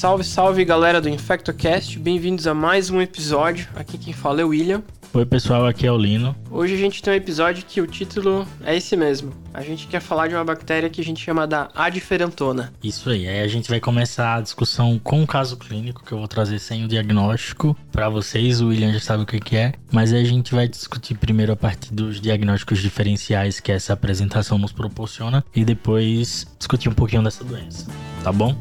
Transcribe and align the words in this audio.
Salve, 0.00 0.24
salve 0.24 0.64
galera 0.64 0.98
do 0.98 1.10
InfectoCast, 1.10 1.98
bem-vindos 1.98 2.46
a 2.46 2.54
mais 2.54 2.88
um 2.88 3.02
episódio. 3.02 3.68
Aqui 3.76 3.98
quem 3.98 4.14
fala 4.14 4.40
é 4.40 4.44
o 4.46 4.48
William. 4.48 4.82
Oi 5.12 5.26
pessoal, 5.26 5.66
aqui 5.66 5.86
é 5.86 5.92
o 5.92 5.98
Lino. 5.98 6.34
Hoje 6.50 6.72
a 6.72 6.78
gente 6.78 7.02
tem 7.02 7.12
um 7.12 7.16
episódio 7.16 7.62
que 7.68 7.82
o 7.82 7.86
título 7.86 8.48
é 8.64 8.74
esse 8.74 8.96
mesmo. 8.96 9.30
A 9.52 9.60
gente 9.60 9.86
quer 9.86 10.00
falar 10.00 10.26
de 10.26 10.34
uma 10.34 10.42
bactéria 10.42 10.88
que 10.88 11.02
a 11.02 11.04
gente 11.04 11.22
chama 11.22 11.46
da 11.46 11.68
adiferentona. 11.74 12.72
Isso 12.82 13.10
aí, 13.10 13.28
aí 13.28 13.42
a 13.42 13.46
gente 13.46 13.68
vai 13.68 13.78
começar 13.78 14.36
a 14.36 14.40
discussão 14.40 14.98
com 14.98 15.22
o 15.22 15.26
caso 15.26 15.58
clínico 15.58 16.02
que 16.02 16.12
eu 16.12 16.18
vou 16.18 16.26
trazer 16.26 16.58
sem 16.60 16.82
o 16.82 16.88
diagnóstico 16.88 17.76
para 17.92 18.08
vocês. 18.08 18.62
O 18.62 18.68
William 18.68 18.94
já 18.94 19.00
sabe 19.00 19.24
o 19.24 19.26
que 19.26 19.54
é, 19.54 19.74
mas 19.92 20.14
aí 20.14 20.22
a 20.22 20.26
gente 20.26 20.54
vai 20.54 20.66
discutir 20.66 21.14
primeiro 21.18 21.52
a 21.52 21.56
partir 21.56 21.92
dos 21.92 22.22
diagnósticos 22.22 22.78
diferenciais 22.78 23.60
que 23.60 23.70
essa 23.70 23.92
apresentação 23.92 24.56
nos 24.56 24.72
proporciona 24.72 25.44
e 25.54 25.62
depois 25.62 26.46
discutir 26.58 26.88
um 26.88 26.94
pouquinho 26.94 27.22
dessa 27.22 27.44
doença, 27.44 27.86
tá 28.24 28.32
bom? 28.32 28.56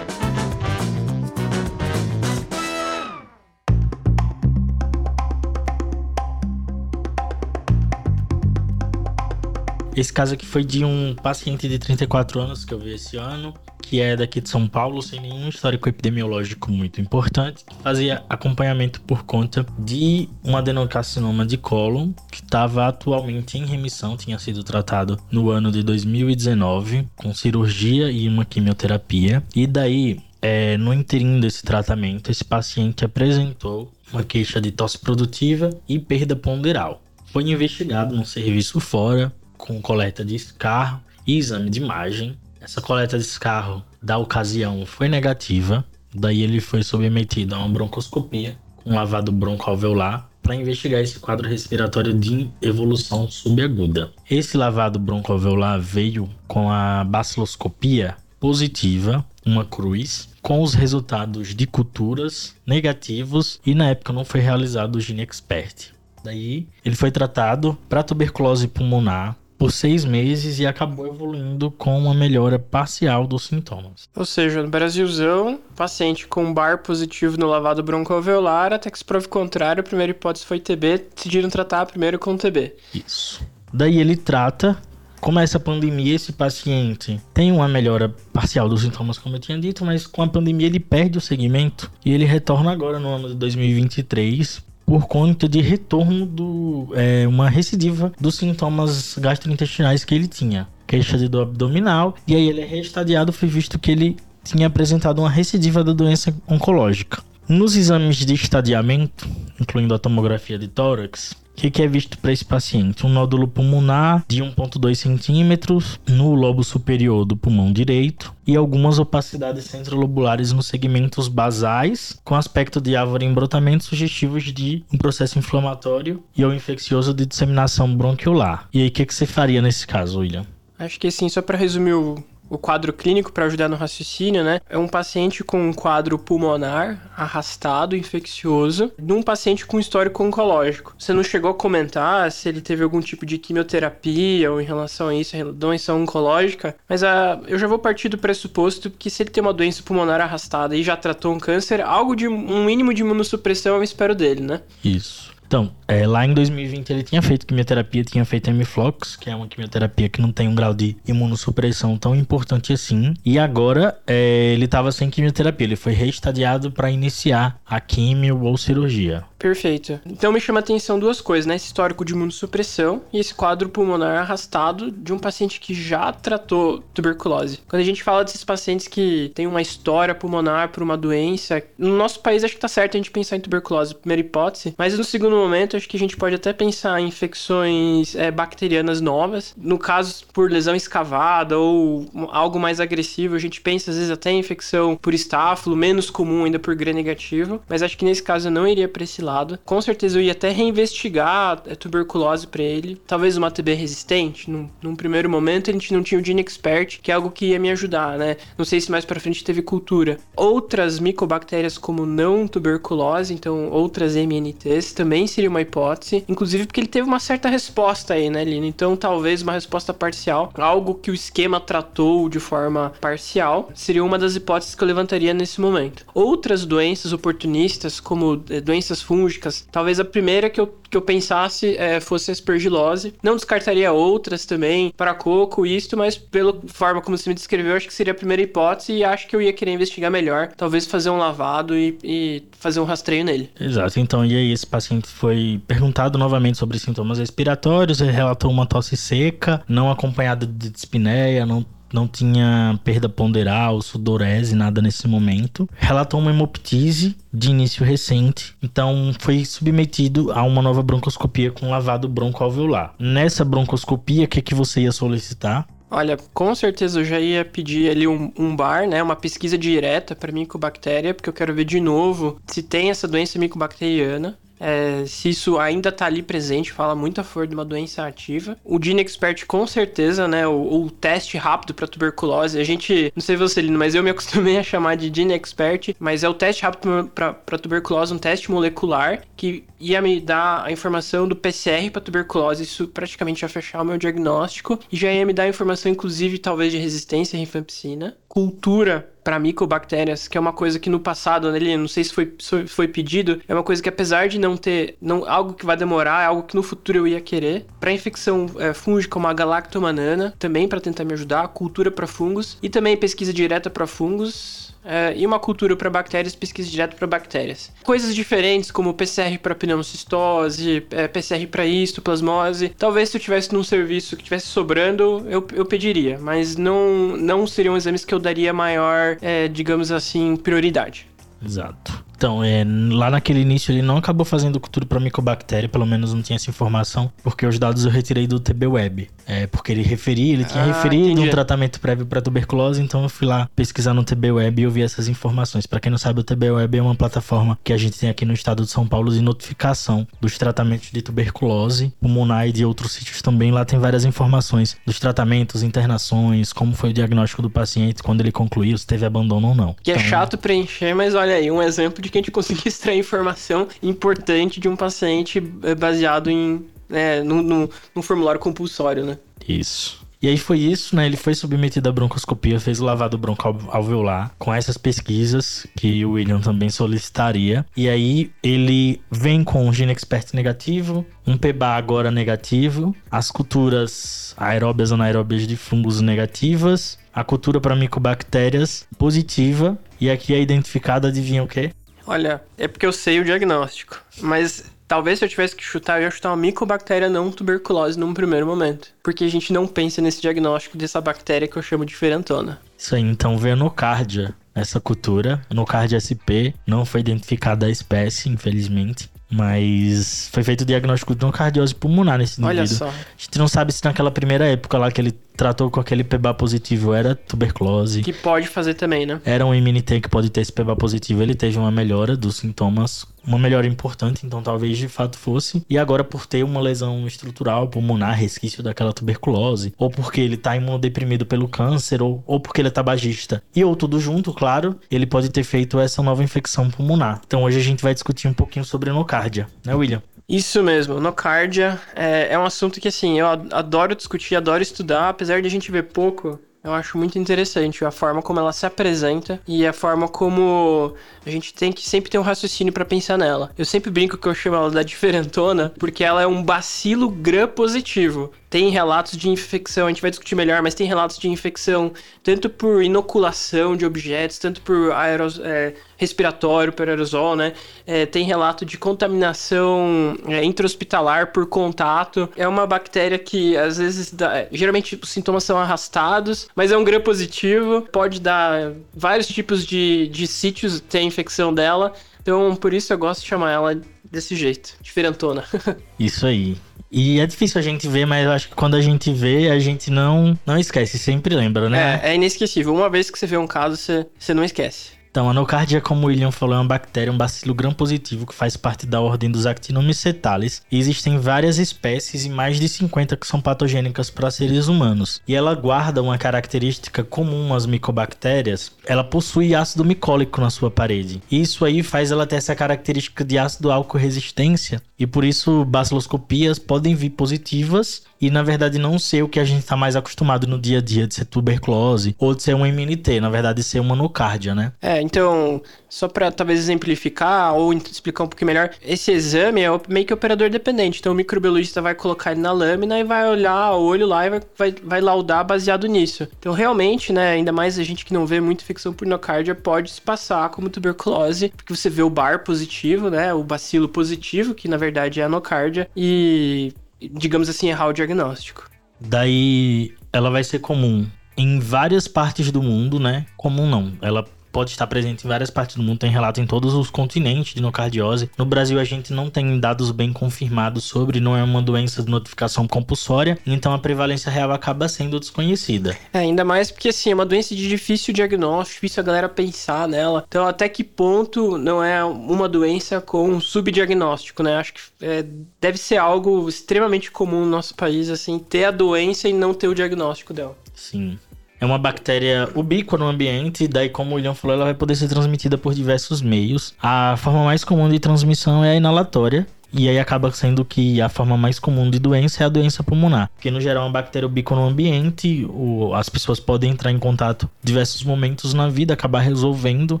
Esse 9.98 10.12
caso 10.12 10.34
aqui 10.34 10.46
foi 10.46 10.62
de 10.62 10.84
um 10.84 11.12
paciente 11.12 11.68
de 11.68 11.76
34 11.76 12.40
anos 12.40 12.64
que 12.64 12.72
eu 12.72 12.78
vi 12.78 12.92
esse 12.92 13.16
ano, 13.16 13.52
que 13.82 14.00
é 14.00 14.14
daqui 14.14 14.40
de 14.40 14.48
São 14.48 14.68
Paulo, 14.68 15.02
sem 15.02 15.20
nenhum 15.20 15.48
histórico 15.48 15.88
epidemiológico 15.88 16.70
muito 16.70 17.00
importante, 17.00 17.64
que 17.64 17.74
fazia 17.82 18.22
acompanhamento 18.28 19.00
por 19.00 19.24
conta 19.24 19.66
de 19.76 20.28
um 20.44 20.56
adenocarcinoma 20.56 21.44
de 21.44 21.58
cólon, 21.58 22.12
que 22.30 22.40
estava 22.40 22.86
atualmente 22.86 23.58
em 23.58 23.66
remissão, 23.66 24.16
tinha 24.16 24.38
sido 24.38 24.62
tratado 24.62 25.18
no 25.32 25.50
ano 25.50 25.72
de 25.72 25.82
2019, 25.82 27.08
com 27.16 27.34
cirurgia 27.34 28.08
e 28.08 28.28
uma 28.28 28.44
quimioterapia. 28.44 29.42
E 29.52 29.66
daí, 29.66 30.20
é, 30.40 30.76
no 30.76 30.94
interim 30.94 31.40
desse 31.40 31.64
tratamento, 31.64 32.30
esse 32.30 32.44
paciente 32.44 33.04
apresentou 33.04 33.92
uma 34.12 34.22
queixa 34.22 34.60
de 34.60 34.70
tosse 34.70 34.96
produtiva 34.96 35.70
e 35.88 35.98
perda 35.98 36.36
ponderal. 36.36 37.02
Foi 37.32 37.42
investigado 37.42 38.14
num 38.14 38.24
serviço 38.24 38.78
fora, 38.78 39.32
com 39.58 39.82
coleta 39.82 40.24
de 40.24 40.34
escarro 40.34 41.02
e 41.26 41.36
exame 41.36 41.68
de 41.68 41.80
imagem. 41.80 42.38
Essa 42.60 42.80
coleta 42.80 43.18
de 43.18 43.24
escarro 43.24 43.84
da 44.02 44.16
ocasião 44.16 44.86
foi 44.86 45.08
negativa, 45.08 45.84
daí 46.14 46.40
ele 46.40 46.60
foi 46.60 46.82
submetido 46.82 47.54
a 47.54 47.58
uma 47.58 47.68
broncoscopia 47.68 48.56
com 48.76 48.94
lavado 48.94 49.30
broncoalveolar 49.30 50.28
para 50.42 50.54
investigar 50.54 51.02
esse 51.02 51.18
quadro 51.18 51.46
respiratório 51.46 52.14
de 52.14 52.48
evolução 52.62 53.30
subaguda. 53.30 54.10
Esse 54.30 54.56
lavado 54.56 54.98
broncoalveolar 54.98 55.78
veio 55.78 56.30
com 56.46 56.70
a 56.70 57.04
baciloscopia 57.04 58.16
positiva, 58.40 59.22
uma 59.44 59.64
cruz, 59.64 60.30
com 60.40 60.62
os 60.62 60.72
resultados 60.72 61.54
de 61.54 61.66
culturas 61.66 62.54
negativos 62.66 63.60
e 63.66 63.74
na 63.74 63.90
época 63.90 64.12
não 64.12 64.24
foi 64.24 64.40
realizado 64.40 64.96
o 64.96 65.00
Gene 65.00 65.20
Expert. 65.20 65.92
Daí 66.24 66.66
ele 66.84 66.96
foi 66.96 67.10
tratado 67.10 67.76
para 67.88 68.02
tuberculose 68.02 68.68
pulmonar, 68.68 69.36
por 69.58 69.72
seis 69.72 70.04
meses 70.04 70.60
e 70.60 70.66
acabou 70.66 71.06
evoluindo 71.08 71.70
com 71.70 71.98
uma 71.98 72.14
melhora 72.14 72.58
parcial 72.58 73.26
dos 73.26 73.46
sintomas. 73.46 74.08
Ou 74.14 74.24
seja, 74.24 74.62
no 74.62 74.68
Brasilzão, 74.68 75.58
paciente 75.74 76.28
com 76.28 76.54
bar 76.54 76.78
positivo 76.78 77.36
no 77.36 77.46
lavado 77.46 77.82
broncoalveolar, 77.82 78.72
até 78.72 78.88
que 78.90 78.98
se 78.98 79.04
prove 79.04 79.26
o 79.26 79.28
contrário, 79.28 79.80
a 79.80 79.84
primeira 79.84 80.12
hipótese 80.12 80.46
foi 80.46 80.60
TB, 80.60 81.06
decidiram 81.14 81.50
tratar 81.50 81.84
primeiro 81.86 82.18
com 82.18 82.36
TB. 82.36 82.76
Isso. 82.94 83.44
Daí 83.72 83.98
ele 83.98 84.16
trata 84.16 84.78
começa 85.20 85.58
a 85.58 85.60
pandemia, 85.60 86.14
esse 86.14 86.32
paciente 86.32 87.20
tem 87.34 87.50
uma 87.52 87.68
melhora 87.68 88.14
parcial 88.32 88.68
dos 88.68 88.82
sintomas, 88.82 89.18
como 89.18 89.36
eu 89.36 89.40
tinha 89.40 89.58
dito, 89.58 89.84
mas 89.84 90.06
com 90.06 90.22
a 90.22 90.28
pandemia 90.28 90.66
ele 90.66 90.80
perde 90.80 91.18
o 91.18 91.20
segmento 91.20 91.90
e 92.04 92.12
ele 92.12 92.24
retorna 92.24 92.70
agora 92.70 92.98
no 92.98 93.08
ano 93.08 93.28
de 93.28 93.34
2023 93.34 94.67
por 94.88 95.06
conta 95.06 95.46
de 95.46 95.60
retorno 95.60 96.24
do 96.24 96.88
é, 96.94 97.28
uma 97.28 97.50
recidiva 97.50 98.10
dos 98.18 98.36
sintomas 98.36 99.18
gastrointestinais 99.18 100.02
que 100.02 100.14
ele 100.14 100.26
tinha, 100.26 100.66
queixa 100.86 101.18
de 101.18 101.28
dor 101.28 101.42
abdominal, 101.42 102.16
e 102.26 102.34
aí 102.34 102.48
ele 102.48 102.62
é 102.62 102.64
reestadiado, 102.64 103.30
foi 103.30 103.50
visto 103.50 103.78
que 103.78 103.90
ele 103.90 104.16
tinha 104.42 104.66
apresentado 104.66 105.18
uma 105.18 105.28
recidiva 105.28 105.84
da 105.84 105.92
doença 105.92 106.34
oncológica. 106.48 107.22
Nos 107.46 107.76
exames 107.76 108.16
de 108.16 108.32
estadiamento, 108.32 109.28
incluindo 109.60 109.92
a 109.92 109.98
tomografia 109.98 110.58
de 110.58 110.68
tórax, 110.68 111.34
que, 111.58 111.70
que, 111.72 111.82
é 111.82 111.88
visto 111.88 112.16
para 112.18 112.32
esse 112.32 112.44
paciente? 112.44 113.04
Um 113.04 113.08
nódulo 113.08 113.48
pulmonar 113.48 114.24
de 114.28 114.42
1,2 114.42 114.94
centímetros 114.94 115.98
no 116.06 116.32
lobo 116.34 116.62
superior 116.62 117.24
do 117.24 117.36
pulmão 117.36 117.72
direito 117.72 118.32
e 118.46 118.54
algumas 118.54 119.00
opacidades 119.00 119.64
centrolobulares 119.64 120.52
nos 120.52 120.66
segmentos 120.66 121.26
basais, 121.26 122.18
com 122.24 122.36
aspecto 122.36 122.80
de 122.80 122.94
árvore 122.94 123.26
em 123.26 123.34
brotamento 123.34 123.84
sugestivos 123.84 124.44
de 124.44 124.84
um 124.92 124.96
processo 124.96 125.38
inflamatório 125.38 126.22
e 126.36 126.44
ou 126.44 126.54
infeccioso 126.54 127.12
de 127.12 127.26
disseminação 127.26 127.94
bronquiolar. 127.94 128.68
E 128.72 128.82
aí, 128.82 128.88
o 128.88 128.92
que, 128.92 129.04
que 129.04 129.14
você 129.14 129.26
faria 129.26 129.60
nesse 129.60 129.84
caso, 129.84 130.20
William? 130.20 130.46
Acho 130.78 131.00
que 131.00 131.08
assim, 131.08 131.28
só 131.28 131.42
para 131.42 131.58
resumir 131.58 131.94
o, 131.94 132.22
o 132.48 132.58
quadro 132.58 132.92
clínico 132.92 133.32
para 133.32 133.46
ajudar 133.46 133.68
no 133.68 133.76
raciocínio, 133.76 134.42
né? 134.44 134.60
É 134.68 134.78
um 134.78 134.88
paciente 134.88 135.44
com 135.44 135.68
um 135.68 135.72
quadro 135.72 136.18
pulmonar 136.18 137.10
arrastado, 137.16 137.96
infeccioso, 137.96 138.92
num 138.98 139.22
paciente 139.22 139.66
com 139.66 139.78
histórico 139.78 140.22
oncológico. 140.22 140.94
Você 140.98 141.12
não 141.12 141.22
chegou 141.22 141.50
a 141.50 141.54
comentar 141.54 142.30
se 142.30 142.48
ele 142.48 142.60
teve 142.60 142.82
algum 142.82 143.00
tipo 143.00 143.26
de 143.26 143.38
quimioterapia 143.38 144.50
ou 144.50 144.60
em 144.60 144.64
relação 144.64 145.08
a 145.08 145.14
isso, 145.14 145.36
doença 145.52 145.94
oncológica, 145.94 146.76
mas 146.88 147.02
a, 147.02 147.40
eu 147.46 147.58
já 147.58 147.66
vou 147.66 147.78
partir 147.78 148.08
do 148.08 148.18
pressuposto 148.18 148.90
que 148.90 149.10
se 149.10 149.22
ele 149.22 149.30
tem 149.30 149.42
uma 149.42 149.52
doença 149.52 149.82
pulmonar 149.82 150.20
arrastada 150.20 150.76
e 150.76 150.82
já 150.82 150.96
tratou 150.96 151.34
um 151.34 151.38
câncer, 151.38 151.80
algo 151.80 152.14
de 152.14 152.28
um 152.28 152.64
mínimo 152.64 152.94
de 152.94 153.02
imunossupressão 153.02 153.76
eu 153.76 153.82
espero 153.82 154.14
dele, 154.14 154.40
né? 154.40 154.60
Isso. 154.84 155.37
Então, 155.48 155.72
é, 155.88 156.06
lá 156.06 156.26
em 156.26 156.34
2020 156.34 156.90
ele 156.90 157.02
tinha 157.02 157.22
feito 157.22 157.46
quimioterapia, 157.46 158.04
tinha 158.04 158.22
feito 158.22 158.50
Mflox, 158.50 159.16
que 159.16 159.30
é 159.30 159.34
uma 159.34 159.48
quimioterapia 159.48 160.06
que 160.10 160.20
não 160.20 160.30
tem 160.30 160.46
um 160.46 160.54
grau 160.54 160.74
de 160.74 160.94
imunossupressão 161.06 161.96
tão 161.96 162.14
importante 162.14 162.74
assim. 162.74 163.14
E 163.24 163.38
agora 163.38 163.98
é, 164.06 164.52
ele 164.52 164.66
estava 164.66 164.92
sem 164.92 165.08
quimioterapia, 165.08 165.66
ele 165.66 165.76
foi 165.76 165.94
reestadiado 165.94 166.70
para 166.70 166.90
iniciar 166.90 167.58
a 167.66 167.80
quimio 167.80 168.42
ou 168.42 168.58
cirurgia. 168.58 169.24
Perfeito. 169.38 169.98
Então 170.04 170.32
me 170.32 170.40
chama 170.40 170.58
a 170.58 170.60
atenção 170.60 170.98
duas 170.98 171.20
coisas, 171.20 171.46
né? 171.46 171.54
Esse 171.54 171.66
histórico 171.66 172.04
de 172.04 172.12
imunossupressão 172.12 173.02
e 173.12 173.18
esse 173.18 173.32
quadro 173.32 173.68
pulmonar 173.68 174.18
arrastado 174.18 174.90
de 174.90 175.12
um 175.12 175.18
paciente 175.18 175.60
que 175.60 175.72
já 175.72 176.12
tratou 176.12 176.82
tuberculose. 176.92 177.60
Quando 177.68 177.80
a 177.80 177.84
gente 177.84 178.02
fala 178.02 178.24
desses 178.24 178.44
pacientes 178.44 178.88
que 178.88 179.30
têm 179.34 179.46
uma 179.46 179.62
história 179.62 180.14
pulmonar 180.14 180.70
por 180.70 180.82
uma 180.82 180.96
doença, 180.96 181.62
no 181.78 181.96
nosso 181.96 182.20
país 182.20 182.42
acho 182.42 182.54
que 182.54 182.60
tá 182.60 182.68
certo 182.68 182.96
a 182.96 182.98
gente 182.98 183.12
pensar 183.12 183.36
em 183.36 183.40
tuberculose, 183.40 183.94
primeira 183.94 184.20
hipótese, 184.20 184.74
mas 184.76 184.98
no 184.98 185.04
segundo 185.04 185.37
momento 185.38 185.76
acho 185.76 185.88
que 185.88 185.96
a 185.96 186.00
gente 186.00 186.16
pode 186.16 186.34
até 186.34 186.52
pensar 186.52 187.00
em 187.00 187.06
infecções 187.06 188.14
é, 188.14 188.30
bacterianas 188.30 189.00
novas. 189.00 189.54
No 189.56 189.78
caso, 189.78 190.24
por 190.32 190.50
lesão 190.50 190.74
escavada 190.74 191.58
ou 191.58 192.06
algo 192.30 192.58
mais 192.58 192.80
agressivo, 192.80 193.34
a 193.34 193.38
gente 193.38 193.60
pensa 193.60 193.90
às 193.90 193.96
vezes 193.96 194.10
até 194.10 194.30
em 194.30 194.38
infecção 194.38 194.96
por 194.96 195.14
estáfilo, 195.14 195.76
menos 195.76 196.10
comum 196.10 196.44
ainda 196.44 196.58
por 196.58 196.74
gram 196.74 196.92
negativo, 196.92 197.60
mas 197.68 197.82
acho 197.82 197.96
que 197.96 198.04
nesse 198.04 198.22
caso 198.22 198.48
eu 198.48 198.52
não 198.52 198.66
iria 198.66 198.88
para 198.88 199.04
esse 199.04 199.22
lado. 199.22 199.58
Com 199.64 199.80
certeza 199.80 200.18
eu 200.18 200.22
ia 200.22 200.32
até 200.32 200.50
reinvestigar 200.50 201.62
a 201.70 201.76
tuberculose 201.76 202.46
para 202.46 202.62
ele. 202.62 203.00
Talvez 203.06 203.36
uma 203.36 203.50
TB 203.50 203.74
resistente. 203.74 204.50
Num, 204.50 204.68
num, 204.82 204.96
primeiro 204.96 205.30
momento 205.30 205.70
a 205.70 205.72
gente 205.72 205.92
não 205.92 206.02
tinha 206.02 206.20
o 206.20 206.24
Gene 206.24 206.40
Expert, 206.40 207.00
que 207.00 207.10
é 207.10 207.14
algo 207.14 207.30
que 207.30 207.46
ia 207.46 207.58
me 207.58 207.70
ajudar, 207.70 208.18
né? 208.18 208.36
Não 208.56 208.64
sei 208.64 208.80
se 208.80 208.90
mais 208.90 209.04
para 209.04 209.20
frente 209.20 209.44
teve 209.44 209.62
cultura. 209.62 210.18
Outras 210.34 210.98
micobactérias 210.98 211.78
como 211.78 212.04
não 212.04 212.46
tuberculose, 212.48 213.32
então 213.32 213.70
outras 213.70 214.16
MNTs, 214.16 214.92
também 214.92 215.26
seria 215.28 215.50
uma 215.50 215.60
hipótese. 215.60 216.24
Inclusive 216.28 216.66
porque 216.66 216.80
ele 216.80 216.88
teve 216.88 217.06
uma 217.06 217.20
certa 217.20 217.48
resposta 217.48 218.14
aí, 218.14 218.30
né, 218.30 218.44
Lino? 218.44 218.66
Então 218.66 218.96
talvez 218.96 219.42
uma 219.42 219.52
resposta 219.52 219.94
parcial, 219.94 220.52
algo 220.56 220.94
que 220.94 221.10
o 221.10 221.14
esquema 221.14 221.60
tratou 221.60 222.28
de 222.28 222.40
forma 222.40 222.92
parcial, 223.00 223.70
seria 223.74 224.04
uma 224.04 224.18
das 224.18 224.36
hipóteses 224.36 224.74
que 224.74 224.82
eu 224.82 224.88
levantaria 224.88 225.32
nesse 225.32 225.60
momento. 225.60 226.04
Outras 226.14 226.64
doenças 226.64 227.12
oportunistas, 227.12 228.00
como 228.00 228.42
eh, 228.50 228.60
doenças 228.60 229.02
fúngicas. 229.02 229.66
Talvez 229.70 230.00
a 230.00 230.04
primeira 230.04 230.50
que 230.50 230.60
eu, 230.60 230.74
que 230.90 230.96
eu 230.96 231.02
pensasse 231.02 231.76
é, 231.76 232.00
fosse 232.00 232.30
aspergilose. 232.30 233.14
Não 233.22 233.36
descartaria 233.36 233.92
outras 233.92 234.44
também, 234.44 234.92
para 234.96 235.14
coco, 235.14 235.66
isto, 235.66 235.96
mas 235.96 236.16
pela 236.16 236.58
forma 236.66 237.00
como 237.00 237.16
você 237.16 237.28
me 237.28 237.34
descreveu, 237.34 237.76
acho 237.76 237.86
que 237.86 237.94
seria 237.94 238.12
a 238.12 238.16
primeira 238.16 238.42
hipótese 238.42 238.92
e 238.92 239.04
acho 239.04 239.26
que 239.26 239.36
eu 239.36 239.42
ia 239.42 239.52
querer 239.52 239.72
investigar 239.72 240.10
melhor. 240.10 240.48
Talvez 240.56 240.86
fazer 240.86 241.10
um 241.10 241.18
lavado 241.18 241.76
e, 241.76 241.98
e 242.02 242.42
fazer 242.58 242.80
um 242.80 242.84
rastreio 242.84 243.24
nele. 243.24 243.50
Exato. 243.60 244.00
Então, 244.00 244.24
e 244.24 244.34
aí 244.34 244.52
esse 244.52 244.66
paciente 244.66 245.08
foi 245.18 245.60
perguntado 245.66 246.16
novamente 246.16 246.58
sobre 246.58 246.78
sintomas 246.78 247.18
respiratórios, 247.18 248.00
ele 248.00 248.12
relatou 248.12 248.50
uma 248.50 248.66
tosse 248.66 248.96
seca, 248.96 249.62
não 249.68 249.90
acompanhada 249.90 250.46
de 250.46 250.70
dispneia, 250.70 251.44
não 251.44 251.66
não 251.90 252.06
tinha 252.06 252.78
perda 252.84 253.08
ponderal, 253.08 253.80
sudorese, 253.80 254.54
nada 254.54 254.82
nesse 254.82 255.08
momento. 255.08 255.66
Relatou 255.74 256.20
uma 256.20 256.30
hemoptise 256.30 257.16
de 257.32 257.48
início 257.48 257.82
recente, 257.82 258.54
então 258.62 259.10
foi 259.18 259.42
submetido 259.46 260.30
a 260.32 260.42
uma 260.42 260.60
nova 260.60 260.82
broncoscopia 260.82 261.50
com 261.50 261.70
lavado 261.70 262.06
broncoalveolar. 262.06 262.94
Nessa 262.98 263.42
broncoscopia, 263.42 264.26
o 264.26 264.28
que, 264.28 264.38
é 264.38 264.42
que 264.42 264.54
você 264.54 264.82
ia 264.82 264.92
solicitar? 264.92 265.66
Olha, 265.90 266.18
com 266.34 266.54
certeza 266.54 267.00
eu 267.00 267.04
já 267.04 267.18
ia 267.18 267.44
pedir 267.44 267.90
ali 267.90 268.06
um, 268.06 268.30
um 268.38 268.54
bar, 268.54 268.86
né? 268.86 269.02
Uma 269.02 269.16
pesquisa 269.16 269.56
direta 269.56 270.14
para 270.14 270.30
micobactéria, 270.30 271.14
porque 271.14 271.30
eu 271.30 271.32
quero 271.32 271.54
ver 271.54 271.64
de 271.64 271.80
novo 271.80 272.38
se 272.46 272.62
tem 272.62 272.90
essa 272.90 273.08
doença 273.08 273.38
micobacteriana. 273.38 274.38
É, 274.60 275.04
se 275.06 275.28
isso 275.28 275.58
ainda 275.58 275.92
tá 275.92 276.06
ali 276.06 276.22
presente, 276.22 276.72
fala 276.72 276.94
muito 276.94 277.20
a 277.20 277.24
favor 277.24 277.46
de 277.46 277.54
uma 277.54 277.64
doença 277.64 278.06
ativa. 278.06 278.56
O 278.64 278.82
Gene 278.82 279.00
Expert, 279.00 279.46
com 279.46 279.66
certeza, 279.66 280.26
né? 280.26 280.46
O, 280.46 280.84
o 280.84 280.90
teste 280.90 281.36
rápido 281.36 281.74
para 281.74 281.86
tuberculose. 281.86 282.58
A 282.58 282.64
gente, 282.64 283.12
não 283.14 283.22
sei 283.22 283.36
você, 283.36 283.60
Lino, 283.60 283.78
mas 283.78 283.94
eu 283.94 284.02
me 284.02 284.10
acostumei 284.10 284.58
a 284.58 284.62
chamar 284.62 284.96
de 284.96 285.12
Gene 285.14 285.34
Expert, 285.34 285.94
mas 285.98 286.24
é 286.24 286.28
o 286.28 286.34
teste 286.34 286.62
rápido 286.62 287.10
para 287.14 287.58
tuberculose, 287.58 288.12
um 288.12 288.18
teste 288.18 288.50
molecular 288.50 289.22
que 289.36 289.64
ia 289.78 290.02
me 290.02 290.20
dar 290.20 290.64
a 290.64 290.72
informação 290.72 291.28
do 291.28 291.36
PCR 291.36 291.90
para 291.90 292.02
tuberculose. 292.02 292.64
Isso 292.64 292.88
praticamente 292.88 293.42
ia 293.42 293.48
fechar 293.48 293.82
o 293.82 293.84
meu 293.84 293.96
diagnóstico 293.96 294.78
e 294.90 294.96
já 294.96 295.12
ia 295.12 295.24
me 295.24 295.32
dar 295.32 295.44
a 295.44 295.48
informação, 295.48 295.90
inclusive, 295.90 296.38
talvez 296.38 296.72
de 296.72 296.78
resistência 296.78 297.36
à 297.36 297.40
rifampicina. 297.40 298.16
Cultura 298.28 299.10
para 299.24 299.38
micobactérias, 299.38 300.26
que 300.26 300.38
é 300.38 300.40
uma 300.40 300.52
coisa 300.52 300.78
que 300.78 300.88
no 300.88 300.98
passado, 300.98 301.50
né, 301.52 301.76
não 301.76 301.88
sei 301.88 302.04
se 302.04 302.12
foi, 302.12 302.34
foi 302.66 302.88
pedido, 302.88 303.40
é 303.46 303.54
uma 303.54 303.62
coisa 303.62 303.82
que 303.82 303.88
apesar 303.88 304.28
de 304.28 304.38
não 304.38 304.56
ter 304.56 304.96
não, 305.00 305.28
algo 305.28 305.52
que 305.52 305.66
vai 305.66 305.76
demorar, 305.76 306.22
é 306.22 306.26
algo 306.26 306.44
que 306.44 306.56
no 306.56 306.62
futuro 306.62 306.98
eu 306.98 307.06
ia 307.06 307.20
querer. 307.20 307.66
Para 307.78 307.92
infecção 307.92 308.46
é, 308.58 308.72
fúngica, 308.72 309.12
como 309.12 309.26
a 309.26 309.32
galactomanana, 309.34 310.34
também 310.38 310.66
para 310.66 310.80
tentar 310.80 311.04
me 311.04 311.12
ajudar, 311.12 311.48
cultura 311.48 311.90
para 311.90 312.06
fungos 312.06 312.56
e 312.62 312.70
também 312.70 312.96
pesquisa 312.96 313.32
direta 313.32 313.68
para 313.68 313.86
fungos 313.86 314.67
é, 314.88 315.12
e 315.14 315.26
uma 315.26 315.38
cultura 315.38 315.76
para 315.76 315.90
bactérias, 315.90 316.34
pesquisa 316.34 316.70
direto 316.70 316.96
para 316.96 317.06
bactérias. 317.06 317.70
Coisas 317.84 318.14
diferentes, 318.14 318.70
como 318.70 318.94
PCR 318.94 319.38
para 319.38 319.54
pneumocistose, 319.54 320.82
é, 320.90 321.06
PCR 321.06 321.46
para 321.46 321.66
histoplasmose. 321.66 322.70
Talvez 322.70 323.10
se 323.10 323.18
eu 323.18 323.20
tivesse 323.20 323.52
num 323.52 323.62
serviço 323.62 324.16
que 324.16 324.24
tivesse 324.24 324.46
sobrando, 324.46 325.26
eu, 325.28 325.46
eu 325.52 325.66
pediria, 325.66 326.18
mas 326.18 326.56
não, 326.56 327.16
não 327.18 327.46
seriam 327.46 327.76
exames 327.76 328.04
que 328.04 328.14
eu 328.14 328.18
daria 328.18 328.52
maior, 328.52 329.18
é, 329.20 329.46
digamos 329.48 329.92
assim, 329.92 330.34
prioridade. 330.36 331.06
Exato. 331.44 332.04
Então, 332.18 332.42
é, 332.42 332.64
lá 332.90 333.10
naquele 333.10 333.38
início 333.40 333.70
ele 333.70 333.80
não 333.80 333.96
acabou 333.96 334.24
fazendo 334.24 334.58
cultura 334.58 334.84
para 334.84 334.98
micobactéria, 334.98 335.68
pelo 335.68 335.86
menos 335.86 336.12
não 336.12 336.20
tinha 336.20 336.34
essa 336.34 336.50
informação, 336.50 337.12
porque 337.22 337.46
os 337.46 337.60
dados 337.60 337.84
eu 337.84 337.92
retirei 337.92 338.26
do 338.26 338.40
TB 338.40 338.66
Web. 338.66 339.08
É, 339.24 339.46
porque 339.46 339.70
ele 339.70 339.82
referia, 339.82 340.32
ele 340.32 340.44
tinha 340.44 340.64
ah, 340.64 340.66
referido 340.66 341.10
entendi. 341.10 341.28
um 341.28 341.30
tratamento 341.30 341.78
prévio 341.78 342.06
para 342.06 342.20
tuberculose, 342.20 342.82
então 342.82 343.04
eu 343.04 343.08
fui 343.08 343.26
lá 343.26 343.48
pesquisar 343.54 343.94
no 343.94 344.02
TB 344.02 344.32
Web 344.32 344.60
e 344.60 344.64
eu 344.64 344.70
vi 344.70 344.82
essas 344.82 345.06
informações. 345.06 345.64
Para 345.64 345.78
quem 345.78 345.90
não 345.90 345.98
sabe, 345.98 346.18
o 346.18 346.24
TB 346.24 346.50
Web 346.50 346.78
é 346.78 346.82
uma 346.82 346.94
plataforma 346.94 347.56
que 347.62 347.72
a 347.72 347.76
gente 347.76 347.96
tem 347.96 348.08
aqui 348.08 348.24
no 348.24 348.32
estado 348.32 348.64
de 348.64 348.70
São 348.70 348.88
Paulo 348.88 349.12
de 349.12 349.20
notificação 349.20 350.04
dos 350.20 350.36
tratamentos 350.36 350.90
de 350.90 351.02
tuberculose 351.02 351.92
pulmonar 352.00 352.48
e 352.48 352.52
de 352.52 352.64
outros 352.64 352.92
sítios 352.92 353.22
também. 353.22 353.52
Lá 353.52 353.64
tem 353.64 353.78
várias 353.78 354.04
informações 354.04 354.76
dos 354.84 354.98
tratamentos, 354.98 355.62
internações, 355.62 356.52
como 356.52 356.74
foi 356.74 356.90
o 356.90 356.92
diagnóstico 356.92 357.42
do 357.42 357.50
paciente, 357.50 358.02
quando 358.02 358.22
ele 358.22 358.32
concluiu, 358.32 358.76
se 358.76 358.86
teve 358.86 359.06
abandono 359.06 359.48
ou 359.48 359.54
não. 359.54 359.76
Que 359.82 359.92
é 359.92 359.94
então, 359.94 360.06
é 360.06 360.08
chato 360.08 360.38
preencher, 360.38 360.94
mas 360.94 361.14
olha 361.14 361.27
aí, 361.34 361.50
um 361.50 361.62
exemplo 361.62 362.02
de 362.02 362.08
que 362.08 362.18
a 362.18 362.20
gente 362.20 362.30
conseguir 362.30 362.66
extrair 362.68 362.98
informação 362.98 363.68
importante 363.82 364.60
de 364.60 364.68
um 364.68 364.76
paciente 364.76 365.42
eh, 365.62 365.74
baseado 365.74 366.30
em 366.30 366.66
é, 366.90 367.22
num, 367.22 367.42
num, 367.42 367.68
num 367.94 368.02
formulário 368.02 368.40
compulsório, 368.40 369.04
né? 369.04 369.18
Isso. 369.46 370.06
E 370.20 370.26
aí 370.26 370.36
foi 370.36 370.58
isso, 370.58 370.96
né? 370.96 371.06
Ele 371.06 371.16
foi 371.16 371.32
submetido 371.32 371.88
à 371.88 371.92
broncoscopia, 371.92 372.58
fez 372.58 372.80
o 372.80 372.84
lavado 372.84 373.16
broncoalveolar 373.16 374.32
com 374.36 374.52
essas 374.52 374.76
pesquisas 374.76 375.64
que 375.76 376.04
o 376.04 376.12
William 376.12 376.40
também 376.40 376.68
solicitaria. 376.68 377.64
E 377.76 377.88
aí 377.88 378.32
ele 378.42 379.00
vem 379.12 379.44
com 379.44 379.64
um 379.64 379.72
gene 379.72 379.92
expert 379.92 380.34
negativo, 380.34 381.06
um 381.24 381.36
PBA 381.36 381.68
agora 381.68 382.10
negativo, 382.10 382.96
as 383.08 383.30
culturas 383.30 384.34
aeróbias 384.36 384.90
ou 384.90 384.96
anaeróbias 384.96 385.46
de 385.46 385.56
fungos 385.56 386.00
negativas, 386.00 386.98
a 387.14 387.22
cultura 387.22 387.60
para 387.60 387.76
micobactérias 387.76 388.88
positiva 388.98 389.78
e 390.00 390.10
aqui 390.10 390.34
é 390.34 390.40
identificada, 390.40 391.08
adivinha 391.08 391.42
o 391.42 391.48
quê? 391.48 391.72
Olha, 392.06 392.42
é 392.56 392.66
porque 392.66 392.86
eu 392.86 392.92
sei 392.92 393.20
o 393.20 393.24
diagnóstico. 393.24 394.02
Mas 394.20 394.64
talvez 394.86 395.18
se 395.18 395.24
eu 395.24 395.28
tivesse 395.28 395.54
que 395.54 395.62
chutar, 395.62 395.98
eu 395.98 396.04
ia 396.04 396.10
chutar 396.10 396.30
uma 396.30 396.36
micobactéria 396.36 397.08
não 397.10 397.30
tuberculose 397.30 397.98
num 397.98 398.14
primeiro 398.14 398.46
momento. 398.46 398.88
Porque 399.02 399.24
a 399.24 399.28
gente 399.28 399.52
não 399.52 399.66
pensa 399.66 400.00
nesse 400.00 400.22
diagnóstico 400.22 400.78
dessa 400.78 401.00
bactéria 401.00 401.46
que 401.46 401.56
eu 401.56 401.62
chamo 401.62 401.84
de 401.84 401.94
ferentona. 401.94 402.60
Isso 402.76 402.94
aí, 402.94 403.02
então 403.02 403.36
vê 403.36 403.54
nocardia 403.54 404.34
essa 404.54 404.80
cultura. 404.80 405.42
Nocardia 405.50 406.00
SP 406.00 406.54
não 406.66 406.84
foi 406.84 407.00
identificada 407.00 407.66
a 407.66 407.70
espécie, 407.70 408.30
infelizmente. 408.30 409.10
Mas 409.30 410.30
foi 410.32 410.42
feito 410.42 410.62
o 410.62 410.64
diagnóstico 410.64 411.14
de 411.14 411.22
nocardiose 411.22 411.74
pulmonar 411.74 412.16
nesse 412.16 412.40
indivíduo. 412.40 412.60
Olha 412.60 412.66
só. 412.66 412.88
A 412.88 412.94
gente 413.18 413.38
não 413.38 413.46
sabe 413.46 413.72
se 413.72 413.84
naquela 413.84 414.10
primeira 414.10 414.46
época 414.46 414.78
lá 414.78 414.90
que 414.90 415.00
ele 415.00 415.12
tratou 415.38 415.70
com 415.70 415.78
aquele 415.78 416.02
PBA 416.02 416.34
positivo 416.34 416.92
era 416.92 417.14
tuberculose. 417.14 418.02
Que 418.02 418.12
pode 418.12 418.48
fazer 418.48 418.74
também, 418.74 419.06
né? 419.06 419.20
Era 419.24 419.46
um 419.46 419.54
imunité 419.54 420.00
que 420.00 420.08
pode 420.08 420.30
ter 420.30 420.40
esse 420.40 420.52
PBA 420.52 420.74
positivo. 420.74 421.22
Ele 421.22 421.34
teve 421.34 421.56
uma 421.56 421.70
melhora 421.70 422.16
dos 422.16 422.38
sintomas, 422.38 423.06
uma 423.24 423.38
melhora 423.38 423.64
importante, 423.64 424.26
então 424.26 424.42
talvez 424.42 424.76
de 424.76 424.88
fato 424.88 425.16
fosse. 425.16 425.64
E 425.70 425.78
agora, 425.78 426.02
por 426.02 426.26
ter 426.26 426.42
uma 426.42 426.60
lesão 426.60 427.06
estrutural 427.06 427.68
pulmonar, 427.68 428.18
resquício 428.18 428.64
daquela 428.64 428.92
tuberculose, 428.92 429.72
ou 429.78 429.88
porque 429.88 430.20
ele 430.20 430.36
tá 430.36 430.56
imunodeprimido 430.56 431.24
pelo 431.24 431.46
câncer, 431.46 432.02
ou, 432.02 432.20
ou 432.26 432.40
porque 432.40 432.60
ele 432.60 432.68
é 432.68 432.72
tabagista, 432.72 433.40
e 433.54 433.64
ou 433.64 433.76
tudo 433.76 434.00
junto, 434.00 434.34
claro, 434.34 434.76
ele 434.90 435.06
pode 435.06 435.28
ter 435.28 435.44
feito 435.44 435.78
essa 435.78 436.02
nova 436.02 436.24
infecção 436.24 436.68
pulmonar. 436.68 437.20
Então 437.24 437.44
hoje 437.44 437.58
a 437.58 437.62
gente 437.62 437.80
vai 437.80 437.94
discutir 437.94 438.26
um 438.26 438.34
pouquinho 438.34 438.64
sobre 438.64 438.90
nocardia, 438.90 439.46
né, 439.64 439.72
William? 439.72 440.02
Isso 440.28 440.62
mesmo, 440.62 441.00
nocardia 441.00 441.80
é, 441.96 442.34
é 442.34 442.38
um 442.38 442.44
assunto 442.44 442.78
que, 442.78 442.88
assim, 442.88 443.18
eu 443.18 443.26
adoro 443.26 443.94
discutir, 443.94 444.36
adoro 444.36 444.62
estudar, 444.62 445.08
apesar 445.08 445.40
de 445.40 445.48
a 445.48 445.50
gente 445.50 445.72
ver 445.72 445.84
pouco, 445.84 446.38
eu 446.62 446.74
acho 446.74 446.98
muito 446.98 447.18
interessante 447.18 447.82
a 447.82 447.90
forma 447.90 448.20
como 448.20 448.38
ela 448.38 448.52
se 448.52 448.66
apresenta 448.66 449.40
e 449.48 449.66
a 449.66 449.72
forma 449.72 450.06
como 450.06 450.94
a 451.24 451.30
gente 451.30 451.54
tem 451.54 451.72
que 451.72 451.88
sempre 451.88 452.10
ter 452.10 452.18
um 452.18 452.22
raciocínio 452.22 452.74
para 452.74 452.84
pensar 452.84 453.16
nela. 453.16 453.50
Eu 453.56 453.64
sempre 453.64 453.90
brinco 453.90 454.18
que 454.18 454.26
eu 454.26 454.34
chamo 454.34 454.56
ela 454.56 454.70
da 454.70 454.82
diferentona 454.82 455.72
porque 455.78 456.04
ela 456.04 456.20
é 456.20 456.26
um 456.26 456.42
bacilo 456.42 457.08
gram 457.08 457.48
positivo 457.48 458.30
tem 458.50 458.70
relatos 458.70 459.16
de 459.16 459.28
infecção, 459.28 459.86
a 459.86 459.88
gente 459.90 460.00
vai 460.00 460.10
discutir 460.10 460.34
melhor, 460.34 460.62
mas 460.62 460.74
tem 460.74 460.86
relatos 460.86 461.18
de 461.18 461.28
infecção 461.28 461.92
tanto 462.22 462.48
por 462.48 462.82
inoculação 462.82 463.76
de 463.76 463.84
objetos, 463.84 464.38
tanto 464.38 464.62
por 464.62 464.92
aeros, 464.92 465.38
é, 465.42 465.74
respiratório, 465.96 466.72
por 466.72 466.88
aerosol, 466.88 467.36
né? 467.36 467.52
É, 467.86 468.06
tem 468.06 468.24
relato 468.24 468.64
de 468.64 468.78
contaminação 468.78 470.16
é, 470.26 470.42
intra-hospitalar 470.44 471.32
por 471.32 471.46
contato. 471.46 472.28
É 472.36 472.48
uma 472.48 472.66
bactéria 472.66 473.18
que 473.18 473.56
às 473.56 473.76
vezes 473.76 474.12
dá, 474.12 474.46
geralmente 474.50 474.98
os 475.02 475.10
sintomas 475.10 475.44
são 475.44 475.58
arrastados, 475.58 476.48
mas 476.54 476.72
é 476.72 476.76
um 476.76 476.84
gram 476.84 477.00
positivo, 477.00 477.82
pode 477.92 478.20
dar 478.20 478.72
vários 478.94 479.26
tipos 479.26 479.66
de, 479.66 480.08
de 480.08 480.26
sítios 480.26 480.80
ter 480.80 481.02
infecção 481.02 481.52
dela. 481.52 481.92
Então, 482.20 482.54
por 482.56 482.74
isso 482.74 482.92
eu 482.92 482.98
gosto 482.98 483.22
de 483.22 483.26
chamar 483.28 483.52
ela 483.52 483.80
desse 484.10 484.34
jeito, 484.34 484.74
diferentona. 484.80 485.44
Isso 485.98 486.26
aí. 486.26 486.56
E 486.90 487.20
é 487.20 487.26
difícil 487.26 487.58
a 487.58 487.62
gente 487.62 487.86
ver, 487.86 488.06
mas 488.06 488.24
eu 488.24 488.32
acho 488.32 488.48
que 488.48 488.54
quando 488.54 488.74
a 488.74 488.80
gente 488.80 489.12
vê, 489.12 489.50
a 489.50 489.58
gente 489.58 489.90
não, 489.90 490.38
não 490.46 490.58
esquece, 490.58 490.98
sempre 490.98 491.34
lembra, 491.34 491.68
né? 491.68 492.00
É, 492.02 492.10
é 492.10 492.14
inesquecível. 492.14 492.74
Uma 492.74 492.88
vez 492.88 493.10
que 493.10 493.18
você 493.18 493.26
vê 493.26 493.36
um 493.36 493.46
caso, 493.46 493.76
você, 493.76 494.06
você 494.18 494.32
não 494.32 494.42
esquece. 494.42 494.97
Então, 495.10 495.28
a 495.28 495.32
nocardia, 495.32 495.80
como 495.80 496.04
o 496.04 496.06
William 496.06 496.30
falou, 496.30 496.54
é 496.54 496.58
uma 496.58 496.66
bactéria, 496.66 497.12
um 497.12 497.16
bacilo 497.16 497.54
gram-positivo 497.54 498.26
que 498.26 498.34
faz 498.34 498.56
parte 498.56 498.86
da 498.86 499.00
ordem 499.00 499.30
dos 499.30 499.46
actinomycetales. 499.46 500.62
E 500.70 500.78
existem 500.78 501.18
várias 501.18 501.58
espécies 501.58 502.24
e 502.24 502.28
mais 502.28 502.60
de 502.60 502.68
50 502.68 503.16
que 503.16 503.26
são 503.26 503.40
patogênicas 503.40 504.10
para 504.10 504.30
seres 504.30 504.68
humanos. 504.68 505.20
E 505.26 505.34
ela 505.34 505.54
guarda 505.54 506.02
uma 506.02 506.18
característica 506.18 507.02
comum 507.02 507.54
às 507.54 507.66
micobactérias. 507.66 508.72
Ela 508.86 509.02
possui 509.02 509.54
ácido 509.54 509.84
micólico 509.84 510.40
na 510.40 510.50
sua 510.50 510.70
parede. 510.70 511.22
E 511.30 511.40
isso 511.40 511.64
aí 511.64 511.82
faz 511.82 512.10
ela 512.10 512.26
ter 512.26 512.36
essa 512.36 512.54
característica 512.54 513.24
de 513.24 513.38
ácido 513.38 513.72
álcool 513.72 513.98
resistência. 513.98 514.82
E 514.98 515.06
por 515.06 515.24
isso, 515.24 515.64
baciloscopias 515.64 516.58
podem 516.58 516.94
vir 516.94 517.10
positivas 517.10 518.02
e 518.20 518.30
na 518.30 518.42
verdade 518.42 518.78
não 518.78 518.98
ser 518.98 519.22
o 519.22 519.28
que 519.28 519.38
a 519.38 519.44
gente 519.44 519.60
está 519.60 519.76
mais 519.76 519.94
acostumado 519.94 520.46
no 520.46 520.58
dia 520.58 520.78
a 520.78 520.80
dia 520.80 521.06
de 521.06 521.14
ser 521.14 521.24
tuberculose 521.24 522.16
ou 522.18 522.34
de 522.34 522.42
ser 522.42 522.54
um 522.54 522.66
MNT, 522.66 523.20
na 523.20 523.30
verdade 523.30 523.62
ser 523.62 523.80
uma 523.80 523.94
nocardia, 523.94 524.54
né? 524.54 524.72
É, 524.82 524.97
então, 525.00 525.62
só 525.88 526.08
para 526.08 526.30
talvez 526.30 526.58
exemplificar 526.58 527.54
ou 527.54 527.72
explicar 527.72 528.24
um 528.24 528.28
pouquinho 528.28 528.46
melhor, 528.46 528.70
esse 528.82 529.10
exame 529.12 529.62
é 529.62 529.68
meio 529.88 530.06
que 530.06 530.14
operador 530.14 530.50
dependente. 530.50 531.00
Então 531.00 531.12
o 531.12 531.14
microbiologista 531.14 531.82
vai 531.82 531.94
colocar 531.94 532.32
ele 532.32 532.40
na 532.40 532.52
lâmina 532.52 532.98
e 532.98 533.04
vai 533.04 533.28
olhar 533.28 533.72
o 533.72 533.82
olho 533.82 534.06
lá 534.06 534.26
e 534.26 534.30
vai, 534.30 534.40
vai, 534.56 534.74
vai 534.82 535.00
laudar 535.00 535.44
baseado 535.46 535.86
nisso. 535.86 536.28
Então 536.38 536.52
realmente, 536.52 537.12
né, 537.12 537.30
ainda 537.32 537.52
mais 537.52 537.78
a 537.78 537.82
gente 537.82 538.04
que 538.04 538.14
não 538.14 538.26
vê 538.26 538.40
muita 538.40 538.62
infecção 538.62 538.92
por 538.92 539.06
nocardia 539.06 539.54
pode 539.54 539.90
se 539.90 540.00
passar 540.00 540.48
como 540.50 540.70
tuberculose, 540.70 541.52
porque 541.56 541.74
você 541.74 541.90
vê 541.90 542.02
o 542.02 542.10
bar 542.10 542.44
positivo, 542.44 543.10
né, 543.10 543.32
o 543.34 543.42
bacilo 543.42 543.88
positivo, 543.88 544.54
que 544.54 544.68
na 544.68 544.76
verdade 544.76 545.20
é 545.20 545.24
a 545.24 545.28
nocardia, 545.28 545.88
e 545.96 546.72
digamos 547.00 547.48
assim, 547.48 547.68
errar 547.68 547.86
o 547.86 547.92
diagnóstico. 547.92 548.68
Daí 549.00 549.94
ela 550.12 550.30
vai 550.30 550.42
ser 550.42 550.58
comum 550.58 551.06
em 551.36 551.60
várias 551.60 552.08
partes 552.08 552.50
do 552.50 552.60
mundo, 552.60 552.98
né? 552.98 553.24
Comum 553.36 553.68
não. 553.68 553.92
Ela 554.02 554.26
pode 554.52 554.70
estar 554.70 554.86
presente 554.86 555.24
em 555.24 555.28
várias 555.28 555.50
partes 555.50 555.76
do 555.76 555.82
mundo, 555.82 555.98
tem 555.98 556.10
relato 556.10 556.40
em 556.40 556.46
todos 556.46 556.74
os 556.74 556.90
continentes 556.90 557.54
de 557.54 557.60
nocardiose. 557.60 558.30
No 558.36 558.44
Brasil, 558.44 558.78
a 558.78 558.84
gente 558.84 559.12
não 559.12 559.30
tem 559.30 559.58
dados 559.58 559.90
bem 559.90 560.12
confirmados 560.12 560.84
sobre, 560.84 561.20
não 561.20 561.36
é 561.36 561.42
uma 561.42 561.62
doença 561.62 562.02
de 562.02 562.10
notificação 562.10 562.66
compulsória, 562.66 563.38
então 563.46 563.72
a 563.72 563.78
prevalência 563.78 564.30
real 564.30 564.52
acaba 564.52 564.88
sendo 564.88 565.18
desconhecida. 565.18 565.96
É, 566.12 566.18
ainda 566.20 566.44
mais 566.44 566.70
porque, 566.70 566.88
assim, 566.88 567.10
é 567.10 567.14
uma 567.14 567.26
doença 567.26 567.54
de 567.54 567.68
difícil 567.68 568.12
diagnóstico, 568.14 568.74
difícil 568.74 569.02
a 569.02 569.06
galera 569.06 569.28
pensar 569.28 569.88
nela. 569.88 570.24
Então, 570.26 570.46
até 570.46 570.68
que 570.68 570.84
ponto 570.84 571.58
não 571.58 571.82
é 571.82 572.04
uma 572.04 572.48
doença 572.48 573.00
com 573.00 573.40
subdiagnóstico, 573.40 574.42
né? 574.42 574.56
Acho 574.56 574.74
que 574.74 574.80
é, 575.00 575.24
deve 575.60 575.78
ser 575.78 575.96
algo 575.96 576.48
extremamente 576.48 577.10
comum 577.10 577.40
no 577.40 577.50
nosso 577.50 577.74
país, 577.74 578.10
assim, 578.10 578.38
ter 578.38 578.64
a 578.64 578.70
doença 578.70 579.28
e 579.28 579.32
não 579.32 579.54
ter 579.54 579.68
o 579.68 579.74
diagnóstico 579.74 580.32
dela. 580.32 580.56
Sim. 580.74 581.18
É 581.60 581.66
uma 581.66 581.78
bactéria 581.78 582.48
ubíqua 582.54 582.96
no 582.96 583.06
ambiente, 583.06 583.66
daí, 583.66 583.88
como 583.88 584.12
o 584.12 584.14
William 584.14 584.34
falou, 584.34 584.56
ela 584.56 584.64
vai 584.66 584.74
poder 584.74 584.94
ser 584.94 585.08
transmitida 585.08 585.58
por 585.58 585.74
diversos 585.74 586.22
meios. 586.22 586.74
A 586.80 587.16
forma 587.18 587.44
mais 587.44 587.64
comum 587.64 587.88
de 587.88 587.98
transmissão 587.98 588.64
é 588.64 588.70
a 588.70 588.74
inalatória, 588.76 589.46
e 589.72 589.88
aí 589.88 589.98
acaba 589.98 590.30
sendo 590.30 590.64
que 590.64 591.00
a 591.00 591.08
forma 591.08 591.36
mais 591.36 591.58
comum 591.58 591.90
de 591.90 591.98
doença 591.98 592.42
é 592.42 592.46
a 592.46 592.48
doença 592.48 592.82
pulmonar. 592.82 593.30
Porque 593.34 593.50
no 593.50 593.60
geral 593.60 593.84
é 593.84 593.86
uma 593.86 593.92
bactéria 593.92 594.26
ubíqua 594.26 594.56
no 594.56 594.66
ambiente, 594.66 595.46
as 595.94 596.08
pessoas 596.08 596.40
podem 596.40 596.70
entrar 596.70 596.90
em 596.90 596.98
contato 596.98 597.48
diversos 597.62 598.02
momentos 598.02 598.54
na 598.54 598.68
vida, 598.68 598.94
acabar 598.94 599.20
resolvendo 599.20 600.00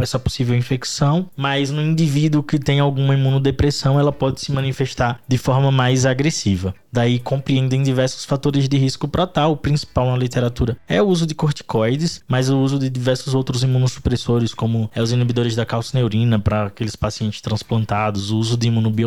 essa 0.00 0.18
possível 0.18 0.56
infecção, 0.56 1.28
mas 1.36 1.70
no 1.70 1.82
indivíduo 1.82 2.42
que 2.42 2.58
tem 2.58 2.80
alguma 2.80 3.14
imunodepressão, 3.14 3.98
ela 3.98 4.12
pode 4.12 4.40
se 4.40 4.52
manifestar 4.52 5.20
de 5.26 5.38
forma 5.38 5.70
mais 5.70 6.06
agressiva. 6.06 6.74
Daí 6.92 7.18
compreendem 7.18 7.82
diversos 7.82 8.24
fatores 8.24 8.68
de 8.68 8.78
risco 8.78 9.08
para 9.08 9.26
tal. 9.26 9.52
O 9.52 9.56
principal 9.56 10.08
na 10.10 10.16
literatura 10.16 10.76
é 10.88 11.02
o 11.02 11.06
uso 11.06 11.26
de 11.26 11.34
corticoides, 11.34 12.22
mas 12.28 12.48
o 12.48 12.58
uso 12.58 12.78
de 12.78 12.88
diversos 12.88 13.34
outros 13.34 13.64
imunossupressores, 13.64 14.54
como 14.54 14.88
é 14.94 15.02
os 15.02 15.10
inibidores 15.10 15.56
da 15.56 15.66
calcineurina 15.66 16.38
para 16.38 16.66
aqueles 16.66 16.94
pacientes 16.94 17.40
transplantados, 17.40 18.30
o 18.30 18.38
uso 18.38 18.56
de 18.56 18.68
imunobiológicos, 18.68 19.03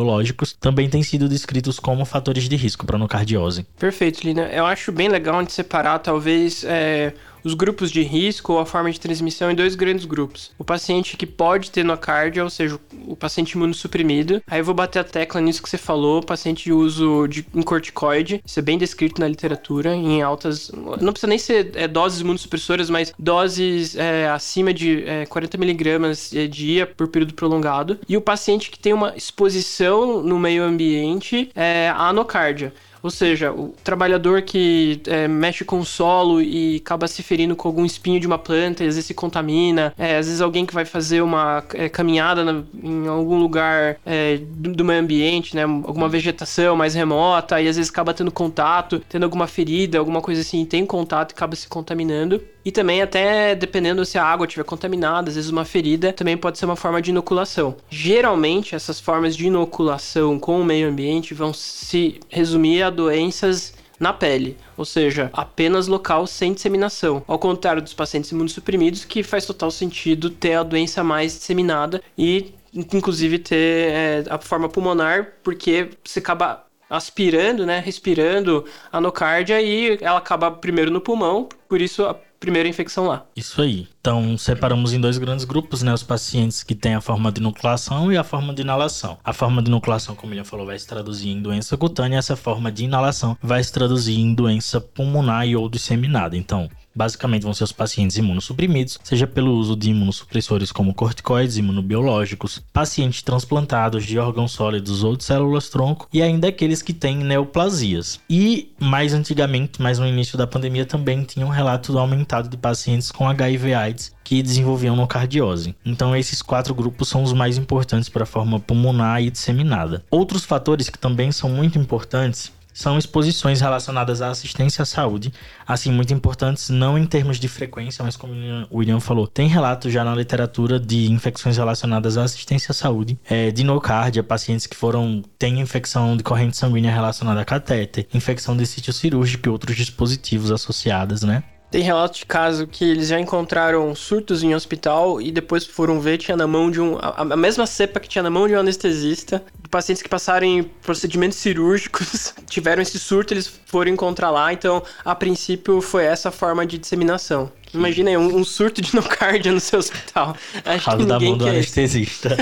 também 0.59 0.89
tem 0.89 1.03
sido 1.03 1.27
descritos 1.29 1.79
como 1.79 2.05
fatores 2.05 2.47
de 2.47 2.55
risco 2.55 2.85
para 2.85 2.97
nocardiose. 2.97 3.65
Perfeito, 3.79 4.23
Lina. 4.23 4.43
Eu 4.43 4.65
acho 4.65 4.91
bem 4.91 5.07
legal 5.07 5.43
de 5.43 5.51
separar, 5.51 5.99
talvez, 5.99 6.63
é, 6.63 7.13
os 7.43 7.53
grupos 7.53 7.91
de 7.91 8.01
risco 8.01 8.53
ou 8.53 8.59
a 8.59 8.65
forma 8.65 8.91
de 8.91 8.99
transmissão 8.99 9.51
em 9.51 9.55
dois 9.55 9.75
grandes 9.75 10.05
grupos. 10.05 10.51
O 10.57 10.63
paciente 10.63 11.17
que 11.17 11.25
pode 11.25 11.71
ter 11.71 11.83
nocardia, 11.83 12.43
ou 12.43 12.49
seja, 12.49 12.79
o 13.05 13.15
paciente 13.15 13.51
imunossuprimido. 13.51 14.41
Aí 14.47 14.59
eu 14.59 14.65
vou 14.65 14.75
bater 14.75 14.99
a 14.99 15.03
tecla 15.03 15.41
nisso 15.41 15.61
que 15.61 15.69
você 15.69 15.77
falou, 15.77 16.21
paciente 16.21 16.65
de 16.65 16.73
uso 16.73 17.27
de 17.27 17.45
um 17.53 17.61
corticoide. 17.61 18.41
Isso 18.45 18.59
é 18.59 18.61
bem 18.61 18.77
descrito 18.77 19.21
na 19.21 19.27
literatura, 19.27 19.95
em 19.95 20.21
altas... 20.21 20.71
Não 21.01 21.11
precisa 21.11 21.27
nem 21.27 21.37
ser 21.37 21.71
é, 21.75 21.87
doses 21.87 22.21
imunossupressoras, 22.21 22.89
mas 22.89 23.13
doses 23.17 23.95
é, 23.95 24.29
acima 24.29 24.73
de 24.73 25.03
é, 25.05 25.25
40 25.25 25.57
miligramas 25.57 26.31
dia 26.49 26.85
por 26.85 27.07
período 27.07 27.33
prolongado. 27.33 27.99
E 28.07 28.17
o 28.17 28.21
paciente 28.21 28.69
que 28.69 28.79
tem 28.79 28.93
uma 28.93 29.15
exposição 29.15 30.21
no 30.21 30.39
meio 30.39 30.63
ambiente 30.63 31.49
é, 31.55 31.91
à 31.95 32.11
nocardia. 32.11 32.73
Ou 33.01 33.09
seja, 33.09 33.51
o 33.51 33.73
trabalhador 33.83 34.41
que 34.41 35.01
é, 35.07 35.27
mexe 35.27 35.63
com 35.63 35.79
o 35.79 35.85
solo 35.85 36.41
e 36.41 36.77
acaba 36.77 37.07
se 37.07 37.21
ferindo 37.23 37.55
com 37.55 37.67
algum 37.67 37.85
espinho 37.85 38.19
de 38.19 38.27
uma 38.27 38.37
planta 38.37 38.83
e 38.83 38.87
às 38.87 38.95
vezes 38.95 39.05
se 39.05 39.13
contamina. 39.13 39.93
É, 39.97 40.17
às 40.17 40.25
vezes 40.25 40.41
alguém 40.41 40.65
que 40.65 40.73
vai 40.73 40.85
fazer 40.85 41.21
uma 41.21 41.63
é, 41.73 41.89
caminhada 41.89 42.43
na, 42.43 42.63
em 42.83 43.07
algum 43.07 43.37
lugar 43.37 43.97
é, 44.05 44.37
do, 44.37 44.73
do, 44.73 44.85
meio 44.85 44.99
ambiente, 44.99 45.55
né? 45.55 45.63
Alguma 45.63 46.09
vegetação 46.09 46.75
mais 46.75 46.95
remota 46.95 47.61
e 47.61 47.67
às 47.67 47.75
vezes 47.75 47.91
acaba 47.91 48.13
tendo 48.13 48.31
contato, 48.31 49.01
tendo 49.07 49.23
alguma 49.23 49.47
ferida, 49.47 49.99
alguma 49.99 50.21
coisa 50.21 50.41
assim, 50.41 50.65
tem 50.65 50.85
contato 50.85 51.31
e 51.31 51.33
acaba 51.33 51.55
se 51.55 51.67
contaminando. 51.67 52.41
E 52.67 52.71
também 52.71 53.01
até 53.01 53.55
dependendo 53.55 54.03
se 54.03 54.17
a 54.17 54.25
água 54.25 54.45
estiver 54.45 54.65
contaminada, 54.65 55.29
às 55.29 55.35
vezes 55.35 55.49
uma 55.49 55.63
ferida 55.63 56.11
também 56.11 56.35
pode 56.35 56.57
ser 56.57 56.65
uma 56.65 56.75
forma 56.75 57.01
de 57.01 57.11
inoculação. 57.11 57.77
Geralmente 57.89 58.75
essas 58.75 58.99
formas 58.99 59.37
de 59.37 59.47
inoculação 59.47 60.37
com 60.37 60.59
o 60.59 60.65
meio 60.65 60.89
ambiente 60.89 61.33
vão 61.33 61.53
se 61.53 62.19
resumir 62.27 62.83
a 62.83 62.89
doenças 62.89 63.73
na 63.97 64.11
pele, 64.11 64.57
ou 64.75 64.83
seja, 64.83 65.29
apenas 65.31 65.87
local 65.87 66.27
sem 66.27 66.53
disseminação. 66.53 67.23
Ao 67.25 67.39
contrário 67.39 67.81
dos 67.81 67.93
pacientes 67.93 68.31
imunossuprimidos, 68.31 69.05
que 69.05 69.23
faz 69.23 69.45
total 69.45 69.71
sentido 69.71 70.29
ter 70.29 70.55
a 70.55 70.63
doença 70.63 71.01
mais 71.05 71.37
disseminada 71.37 72.03
e, 72.17 72.53
inclusive, 72.73 73.39
ter 73.39 73.93
é, 73.93 74.23
a 74.29 74.37
forma 74.39 74.67
pulmonar, 74.67 75.35
porque 75.41 75.91
você 76.03 76.19
acaba 76.19 76.67
aspirando, 76.89 77.65
né, 77.65 77.79
respirando 77.79 78.65
a 78.91 78.99
nocardia 78.99 79.61
e 79.61 79.97
ela 80.01 80.19
acaba 80.19 80.51
primeiro 80.51 80.91
no 80.91 81.01
pulmão, 81.01 81.47
por 81.67 81.81
isso 81.81 82.03
primeira 82.39 82.69
infecção 82.69 83.07
lá. 83.07 83.25
Isso 83.35 83.61
aí. 83.61 83.87
Então, 83.99 84.37
separamos 84.37 84.93
em 84.93 84.99
dois 84.99 85.17
grandes 85.17 85.45
grupos, 85.45 85.81
né? 85.81 85.93
Os 85.93 86.03
pacientes 86.03 86.63
que 86.63 86.75
têm 86.75 86.95
a 86.95 87.01
forma 87.01 87.31
de 87.31 87.39
inoculação 87.39 88.11
e 88.11 88.17
a 88.17 88.23
forma 88.23 88.53
de 88.53 88.61
inalação. 88.61 89.17
A 89.23 89.33
forma 89.33 89.61
de 89.61 89.69
inoculação, 89.69 90.15
como 90.15 90.33
ele 90.33 90.43
falou, 90.43 90.65
vai 90.65 90.77
se 90.77 90.87
traduzir 90.87 91.29
em 91.29 91.41
doença 91.41 91.75
cutânea, 91.75 92.17
essa 92.17 92.35
forma 92.35 92.71
de 92.71 92.85
inalação 92.85 93.37
vai 93.41 93.63
se 93.63 93.71
traduzir 93.71 94.19
em 94.19 94.33
doença 94.33 94.79
pulmonar 94.79 95.47
e 95.47 95.55
ou 95.55 95.67
disseminada. 95.67 96.37
Então, 96.37 96.69
basicamente 96.97 97.43
vão 97.43 97.53
ser 97.53 97.63
os 97.63 97.71
pacientes 97.71 98.17
imunossuprimidos, 98.17 98.99
seja 99.03 99.27
pelo 99.27 99.53
uso 99.53 99.75
de 99.75 99.91
imunossupressores 99.91 100.71
como 100.71 100.93
corticoides, 100.93 101.57
imunobiológicos, 101.57 102.61
pacientes 102.73 103.21
transplantados 103.21 104.05
de 104.05 104.17
órgãos 104.17 104.51
sólidos 104.51 105.03
ou 105.03 105.15
de 105.15 105.23
células-tronco 105.23 106.09
e 106.11 106.21
ainda 106.21 106.47
aqueles 106.47 106.81
que 106.81 106.93
têm 106.93 107.17
neoplasias. 107.17 108.19
E 108.29 108.73
mais 108.79 109.13
antigamente, 109.13 109.81
mais 109.81 109.99
no 109.99 110.07
início 110.07 110.37
da 110.37 110.47
pandemia, 110.47 110.85
também 110.85 111.23
tinha 111.23 111.45
um 111.45 111.49
relato 111.49 111.97
aumentado 111.97 112.49
de 112.49 112.57
pacientes 112.57 113.11
com 113.11 113.27
HIV/AIDS 113.29 114.17
que 114.23 114.43
desenvolviam 114.43 114.93
nocardiose. 114.93 115.73
Então 115.85 116.13
esses 116.13 116.41
quatro 116.41 116.75
grupos 116.75 117.07
são 117.07 117.23
os 117.23 117.31
mais 117.31 117.57
importantes 117.57 118.09
para 118.09 118.23
a 118.23 118.25
forma 118.25 118.59
pulmonar 118.59 119.21
e 119.21 119.29
disseminada. 119.29 120.03
Outros 120.11 120.43
fatores 120.43 120.89
que 120.89 120.99
também 120.99 121.31
são 121.31 121.49
muito 121.49 121.79
importantes 121.79 122.51
são 122.77 122.95
exposições 122.95 123.59
relacionadas 123.59 124.21
à 124.21 124.29
assistência 124.29 124.83
à 124.83 124.85
saúde, 124.85 125.33
assim, 125.65 125.91
muito 125.91 126.13
importantes, 126.13 126.69
não 126.69 126.95
em 126.95 127.07
termos 127.07 127.39
de 127.39 127.47
frequência, 127.47 128.05
mas 128.05 128.15
como 128.15 128.33
o 128.69 128.77
William 128.77 128.99
falou, 128.99 129.25
tem 129.25 129.47
relatos 129.47 129.91
já 129.91 130.03
na 130.03 130.13
literatura 130.13 130.79
de 130.79 131.11
infecções 131.11 131.57
relacionadas 131.57 132.19
à 132.19 132.23
assistência 132.23 132.71
à 132.71 132.75
saúde, 132.75 133.17
é, 133.27 133.49
de 133.49 133.63
nocardia, 133.63 134.21
pacientes 134.21 134.67
que 134.67 134.75
foram, 134.75 135.23
têm 135.39 135.59
infecção 135.59 136.15
de 136.15 136.21
corrente 136.21 136.55
sanguínea 136.55 136.93
relacionada 136.93 137.41
a 137.41 137.45
catéter, 137.45 138.07
infecção 138.13 138.55
de 138.55 138.67
sítio 138.67 138.93
cirúrgico 138.93 139.49
e 139.49 139.51
outros 139.51 139.75
dispositivos 139.75 140.51
associados, 140.51 141.23
né? 141.23 141.41
Tem 141.69 141.81
relato 141.81 142.19
de 142.19 142.25
caso 142.25 142.65
que 142.65 142.85
eles 142.85 143.09
já 143.09 143.19
encontraram 143.19 143.93
surtos 143.93 144.41
em 144.41 144.55
hospital 144.55 145.21
e 145.21 145.31
depois 145.31 145.65
foram 145.65 145.99
ver 145.99 146.17
tinha 146.17 146.37
na 146.37 146.47
mão 146.47 146.71
de 146.71 146.79
um 146.79 146.97
a, 146.97 147.23
a 147.33 147.37
mesma 147.37 147.67
cepa 147.67 147.99
que 147.99 148.07
tinha 148.07 148.23
na 148.23 148.29
mão 148.29 148.47
de 148.47 148.55
um 148.55 148.59
anestesista. 148.59 149.43
De 149.61 149.69
pacientes 149.69 150.01
que 150.01 150.07
passaram 150.07 150.47
em 150.47 150.63
procedimentos 150.63 151.37
cirúrgicos 151.37 152.33
tiveram 152.47 152.81
esse 152.81 152.97
surto, 152.97 153.33
eles 153.33 153.47
foram 153.65 153.91
encontrar 153.91 154.31
lá. 154.31 154.53
Então, 154.53 154.81
a 155.03 155.13
princípio, 155.13 155.81
foi 155.81 156.05
essa 156.05 156.31
forma 156.31 156.65
de 156.65 156.77
disseminação. 156.77 157.51
Imagina 157.73 158.11
aí, 158.11 158.17
um, 158.17 158.37
um 158.37 158.45
surto 158.45 158.81
de 158.81 158.95
nocardia 158.95 159.51
no 159.51 159.59
seu 159.59 159.79
hospital. 159.79 160.37
Acho 160.63 160.97
que 160.97 161.05
da 161.05 161.19
mão 161.19 161.37
do 161.37 161.43
quer. 161.43 161.51
anestesista. 161.51 162.37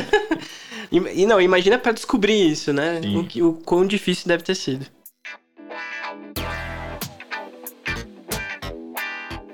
e 0.92 1.26
não, 1.26 1.42
imagina 1.42 1.80
para 1.80 1.94
descobrir 1.94 2.52
isso, 2.52 2.72
né? 2.72 3.02
O, 3.04 3.48
o 3.48 3.54
quão 3.54 3.88
difícil 3.88 4.28
deve 4.28 4.44
ter 4.44 4.54
sido. 4.54 4.86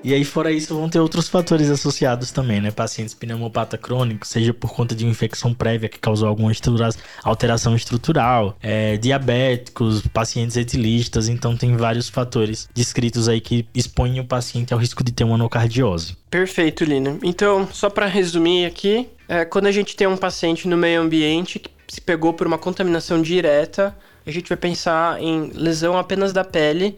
E 0.04 0.16
aí, 0.16 0.26
fora 0.26 0.52
isso, 0.52 0.74
vão 0.74 0.90
ter 0.90 1.00
outros 1.00 1.30
fatores 1.30 1.70
associados 1.70 2.32
também, 2.32 2.60
né? 2.60 2.72
Pacientes 2.72 3.14
pneumopata 3.14 3.78
crônicos, 3.78 4.30
seja 4.30 4.52
por 4.52 4.74
conta 4.74 4.96
de 4.96 5.06
infecção 5.06 5.54
prévia 5.54 5.88
que 5.88 6.00
causou 6.00 6.28
alguma 6.28 6.52
estrutura, 6.52 6.90
alteração 7.24 7.76
estrutural, 7.76 8.58
é, 8.62 8.98
diabéticos, 8.98 10.02
pacientes 10.08 10.58
etilistas, 10.58 11.30
então 11.30 11.56
tem 11.56 11.78
vários 11.78 12.10
fatores 12.10 12.68
descritos 12.74 13.30
aí 13.30 13.40
que 13.40 13.68
expõem 13.76 14.20
o 14.20 14.26
paciente 14.26 14.74
ao 14.74 14.80
risco 14.80 15.04
de 15.04 15.12
ter 15.12 15.24
uma 15.24 15.36
anocardiose. 15.36 16.18
Perfeito, 16.32 16.84
Lina. 16.84 17.20
Então, 17.22 17.68
só 17.72 17.90
para 17.90 18.08
resumir 18.08 18.66
aqui, 18.66 19.08
é, 19.28 19.46
quando 19.46 19.68
a 19.68 19.72
gente 19.72 19.96
tem 19.96 20.08
um 20.08 20.18
paciente 20.18 20.68
no 20.68 20.78
meio 20.78 21.00
ambiente 21.00 21.60
que 21.60 21.70
se 21.88 22.02
pegou 22.02 22.34
por 22.34 22.48
uma 22.48 22.58
contaminação 22.58 23.22
direta, 23.22 23.96
a 24.26 24.32
gente 24.32 24.50
vai 24.50 24.58
pensar 24.58 25.22
em 25.22 25.52
lesão 25.54 25.98
apenas 25.98 26.34
da 26.34 26.44
pele 26.44 26.98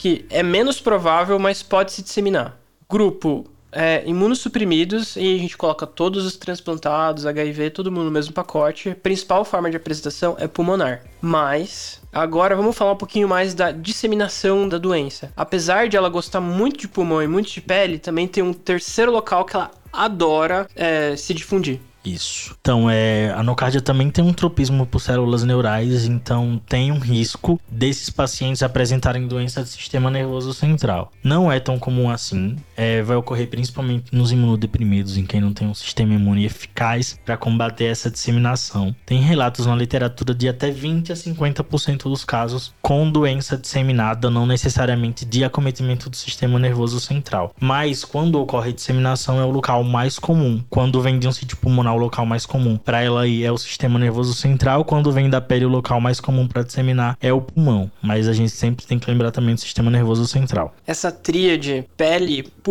que 0.00 0.24
é 0.30 0.42
menos 0.42 0.80
provável, 0.80 1.38
mas 1.38 1.62
pode 1.62 1.92
se 1.92 2.02
disseminar. 2.02 2.58
Grupo 2.88 3.44
é, 3.70 4.02
imunossuprimidos, 4.06 5.14
e 5.14 5.34
a 5.34 5.38
gente 5.38 5.58
coloca 5.58 5.86
todos 5.86 6.24
os 6.24 6.38
transplantados, 6.38 7.26
HIV, 7.26 7.68
todo 7.68 7.92
mundo 7.92 8.04
no 8.04 8.10
mesmo 8.10 8.32
pacote. 8.32 8.94
Principal 9.02 9.44
forma 9.44 9.70
de 9.70 9.76
apresentação 9.76 10.36
é 10.38 10.48
pulmonar. 10.48 11.02
Mas, 11.20 12.00
agora 12.10 12.56
vamos 12.56 12.74
falar 12.78 12.92
um 12.92 12.96
pouquinho 12.96 13.28
mais 13.28 13.52
da 13.52 13.72
disseminação 13.72 14.66
da 14.66 14.78
doença. 14.78 15.30
Apesar 15.36 15.86
de 15.86 15.98
ela 15.98 16.08
gostar 16.08 16.40
muito 16.40 16.78
de 16.78 16.88
pulmão 16.88 17.22
e 17.22 17.28
muito 17.28 17.50
de 17.50 17.60
pele, 17.60 17.98
também 17.98 18.26
tem 18.26 18.42
um 18.42 18.54
terceiro 18.54 19.12
local 19.12 19.44
que 19.44 19.54
ela 19.54 19.70
adora 19.92 20.66
é, 20.74 21.14
se 21.14 21.34
difundir. 21.34 21.78
Isso. 22.04 22.56
Então, 22.60 22.88
é, 22.90 23.30
a 23.30 23.42
nocardia 23.42 23.80
também 23.80 24.10
tem 24.10 24.24
um 24.24 24.32
tropismo 24.32 24.86
por 24.86 25.00
células 25.00 25.44
neurais, 25.44 26.06
então 26.06 26.60
tem 26.66 26.90
um 26.90 26.98
risco 26.98 27.60
desses 27.68 28.08
pacientes 28.08 28.62
apresentarem 28.62 29.26
doença 29.26 29.62
do 29.62 29.68
sistema 29.68 30.10
nervoso 30.10 30.54
central. 30.54 31.12
Não 31.22 31.52
é 31.52 31.60
tão 31.60 31.78
comum 31.78 32.10
assim. 32.10 32.56
É, 32.80 33.02
vai 33.02 33.14
ocorrer 33.14 33.46
principalmente 33.46 34.06
nos 34.10 34.32
imunodeprimidos, 34.32 35.18
em 35.18 35.26
quem 35.26 35.38
não 35.38 35.52
tem 35.52 35.68
um 35.68 35.74
sistema 35.74 36.14
imune 36.14 36.46
eficaz 36.46 37.20
para 37.26 37.36
combater 37.36 37.84
essa 37.84 38.10
disseminação. 38.10 38.96
Tem 39.04 39.20
relatos 39.20 39.66
na 39.66 39.76
literatura 39.76 40.32
de 40.32 40.48
até 40.48 40.70
20 40.70 41.12
a 41.12 41.14
50% 41.14 42.04
dos 42.04 42.24
casos 42.24 42.72
com 42.80 43.10
doença 43.10 43.58
disseminada, 43.58 44.30
não 44.30 44.46
necessariamente 44.46 45.26
de 45.26 45.44
acometimento 45.44 46.08
do 46.08 46.16
sistema 46.16 46.58
nervoso 46.58 46.98
central. 47.00 47.54
Mas 47.60 48.02
quando 48.02 48.40
ocorre 48.40 48.72
disseminação 48.72 49.38
é 49.38 49.44
o 49.44 49.50
local 49.50 49.84
mais 49.84 50.18
comum. 50.18 50.64
Quando 50.70 51.02
vem 51.02 51.18
de 51.18 51.28
um 51.28 51.32
sítio 51.32 51.58
pulmonar, 51.58 51.94
o 51.94 51.98
local 51.98 52.24
mais 52.24 52.46
comum 52.46 52.78
para 52.78 53.02
ela 53.02 53.22
aí 53.22 53.44
é 53.44 53.52
o 53.52 53.58
sistema 53.58 53.98
nervoso 53.98 54.32
central. 54.32 54.86
Quando 54.86 55.12
vem 55.12 55.28
da 55.28 55.40
pele, 55.40 55.66
o 55.66 55.68
local 55.68 56.00
mais 56.00 56.18
comum 56.18 56.48
para 56.48 56.62
disseminar 56.62 57.18
é 57.20 57.30
o 57.30 57.42
pulmão. 57.42 57.90
Mas 58.00 58.26
a 58.26 58.32
gente 58.32 58.52
sempre 58.52 58.86
tem 58.86 58.98
que 58.98 59.10
lembrar 59.10 59.30
também 59.30 59.54
do 59.54 59.60
sistema 59.60 59.90
nervoso 59.90 60.26
central. 60.26 60.74
Essa 60.86 61.12
tríade 61.12 61.84
pele, 61.94 62.42
pulmão, 62.42 62.69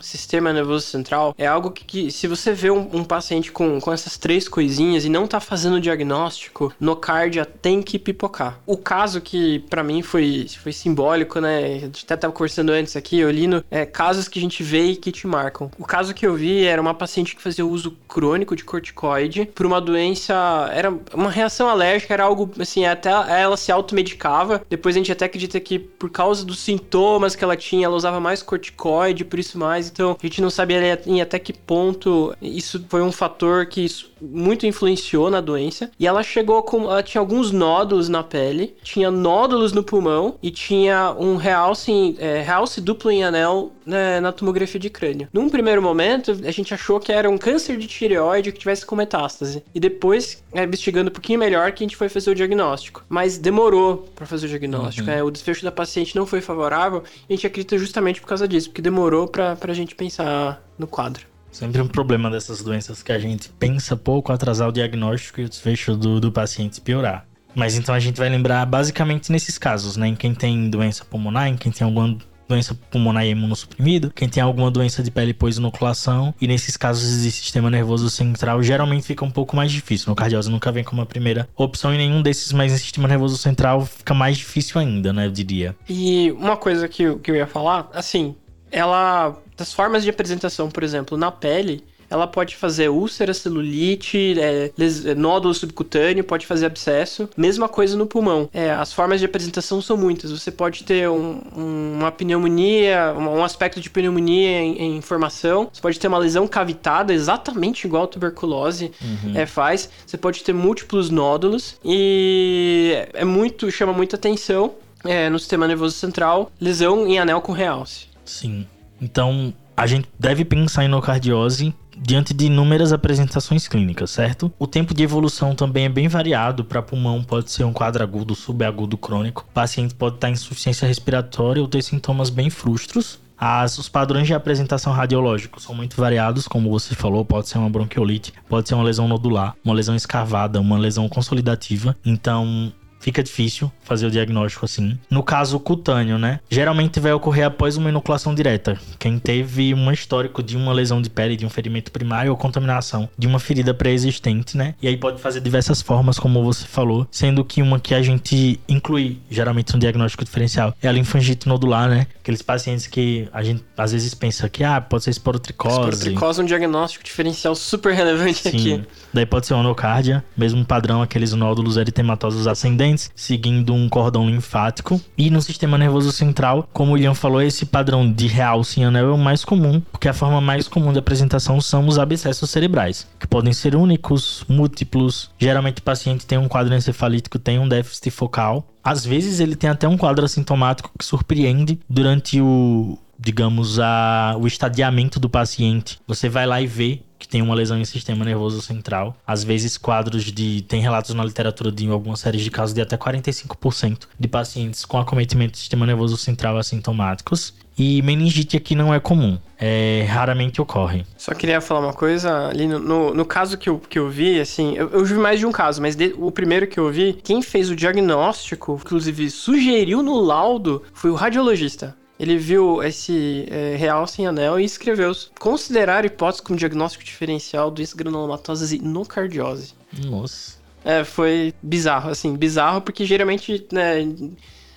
sistema 0.00 0.52
nervoso 0.52 0.86
central 0.86 1.34
é 1.36 1.46
algo 1.46 1.70
que, 1.70 1.84
que 1.84 2.10
se 2.10 2.26
você 2.26 2.52
vê 2.52 2.70
um, 2.70 2.88
um, 2.92 3.04
paciente 3.04 3.50
com, 3.50 3.80
com 3.80 3.92
essas 3.92 4.16
três 4.16 4.48
coisinhas 4.48 5.04
e 5.04 5.08
não 5.08 5.26
tá 5.26 5.40
fazendo 5.40 5.76
o 5.76 5.80
diagnóstico, 5.80 6.72
nocárdia 6.78 7.44
tem 7.44 7.82
que 7.82 7.98
pipocar. 7.98 8.58
O 8.66 8.76
caso 8.76 9.20
que 9.20 9.60
para 9.70 9.82
mim 9.82 10.02
foi, 10.02 10.46
foi 10.62 10.72
simbólico, 10.72 11.40
né? 11.40 11.80
Gente 11.80 12.04
até 12.04 12.16
tava 12.16 12.32
conversando 12.32 12.70
antes 12.70 12.96
aqui, 12.96 13.18
eu 13.18 13.30
no, 13.48 13.64
é, 13.70 13.86
casos 13.86 14.28
que 14.28 14.38
a 14.38 14.42
gente 14.42 14.62
vê 14.62 14.86
e 14.86 14.96
que 14.96 15.12
te 15.12 15.26
marcam. 15.26 15.70
O 15.78 15.84
caso 15.84 16.14
que 16.14 16.26
eu 16.26 16.34
vi 16.34 16.64
era 16.64 16.80
uma 16.80 16.94
paciente 16.94 17.34
que 17.34 17.42
fazia 17.42 17.64
uso 17.64 17.96
crônico 18.08 18.56
de 18.56 18.64
corticoide 18.64 19.46
por 19.54 19.66
uma 19.66 19.80
doença, 19.80 20.34
era 20.72 20.92
uma 21.14 21.30
reação 21.30 21.68
alérgica, 21.68 22.14
era 22.14 22.24
algo 22.24 22.50
assim, 22.58 22.84
até 22.84 23.10
ela 23.10 23.56
se 23.56 23.72
automedicava. 23.72 24.62
Depois 24.68 24.94
a 24.94 24.98
gente 24.98 25.12
até 25.12 25.24
acredita 25.24 25.58
que 25.60 25.78
por 25.78 26.10
causa 26.10 26.44
dos 26.44 26.58
sintomas 26.58 27.34
que 27.34 27.44
ela 27.44 27.56
tinha, 27.56 27.86
ela 27.86 27.96
usava 27.96 28.20
mais 28.20 28.42
corticoide, 28.42 29.24
por 29.30 29.38
isso 29.38 29.58
mais. 29.58 29.88
Então 29.88 30.16
a 30.20 30.26
gente 30.26 30.42
não 30.42 30.50
sabia 30.50 31.00
em 31.06 31.22
até 31.22 31.38
que 31.38 31.52
ponto 31.52 32.34
isso 32.42 32.84
foi 32.88 33.00
um 33.00 33.12
fator 33.12 33.64
que 33.66 33.86
muito 34.20 34.66
influenciou 34.66 35.30
na 35.30 35.40
doença. 35.40 35.90
E 35.98 36.06
ela 36.06 36.22
chegou 36.22 36.62
com. 36.62 36.84
Ela 36.84 37.02
tinha 37.02 37.20
alguns 37.20 37.50
nódulos 37.50 38.08
na 38.08 38.22
pele, 38.22 38.74
tinha 38.82 39.10
nódulos 39.10 39.72
no 39.72 39.82
pulmão 39.82 40.36
e 40.42 40.50
tinha 40.50 41.14
um 41.18 41.36
realce, 41.36 42.16
é, 42.18 42.40
realce 42.42 42.80
duplo 42.80 43.10
em 43.10 43.24
anel 43.24 43.72
né, 43.84 44.20
na 44.20 44.32
tomografia 44.32 44.78
de 44.78 44.88
crânio. 44.88 45.28
Num 45.32 45.48
primeiro 45.48 45.82
momento, 45.82 46.30
a 46.44 46.50
gente 46.50 46.72
achou 46.72 47.00
que 47.00 47.12
era 47.12 47.28
um 47.28 47.36
câncer 47.36 47.76
de 47.76 47.86
tireoide 47.86 48.52
que 48.52 48.58
tivesse 48.58 48.86
com 48.86 48.94
metástase. 48.94 49.62
E 49.74 49.80
depois, 49.80 50.42
é, 50.52 50.64
investigando 50.64 51.10
um 51.10 51.12
pouquinho 51.12 51.38
melhor, 51.38 51.72
que 51.72 51.82
a 51.82 51.86
gente 51.86 51.96
foi 51.96 52.08
fazer 52.08 52.30
o 52.30 52.34
diagnóstico. 52.34 53.04
Mas 53.08 53.38
demorou 53.38 54.08
para 54.14 54.26
fazer 54.26 54.46
o 54.46 54.48
diagnóstico. 54.48 55.08
Uhum. 55.08 55.14
Né? 55.14 55.22
O 55.22 55.30
desfecho 55.30 55.64
da 55.64 55.72
paciente 55.72 56.14
não 56.16 56.26
foi 56.26 56.40
favorável. 56.40 57.02
E 57.28 57.32
a 57.32 57.36
gente 57.36 57.46
acredita 57.46 57.76
justamente 57.78 58.20
por 58.20 58.28
causa 58.28 58.46
disso, 58.46 58.68
porque 58.68 58.82
demorou 58.82 59.26
para 59.26 59.56
a 59.60 59.74
gente 59.74 59.94
pensar 59.94 60.62
no 60.78 60.86
quadro. 60.86 61.29
Sempre 61.50 61.80
um 61.80 61.88
problema 61.88 62.30
dessas 62.30 62.62
doenças 62.62 63.02
que 63.02 63.12
a 63.12 63.18
gente 63.18 63.48
pensa 63.58 63.96
pouco, 63.96 64.32
atrasar 64.32 64.68
o 64.68 64.72
diagnóstico 64.72 65.40
e 65.40 65.44
o 65.44 65.48
desfecho 65.48 65.96
do, 65.96 66.20
do 66.20 66.30
paciente 66.30 66.80
piorar. 66.80 67.26
Mas 67.54 67.76
então 67.76 67.94
a 67.94 67.98
gente 67.98 68.16
vai 68.16 68.28
lembrar 68.28 68.64
basicamente 68.66 69.32
nesses 69.32 69.58
casos, 69.58 69.96
né? 69.96 70.08
Em 70.08 70.14
quem 70.14 70.34
tem 70.34 70.70
doença 70.70 71.04
pulmonar, 71.04 71.48
em 71.48 71.56
quem 71.56 71.72
tem 71.72 71.84
alguma 71.84 72.16
doença 72.50 72.74
pulmonar 72.90 73.24
e 73.24 73.30
imunossuprimida, 73.30 74.10
quem 74.14 74.28
tem 74.28 74.42
alguma 74.42 74.70
doença 74.70 75.04
de 75.04 75.10
pele 75.10 75.32
pós-inoculação, 75.32 76.34
e 76.40 76.48
nesses 76.48 76.76
casos 76.76 77.22
de 77.22 77.30
sistema 77.30 77.70
nervoso 77.70 78.10
central, 78.10 78.60
geralmente 78.60 79.06
fica 79.06 79.24
um 79.24 79.30
pouco 79.30 79.54
mais 79.54 79.70
difícil. 79.70 80.10
No 80.10 80.16
cardiose 80.16 80.50
nunca 80.50 80.72
vem 80.72 80.82
como 80.82 81.00
a 81.00 81.06
primeira 81.06 81.48
opção 81.56 81.94
em 81.94 81.98
nenhum 81.98 82.20
desses, 82.20 82.52
mas 82.52 82.72
em 82.72 82.76
sistema 82.76 83.06
nervoso 83.06 83.36
central 83.36 83.86
fica 83.86 84.12
mais 84.12 84.36
difícil 84.36 84.80
ainda, 84.80 85.12
né, 85.12 85.26
eu 85.26 85.30
diria. 85.30 85.76
E 85.88 86.32
uma 86.32 86.56
coisa 86.56 86.88
que 86.88 87.14
que 87.16 87.30
eu 87.30 87.36
ia 87.36 87.46
falar, 87.46 87.88
assim, 87.94 88.34
ela 88.70 89.36
das 89.60 89.74
formas 89.74 90.02
de 90.02 90.08
apresentação, 90.08 90.70
por 90.70 90.82
exemplo, 90.82 91.18
na 91.18 91.30
pele, 91.30 91.84
ela 92.08 92.26
pode 92.26 92.56
fazer 92.56 92.88
úlcera, 92.88 93.32
celulite, 93.34 94.34
é, 94.40 94.72
é, 94.78 95.14
nódulo 95.14 95.52
subcutâneo, 95.52 96.24
pode 96.24 96.46
fazer 96.46 96.64
abscesso. 96.64 97.28
Mesma 97.36 97.68
coisa 97.68 97.96
no 97.96 98.06
pulmão. 98.06 98.48
É, 98.54 98.70
as 98.72 98.90
formas 98.92 99.20
de 99.20 99.26
apresentação 99.26 99.80
são 99.82 99.98
muitas. 99.98 100.32
Você 100.32 100.50
pode 100.50 100.82
ter 100.82 101.08
um, 101.08 101.40
um, 101.54 101.98
uma 101.98 102.10
pneumonia, 102.10 103.14
um 103.16 103.44
aspecto 103.44 103.80
de 103.80 103.90
pneumonia 103.90 104.60
em, 104.60 104.96
em, 104.96 105.00
formação. 105.02 105.68
Você 105.72 105.80
pode 105.80 106.00
ter 106.00 106.08
uma 106.08 106.18
lesão 106.18 106.48
cavitada, 106.48 107.12
exatamente 107.12 107.86
igual 107.86 108.04
a 108.04 108.08
tuberculose 108.08 108.90
uhum. 109.00 109.36
é, 109.36 109.44
faz. 109.46 109.90
Você 110.04 110.16
pode 110.16 110.42
ter 110.42 110.54
múltiplos 110.54 111.10
nódulos 111.10 111.76
e 111.84 113.06
é 113.12 113.24
muito, 113.26 113.70
chama 113.70 113.92
muita 113.92 114.16
atenção 114.16 114.74
é, 115.04 115.28
no 115.28 115.38
sistema 115.38 115.68
nervoso 115.68 115.96
central, 115.96 116.50
lesão 116.60 117.06
em 117.06 117.20
anel 117.20 117.40
com 117.40 117.52
realce. 117.52 118.06
Sim. 118.24 118.66
Então, 119.00 119.52
a 119.76 119.86
gente 119.86 120.08
deve 120.18 120.44
pensar 120.44 120.84
em 120.84 120.88
nocardiose 120.88 121.74
diante 121.96 122.32
de 122.32 122.46
inúmeras 122.46 122.92
apresentações 122.92 123.68
clínicas, 123.68 124.10
certo? 124.10 124.52
O 124.58 124.66
tempo 124.66 124.94
de 124.94 125.02
evolução 125.02 125.54
também 125.54 125.84
é 125.84 125.88
bem 125.88 126.08
variado. 126.08 126.64
Para 126.64 126.82
pulmão 126.82 127.22
pode 127.22 127.50
ser 127.50 127.64
um 127.64 127.72
quadro 127.72 128.02
agudo, 128.02 128.34
subagudo, 128.34 128.96
crônico. 128.96 129.46
O 129.48 129.52
paciente 129.52 129.94
pode 129.94 130.16
estar 130.16 130.28
em 130.28 130.32
insuficiência 130.32 130.86
respiratória 130.86 131.62
ou 131.62 131.68
ter 131.68 131.82
sintomas 131.82 132.30
bem 132.30 132.50
frustros. 132.50 133.18
As, 133.38 133.78
os 133.78 133.88
padrões 133.88 134.26
de 134.26 134.34
apresentação 134.34 134.92
radiológica 134.92 135.58
são 135.58 135.74
muito 135.74 135.96
variados, 135.96 136.46
como 136.46 136.68
você 136.68 136.94
falou, 136.94 137.24
pode 137.24 137.48
ser 137.48 137.56
uma 137.56 137.70
bronquiolite, 137.70 138.34
pode 138.46 138.68
ser 138.68 138.74
uma 138.74 138.84
lesão 138.84 139.08
nodular, 139.08 139.54
uma 139.64 139.72
lesão 139.72 139.96
escavada, 139.96 140.60
uma 140.60 140.76
lesão 140.76 141.08
consolidativa. 141.08 141.96
Então, 142.04 142.70
fica 143.00 143.22
difícil 143.22 143.72
fazer 143.82 144.06
o 144.06 144.10
diagnóstico 144.10 144.66
assim. 144.66 144.96
No 145.10 145.22
caso 145.22 145.58
cutâneo, 145.58 146.18
né? 146.18 146.38
Geralmente 146.48 147.00
vai 147.00 147.12
ocorrer 147.12 147.46
após 147.46 147.76
uma 147.76 147.88
inoculação 147.88 148.34
direta. 148.34 148.78
Quem 148.98 149.18
teve 149.18 149.74
um 149.74 149.90
histórico 149.90 150.42
de 150.42 150.56
uma 150.56 150.72
lesão 150.72 151.02
de 151.02 151.10
pele, 151.10 151.36
de 151.36 151.44
um 151.44 151.50
ferimento 151.50 151.90
primário 151.90 152.30
ou 152.30 152.36
contaminação 152.36 153.08
de 153.18 153.26
uma 153.26 153.40
ferida 153.40 153.74
pré-existente, 153.74 154.56
né? 154.56 154.74
E 154.80 154.86
aí 154.86 154.96
pode 154.96 155.20
fazer 155.20 155.40
diversas 155.40 155.80
formas, 155.82 156.18
como 156.18 156.44
você 156.44 156.66
falou, 156.66 157.08
sendo 157.10 157.44
que 157.44 157.62
uma 157.62 157.80
que 157.80 157.94
a 157.94 158.02
gente 158.02 158.60
inclui 158.68 159.18
geralmente 159.30 159.72
no 159.72 159.80
diagnóstico 159.80 160.24
diferencial 160.24 160.74
é 160.82 160.86
a 160.86 160.92
linfangite 160.92 161.48
nodular, 161.48 161.88
né? 161.88 162.06
Aqueles 162.20 162.42
pacientes 162.42 162.86
que 162.86 163.28
a 163.32 163.42
gente 163.42 163.64
às 163.76 163.92
vezes 163.92 164.14
pensa 164.14 164.48
que 164.48 164.62
ah, 164.62 164.80
pode 164.80 165.04
ser 165.04 165.10
esporotricose. 165.10 165.74
Esporotricose 165.74 166.40
é 166.40 166.42
um 166.42 166.46
diagnóstico 166.46 167.02
diferencial 167.02 167.54
super 167.54 167.94
relevante 167.94 168.42
Sim. 168.42 168.48
aqui. 168.48 168.82
Daí 169.12 169.26
pode 169.26 169.46
ser 169.46 169.54
onocárdia, 169.54 170.24
mesmo 170.36 170.64
padrão 170.64 171.02
aqueles 171.02 171.32
nódulos 171.32 171.76
eritematosos 171.76 172.46
ascendentes 172.46 173.10
seguindo 173.14 173.74
um 173.74 173.88
cordão 173.88 174.28
linfático. 174.28 175.00
E 175.16 175.30
no 175.30 175.42
sistema 175.42 175.76
nervoso 175.76 176.12
central, 176.12 176.68
como 176.72 176.92
o 176.92 176.98
Ian 176.98 177.14
falou, 177.14 177.42
esse 177.42 177.66
padrão 177.66 178.10
de 178.10 178.26
realce 178.26 178.80
em 178.80 178.84
anel 178.84 179.10
é 179.10 179.12
o 179.12 179.18
mais 179.18 179.44
comum, 179.44 179.80
porque 179.92 180.08
a 180.08 180.14
forma 180.14 180.40
mais 180.40 180.68
comum 180.68 180.92
de 180.92 180.98
apresentação 180.98 181.60
são 181.60 181.86
os 181.86 181.98
abscessos 181.98 182.50
cerebrais, 182.50 183.06
que 183.18 183.26
podem 183.26 183.52
ser 183.52 183.74
únicos, 183.74 184.44
múltiplos. 184.48 185.30
Geralmente 185.38 185.78
o 185.78 185.82
paciente 185.82 186.26
tem 186.26 186.38
um 186.38 186.48
quadro 186.48 186.74
encefalítico, 186.74 187.38
tem 187.38 187.58
um 187.58 187.68
déficit 187.68 188.10
focal. 188.10 188.66
Às 188.82 189.04
vezes 189.04 189.40
ele 189.40 189.56
tem 189.56 189.68
até 189.68 189.86
um 189.86 189.98
quadro 189.98 190.24
assintomático 190.24 190.90
que 190.98 191.04
surpreende 191.04 191.78
durante 191.88 192.40
o, 192.40 192.98
digamos, 193.20 193.78
a, 193.78 194.34
o 194.40 194.46
estadiamento 194.46 195.20
do 195.20 195.28
paciente. 195.28 196.00
Você 196.06 196.28
vai 196.28 196.46
lá 196.46 196.60
e 196.60 196.66
vê 196.66 197.02
que 197.18 197.28
tem 197.28 197.42
uma 197.42 197.54
lesão 197.54 197.78
em 197.78 197.84
sistema 197.84 198.24
nervoso 198.24 198.62
central. 198.62 199.14
Às 199.26 199.44
vezes, 199.44 199.76
quadros 199.76 200.24
de. 200.24 200.62
Tem 200.62 200.80
relatos 200.80 201.14
na 201.14 201.22
literatura 201.22 201.70
de 201.70 201.86
algumas 201.88 202.20
séries 202.20 202.42
de 202.42 202.50
casos 202.50 202.74
de 202.74 202.80
até 202.80 202.96
45% 202.96 204.06
de 204.18 204.26
pacientes 204.26 204.86
com 204.86 204.98
acometimento 204.98 205.52
do 205.52 205.58
sistema 205.58 205.84
nervoso 205.84 206.16
central 206.16 206.56
assintomáticos. 206.56 207.54
E 207.76 208.02
meningite 208.02 208.56
aqui 208.56 208.74
não 208.74 208.92
é 208.92 209.00
comum, 209.00 209.38
é, 209.58 210.04
raramente 210.06 210.60
ocorre. 210.60 211.06
Só 211.16 211.32
queria 211.32 211.62
falar 211.62 211.80
uma 211.80 211.94
coisa, 211.94 212.48
ali 212.48 212.66
no, 212.66 212.78
no, 212.78 213.14
no, 213.14 213.24
caso 213.24 213.56
que 213.56 213.70
eu, 213.70 213.78
que 213.78 213.98
eu 213.98 214.10
vi, 214.10 214.38
assim, 214.38 214.76
eu, 214.76 214.90
eu 214.90 215.02
vi 215.02 215.14
mais 215.14 215.38
de 215.38 215.46
um 215.46 215.52
caso, 215.52 215.80
mas 215.80 215.96
de, 215.96 216.14
o 216.18 216.30
primeiro 216.30 216.66
que 216.66 216.78
eu 216.78 216.90
vi, 216.90 217.18
quem 217.24 217.40
fez 217.40 217.70
o 217.70 217.76
diagnóstico, 217.76 218.78
inclusive 218.84 219.30
sugeriu 219.30 220.02
no 220.02 220.20
laudo, 220.20 220.82
foi 220.92 221.10
o 221.10 221.14
radiologista. 221.14 221.96
Ele 222.20 222.36
viu 222.36 222.82
esse 222.82 223.46
é, 223.50 223.76
realce 223.76 224.20
em 224.20 224.26
anel 224.26 224.60
e 224.60 224.64
escreveu 224.64 225.10
considerar 225.38 226.04
hipótese 226.04 226.42
como 226.42 226.58
diagnóstico 226.58 227.02
diferencial 227.02 227.70
doença 227.70 227.96
granulomatose 227.96 228.78
no 228.78 229.06
cardiose. 229.06 229.72
Nossa. 230.04 230.60
É, 230.84 231.02
foi 231.02 231.54
bizarro, 231.62 232.10
assim, 232.10 232.36
bizarro 232.36 232.82
porque 232.82 233.06
geralmente, 233.06 233.66
né, 233.72 234.06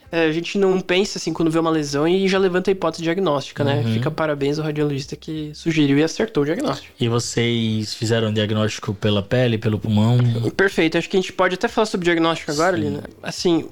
é, 0.10 0.26
a 0.26 0.32
gente 0.32 0.58
não 0.58 0.80
pensa 0.80 1.18
assim 1.18 1.34
quando 1.34 1.52
vê 1.52 1.60
uma 1.60 1.70
lesão 1.70 2.08
e 2.08 2.30
já 2.30 2.38
levanta 2.38 2.70
a 2.70 2.74
hipótese 2.74 3.04
diagnóstica, 3.04 3.62
né? 3.62 3.84
Uhum. 3.86 3.94
Fica 3.94 4.10
parabéns 4.10 4.58
ao 4.58 4.64
radiologista 4.64 5.18
que 5.18 5.52
sugeriu 5.54 5.98
e 5.98 6.04
acertou 6.04 6.44
o 6.44 6.46
diagnóstico. 6.46 6.94
E 6.98 7.10
vocês 7.10 7.94
fizeram 7.94 8.30
o 8.30 8.34
diagnóstico 8.34 8.94
pela 8.94 9.22
pele, 9.22 9.58
pelo 9.58 9.78
pulmão? 9.78 10.18
Perfeito, 10.56 10.98
acho 10.98 11.10
que 11.10 11.18
a 11.18 11.20
gente 11.20 11.34
pode 11.34 11.56
até 11.56 11.68
falar 11.68 11.88
sobre 11.88 12.06
diagnóstico 12.06 12.52
agora, 12.52 12.78
Sim. 12.78 12.84
Lina. 12.84 13.04
Assim, 13.22 13.68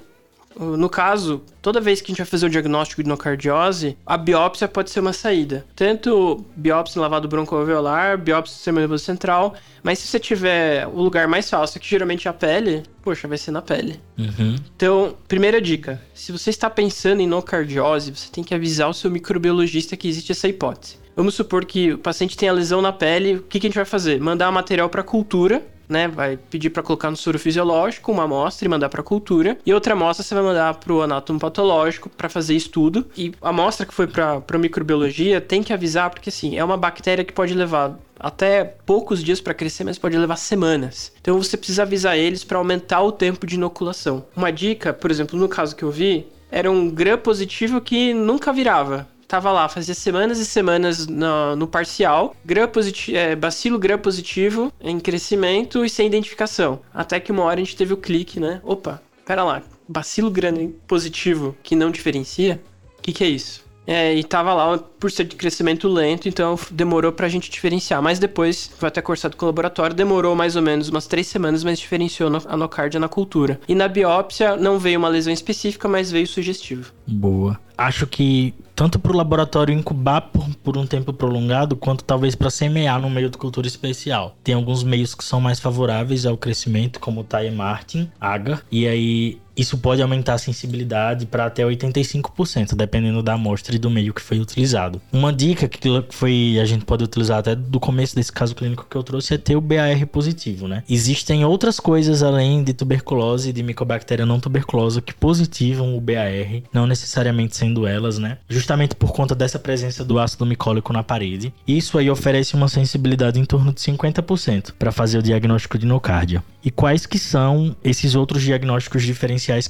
no 0.58 0.88
caso, 0.88 1.42
toda 1.60 1.80
vez 1.80 2.00
que 2.00 2.06
a 2.06 2.12
gente 2.12 2.18
vai 2.18 2.26
fazer 2.26 2.46
o 2.46 2.50
diagnóstico 2.50 3.02
de 3.02 3.08
nocardiose, 3.08 3.96
a 4.04 4.16
biópsia 4.16 4.68
pode 4.68 4.90
ser 4.90 5.00
uma 5.00 5.12
saída. 5.12 5.64
Tanto 5.74 6.44
biópsia 6.56 6.98
em 6.98 7.02
lavado 7.02 7.28
broncoalveolar, 7.28 8.18
biópsia 8.18 8.54
do 8.54 8.56
sistema 8.56 8.80
nervoso 8.80 9.04
central, 9.04 9.54
mas 9.82 9.98
se 9.98 10.06
você 10.06 10.18
tiver 10.18 10.86
o 10.86 11.00
lugar 11.02 11.26
mais 11.26 11.48
fácil, 11.48 11.80
que 11.80 11.88
geralmente 11.88 12.28
é 12.28 12.30
a 12.30 12.34
pele, 12.34 12.82
poxa, 13.02 13.26
vai 13.26 13.38
ser 13.38 13.50
na 13.50 13.62
pele. 13.62 14.00
Uhum. 14.18 14.56
Então, 14.76 15.16
primeira 15.26 15.60
dica: 15.60 16.00
se 16.14 16.32
você 16.32 16.50
está 16.50 16.70
pensando 16.70 17.20
em 17.20 17.26
nocardiose, 17.26 18.14
você 18.14 18.30
tem 18.30 18.44
que 18.44 18.54
avisar 18.54 18.88
o 18.88 18.94
seu 18.94 19.10
microbiologista 19.10 19.96
que 19.96 20.08
existe 20.08 20.32
essa 20.32 20.48
hipótese. 20.48 21.02
Vamos 21.14 21.34
supor 21.34 21.64
que 21.64 21.92
o 21.92 21.98
paciente 21.98 22.36
tenha 22.36 22.52
lesão 22.52 22.80
na 22.80 22.92
pele, 22.92 23.36
o 23.36 23.42
que, 23.42 23.60
que 23.60 23.66
a 23.66 23.68
gente 23.68 23.76
vai 23.76 23.84
fazer? 23.84 24.18
Mandar 24.18 24.50
material 24.50 24.88
para 24.88 25.02
cultura, 25.02 25.62
né? 25.92 26.08
Vai 26.08 26.36
pedir 26.36 26.70
para 26.70 26.82
colocar 26.82 27.10
no 27.10 27.16
soro 27.16 27.38
fisiológico 27.38 28.10
uma 28.10 28.24
amostra 28.24 28.66
e 28.66 28.68
mandar 28.68 28.88
para 28.88 29.02
cultura, 29.02 29.58
e 29.64 29.72
outra 29.72 29.92
amostra 29.92 30.24
você 30.24 30.34
vai 30.34 30.42
mandar 30.42 30.74
para 30.74 30.92
o 30.92 31.02
anátomo 31.02 31.38
patológico 31.38 32.08
para 32.08 32.28
fazer 32.28 32.54
estudo. 32.54 33.06
E 33.16 33.32
a 33.40 33.50
amostra 33.50 33.86
que 33.86 33.94
foi 33.94 34.06
para 34.06 34.58
microbiologia 34.58 35.40
tem 35.40 35.62
que 35.62 35.72
avisar 35.72 36.10
porque 36.10 36.30
assim, 36.30 36.56
é 36.56 36.64
uma 36.64 36.76
bactéria 36.76 37.24
que 37.24 37.32
pode 37.32 37.54
levar 37.54 37.98
até 38.18 38.64
poucos 38.64 39.22
dias 39.22 39.40
para 39.40 39.52
crescer, 39.52 39.84
mas 39.84 39.98
pode 39.98 40.16
levar 40.16 40.36
semanas. 40.36 41.12
Então 41.20 41.40
você 41.42 41.56
precisa 41.56 41.82
avisar 41.82 42.16
eles 42.16 42.44
para 42.44 42.58
aumentar 42.58 43.02
o 43.02 43.12
tempo 43.12 43.46
de 43.46 43.56
inoculação. 43.56 44.24
Uma 44.36 44.50
dica, 44.50 44.92
por 44.92 45.10
exemplo, 45.10 45.38
no 45.38 45.48
caso 45.48 45.74
que 45.76 45.82
eu 45.82 45.90
vi, 45.90 46.26
era 46.50 46.70
um 46.70 46.90
gram 46.90 47.18
positivo 47.18 47.80
que 47.80 48.14
nunca 48.14 48.52
virava 48.52 49.08
tava 49.32 49.50
lá, 49.50 49.66
fazia 49.66 49.94
semanas 49.94 50.38
e 50.38 50.44
semanas 50.44 51.06
no, 51.06 51.56
no 51.56 51.66
parcial, 51.66 52.36
gram 52.44 52.68
positivo, 52.68 53.16
é, 53.16 53.34
bacilo 53.34 53.78
gram 53.78 53.98
positivo 53.98 54.70
em 54.78 55.00
crescimento 55.00 55.82
e 55.86 55.88
sem 55.88 56.06
identificação. 56.06 56.80
Até 56.92 57.18
que 57.18 57.32
uma 57.32 57.44
hora 57.44 57.58
a 57.58 57.64
gente 57.64 57.74
teve 57.74 57.94
o 57.94 57.96
clique, 57.96 58.38
né? 58.38 58.60
Opa, 58.62 59.00
pera 59.24 59.42
lá, 59.42 59.62
bacilo 59.88 60.30
gram 60.30 60.70
positivo 60.86 61.56
que 61.62 61.74
não 61.74 61.90
diferencia? 61.90 62.60
O 62.98 63.00
que, 63.00 63.10
que 63.10 63.24
é 63.24 63.28
isso? 63.28 63.64
É, 63.86 64.14
e 64.14 64.22
tava 64.22 64.52
lá 64.52 64.78
por 64.78 65.10
ser 65.10 65.24
de 65.24 65.34
crescimento 65.34 65.88
lento, 65.88 66.28
então 66.28 66.58
demorou 66.70 67.10
pra 67.10 67.26
gente 67.26 67.50
diferenciar. 67.50 68.02
Mas 68.02 68.18
depois 68.18 68.70
foi 68.78 68.88
até 68.88 69.00
cursado 69.00 69.34
com 69.34 69.46
o 69.46 69.48
laboratório, 69.48 69.96
demorou 69.96 70.36
mais 70.36 70.56
ou 70.56 70.62
menos 70.62 70.90
umas 70.90 71.06
três 71.06 71.26
semanas, 71.26 71.64
mas 71.64 71.78
diferenciou 71.78 72.30
a 72.46 72.56
nocardia 72.56 73.00
na 73.00 73.08
cultura. 73.08 73.58
E 73.66 73.74
na 73.74 73.88
biópsia 73.88 74.56
não 74.56 74.78
veio 74.78 74.98
uma 74.98 75.08
lesão 75.08 75.32
específica, 75.32 75.88
mas 75.88 76.12
veio 76.12 76.26
sugestivo. 76.26 76.92
Boa. 77.06 77.58
Acho 77.76 78.06
que 78.06 78.54
tanto 78.74 78.98
para 78.98 79.12
o 79.12 79.16
laboratório 79.16 79.74
incubar 79.74 80.22
por, 80.22 80.48
por, 80.62 80.76
um 80.76 80.86
tempo 80.86 81.12
prolongado, 81.12 81.76
quanto 81.76 82.04
talvez 82.04 82.34
para 82.34 82.50
semear 82.50 83.00
no 83.00 83.10
meio 83.10 83.30
de 83.30 83.38
cultura 83.38 83.66
especial. 83.66 84.36
Tem 84.42 84.54
alguns 84.54 84.82
meios 84.82 85.14
que 85.14 85.24
são 85.24 85.40
mais 85.40 85.60
favoráveis 85.60 86.26
ao 86.26 86.36
crescimento, 86.36 87.00
como 87.00 87.20
o 87.20 87.24
Thai 87.24 87.50
Martin, 87.50 88.10
Agar, 88.20 88.62
e 88.70 88.86
aí 88.86 89.41
isso 89.56 89.78
pode 89.78 90.02
aumentar 90.02 90.34
a 90.34 90.38
sensibilidade 90.38 91.26
para 91.26 91.46
até 91.46 91.62
85%, 91.62 92.74
dependendo 92.74 93.22
da 93.22 93.34
amostra 93.34 93.74
e 93.74 93.78
do 93.78 93.90
meio 93.90 94.14
que 94.14 94.22
foi 94.22 94.40
utilizado. 94.40 95.00
Uma 95.12 95.32
dica 95.32 95.68
que 95.68 95.88
foi 96.10 96.58
a 96.60 96.64
gente 96.64 96.84
pode 96.84 97.04
utilizar 97.04 97.38
até 97.38 97.54
do 97.54 97.78
começo 97.78 98.14
desse 98.14 98.32
caso 98.32 98.54
clínico 98.54 98.86
que 98.88 98.96
eu 98.96 99.02
trouxe 99.02 99.34
é 99.34 99.38
ter 99.38 99.56
o 99.56 99.60
BAR 99.60 100.06
positivo, 100.06 100.66
né? 100.66 100.82
Existem 100.88 101.44
outras 101.44 101.78
coisas 101.78 102.22
além 102.22 102.62
de 102.62 102.72
tuberculose 102.72 103.50
e 103.50 103.52
de 103.52 103.62
micobactéria 103.62 104.26
não 104.26 104.40
tuberculosa 104.40 105.00
que 105.00 105.14
positivam 105.14 105.96
o 105.96 106.00
BAR, 106.00 106.62
não 106.72 106.86
necessariamente 106.86 107.56
sendo 107.56 107.86
elas, 107.86 108.18
né? 108.18 108.38
Justamente 108.48 108.94
por 108.94 109.12
conta 109.12 109.34
dessa 109.34 109.58
presença 109.58 110.04
do 110.04 110.18
ácido 110.18 110.46
micólico 110.46 110.92
na 110.92 111.02
parede. 111.02 111.52
Isso 111.66 111.98
aí 111.98 112.10
oferece 112.10 112.54
uma 112.54 112.68
sensibilidade 112.68 113.38
em 113.38 113.44
torno 113.44 113.72
de 113.72 113.80
50% 113.80 114.72
para 114.78 114.92
fazer 114.92 115.18
o 115.18 115.22
diagnóstico 115.22 115.78
de 115.78 115.86
nocardia. 115.86 116.42
E 116.64 116.70
quais 116.70 117.06
que 117.06 117.18
são 117.18 117.74
esses 117.82 118.14
outros 118.14 118.42
diagnósticos 118.42 119.02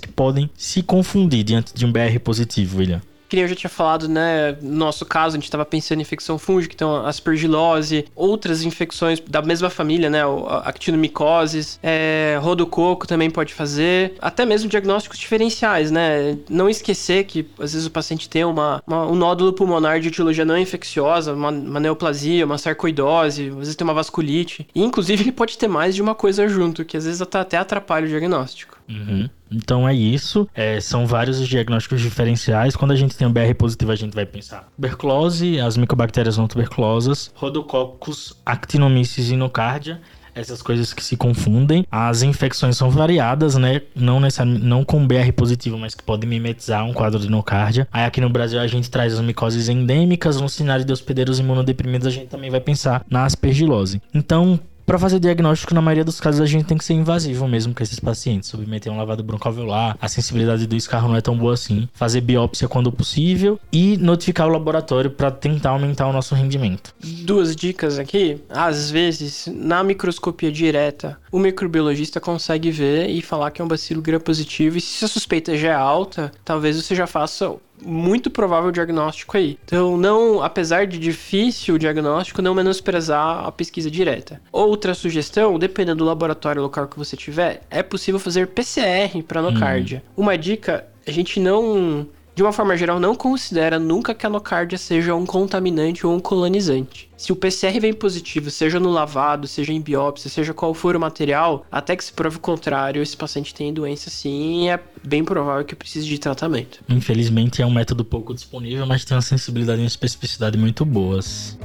que 0.00 0.08
podem 0.08 0.50
se 0.56 0.82
confundir 0.82 1.44
diante 1.44 1.74
de 1.74 1.86
um 1.86 1.92
BR 1.92 2.18
positivo, 2.22 2.78
William? 2.78 3.00
que 3.32 3.38
eu 3.38 3.48
já 3.48 3.54
tinha 3.54 3.70
falado, 3.70 4.08
né? 4.08 4.58
No 4.60 4.76
nosso 4.76 5.06
caso, 5.06 5.36
a 5.36 5.38
gente 5.38 5.44
estava 5.44 5.64
pensando 5.64 6.00
em 6.00 6.02
infecção 6.02 6.38
fúngica, 6.38 6.74
então 6.74 7.06
aspergilose, 7.06 8.04
outras 8.14 8.62
infecções 8.62 9.20
da 9.20 9.40
mesma 9.40 9.70
família, 9.70 10.10
né? 10.10 10.20
Actinomicoses, 10.64 11.80
é, 11.82 12.38
rodococo 12.42 13.06
também 13.06 13.30
pode 13.30 13.54
fazer, 13.54 14.14
até 14.20 14.44
mesmo 14.44 14.68
diagnósticos 14.68 15.18
diferenciais, 15.18 15.90
né? 15.90 16.36
Não 16.48 16.68
esquecer 16.68 17.24
que 17.24 17.48
às 17.58 17.72
vezes 17.72 17.86
o 17.86 17.90
paciente 17.90 18.28
tem 18.28 18.44
uma, 18.44 18.82
uma 18.86 19.06
um 19.06 19.14
nódulo 19.14 19.54
pulmonar 19.54 19.98
de 19.98 20.08
etiologia 20.08 20.44
não 20.44 20.58
infecciosa, 20.58 21.32
uma, 21.32 21.48
uma 21.48 21.80
neoplasia, 21.80 22.44
uma 22.44 22.58
sarcoidose, 22.58 23.48
às 23.48 23.54
vezes 23.54 23.76
tem 23.76 23.84
uma 23.86 23.94
vasculite. 23.94 24.68
E 24.74 24.82
inclusive 24.82 25.22
ele 25.22 25.32
pode 25.32 25.56
ter 25.56 25.68
mais 25.68 25.94
de 25.94 26.02
uma 26.02 26.14
coisa 26.14 26.46
junto, 26.46 26.84
que 26.84 26.98
às 26.98 27.06
vezes 27.06 27.22
até 27.22 27.56
atrapalha 27.56 28.04
o 28.04 28.10
diagnóstico. 28.10 28.81
Uhum. 28.92 29.28
Então 29.50 29.88
é 29.88 29.94
isso. 29.94 30.48
É, 30.54 30.80
são 30.80 31.06
vários 31.06 31.38
os 31.38 31.48
diagnósticos 31.48 32.00
diferenciais. 32.00 32.74
Quando 32.74 32.92
a 32.92 32.96
gente 32.96 33.16
tem 33.16 33.26
um 33.26 33.32
BR 33.32 33.54
positivo, 33.56 33.92
a 33.92 33.96
gente 33.96 34.14
vai 34.14 34.26
pensar 34.26 34.68
tuberculose, 34.74 35.60
as 35.60 35.76
micobactérias 35.76 36.38
não 36.38 36.48
tuberculosas, 36.48 37.30
rodococcus, 37.34 38.34
actinomyces 38.44 39.30
e 39.30 39.36
nocardia 39.36 40.00
essas 40.34 40.62
coisas 40.62 40.92
que 40.92 41.02
se 41.02 41.16
confundem. 41.16 41.86
As 41.90 42.22
infecções 42.22 42.76
são 42.76 42.90
variadas, 42.90 43.56
né? 43.56 43.82
Não, 43.94 44.20
nessa, 44.20 44.44
não 44.44 44.84
com 44.84 45.06
BR 45.06 45.32
positivo, 45.36 45.78
mas 45.78 45.94
que 45.94 46.02
podem 46.02 46.28
mimetizar 46.28 46.84
um 46.84 46.92
quadro 46.92 47.20
de 47.20 47.28
nocardia. 47.28 47.86
Aí 47.92 48.04
aqui 48.04 48.20
no 48.20 48.30
Brasil 48.30 48.60
a 48.60 48.66
gente 48.66 48.90
traz 48.90 49.14
as 49.14 49.20
micoses 49.20 49.68
endêmicas, 49.68 50.40
no 50.40 50.48
cenário 50.48 50.84
de 50.84 50.92
hospedeiros 50.92 51.38
imunodeprimidos 51.38 52.06
a 52.06 52.10
gente 52.10 52.28
também 52.28 52.50
vai 52.50 52.60
pensar 52.60 53.04
na 53.10 53.24
aspergilose. 53.24 54.00
Então, 54.14 54.58
para 54.84 54.98
fazer 54.98 55.18
diagnóstico, 55.18 55.74
na 55.74 55.80
maioria 55.80 56.04
dos 56.04 56.20
casos, 56.20 56.40
a 56.40 56.46
gente 56.46 56.64
tem 56.64 56.76
que 56.76 56.84
ser 56.84 56.94
invasivo 56.94 57.46
mesmo 57.48 57.74
com 57.74 57.82
esses 57.82 58.00
pacientes. 58.00 58.48
Submeter 58.48 58.92
um 58.92 58.96
lavado 58.96 59.22
broncoalveolar, 59.22 59.96
a 60.00 60.08
sensibilidade 60.08 60.66
do 60.66 60.76
escarro 60.76 61.08
não 61.08 61.16
é 61.16 61.20
tão 61.20 61.36
boa 61.36 61.54
assim. 61.54 61.88
Fazer 61.92 62.20
biópsia 62.20 62.68
quando 62.68 62.90
possível 62.90 63.58
e 63.72 63.96
notificar 63.96 64.46
o 64.46 64.50
laboratório 64.50 65.10
para 65.10 65.30
tentar 65.30 65.70
aumentar 65.70 66.06
o 66.06 66.12
nosso 66.12 66.34
rendimento. 66.34 66.94
Duas 67.02 67.54
dicas 67.54 67.98
aqui. 67.98 68.40
Às 68.48 68.90
vezes, 68.90 69.48
na 69.52 69.82
microscopia 69.82 70.50
direta, 70.50 71.18
o 71.30 71.38
microbiologista 71.38 72.20
consegue 72.20 72.70
ver 72.70 73.08
e 73.08 73.22
falar 73.22 73.50
que 73.50 73.62
é 73.62 73.64
um 73.64 73.68
bacilo 73.68 74.02
gram-positivo. 74.02 74.78
E 74.78 74.80
se 74.80 75.04
a 75.04 75.08
suspeita 75.08 75.56
já 75.56 75.70
é 75.70 75.74
alta, 75.74 76.32
talvez 76.44 76.76
você 76.76 76.94
já 76.94 77.06
faça 77.06 77.54
muito 77.84 78.30
provável 78.30 78.70
diagnóstico 78.70 79.36
aí. 79.36 79.58
Então, 79.64 79.96
não, 79.96 80.42
apesar 80.42 80.86
de 80.86 80.98
difícil 80.98 81.74
o 81.74 81.78
diagnóstico, 81.78 82.42
não 82.42 82.54
menosprezar 82.54 83.46
a 83.46 83.52
pesquisa 83.52 83.90
direta. 83.90 84.40
Outra 84.50 84.94
sugestão, 84.94 85.58
dependendo 85.58 85.98
do 85.98 86.04
laboratório 86.04 86.62
local 86.62 86.88
que 86.88 86.98
você 86.98 87.16
tiver, 87.16 87.62
é 87.70 87.82
possível 87.82 88.18
fazer 88.18 88.46
PCR 88.48 89.22
para 89.26 89.42
nocardia. 89.42 90.02
Hum. 90.16 90.22
Uma 90.22 90.38
dica, 90.38 90.86
a 91.06 91.10
gente 91.10 91.40
não 91.40 92.06
de 92.34 92.42
uma 92.42 92.52
forma 92.52 92.76
geral, 92.76 92.98
não 92.98 93.14
considera 93.14 93.78
nunca 93.78 94.14
que 94.14 94.24
a 94.24 94.30
nocardia 94.30 94.78
seja 94.78 95.14
um 95.14 95.26
contaminante 95.26 96.06
ou 96.06 96.14
um 96.14 96.20
colonizante. 96.20 97.10
Se 97.16 97.30
o 97.30 97.36
PCR 97.36 97.78
vem 97.78 97.92
positivo, 97.92 98.50
seja 98.50 98.80
no 98.80 98.90
lavado, 98.90 99.46
seja 99.46 99.72
em 99.72 99.80
biópsia, 99.80 100.30
seja 100.30 100.54
qual 100.54 100.72
for 100.72 100.96
o 100.96 101.00
material, 101.00 101.66
até 101.70 101.94
que 101.94 102.02
se 102.02 102.12
prove 102.12 102.38
o 102.38 102.40
contrário, 102.40 103.02
esse 103.02 103.16
paciente 103.16 103.54
tem 103.54 103.72
doença 103.72 104.08
sim 104.08 104.64
e 104.64 104.68
é 104.68 104.80
bem 105.04 105.24
provável 105.24 105.64
que 105.64 105.76
precise 105.76 106.06
de 106.06 106.18
tratamento. 106.18 106.80
Infelizmente 106.88 107.60
é 107.60 107.66
um 107.66 107.70
método 107.70 108.04
pouco 108.04 108.34
disponível, 108.34 108.86
mas 108.86 109.04
tem 109.04 109.16
uma 109.16 109.22
sensibilidade 109.22 109.80
e 109.80 109.84
uma 109.84 109.88
especificidade 109.88 110.56
muito 110.56 110.84
boas. 110.84 111.58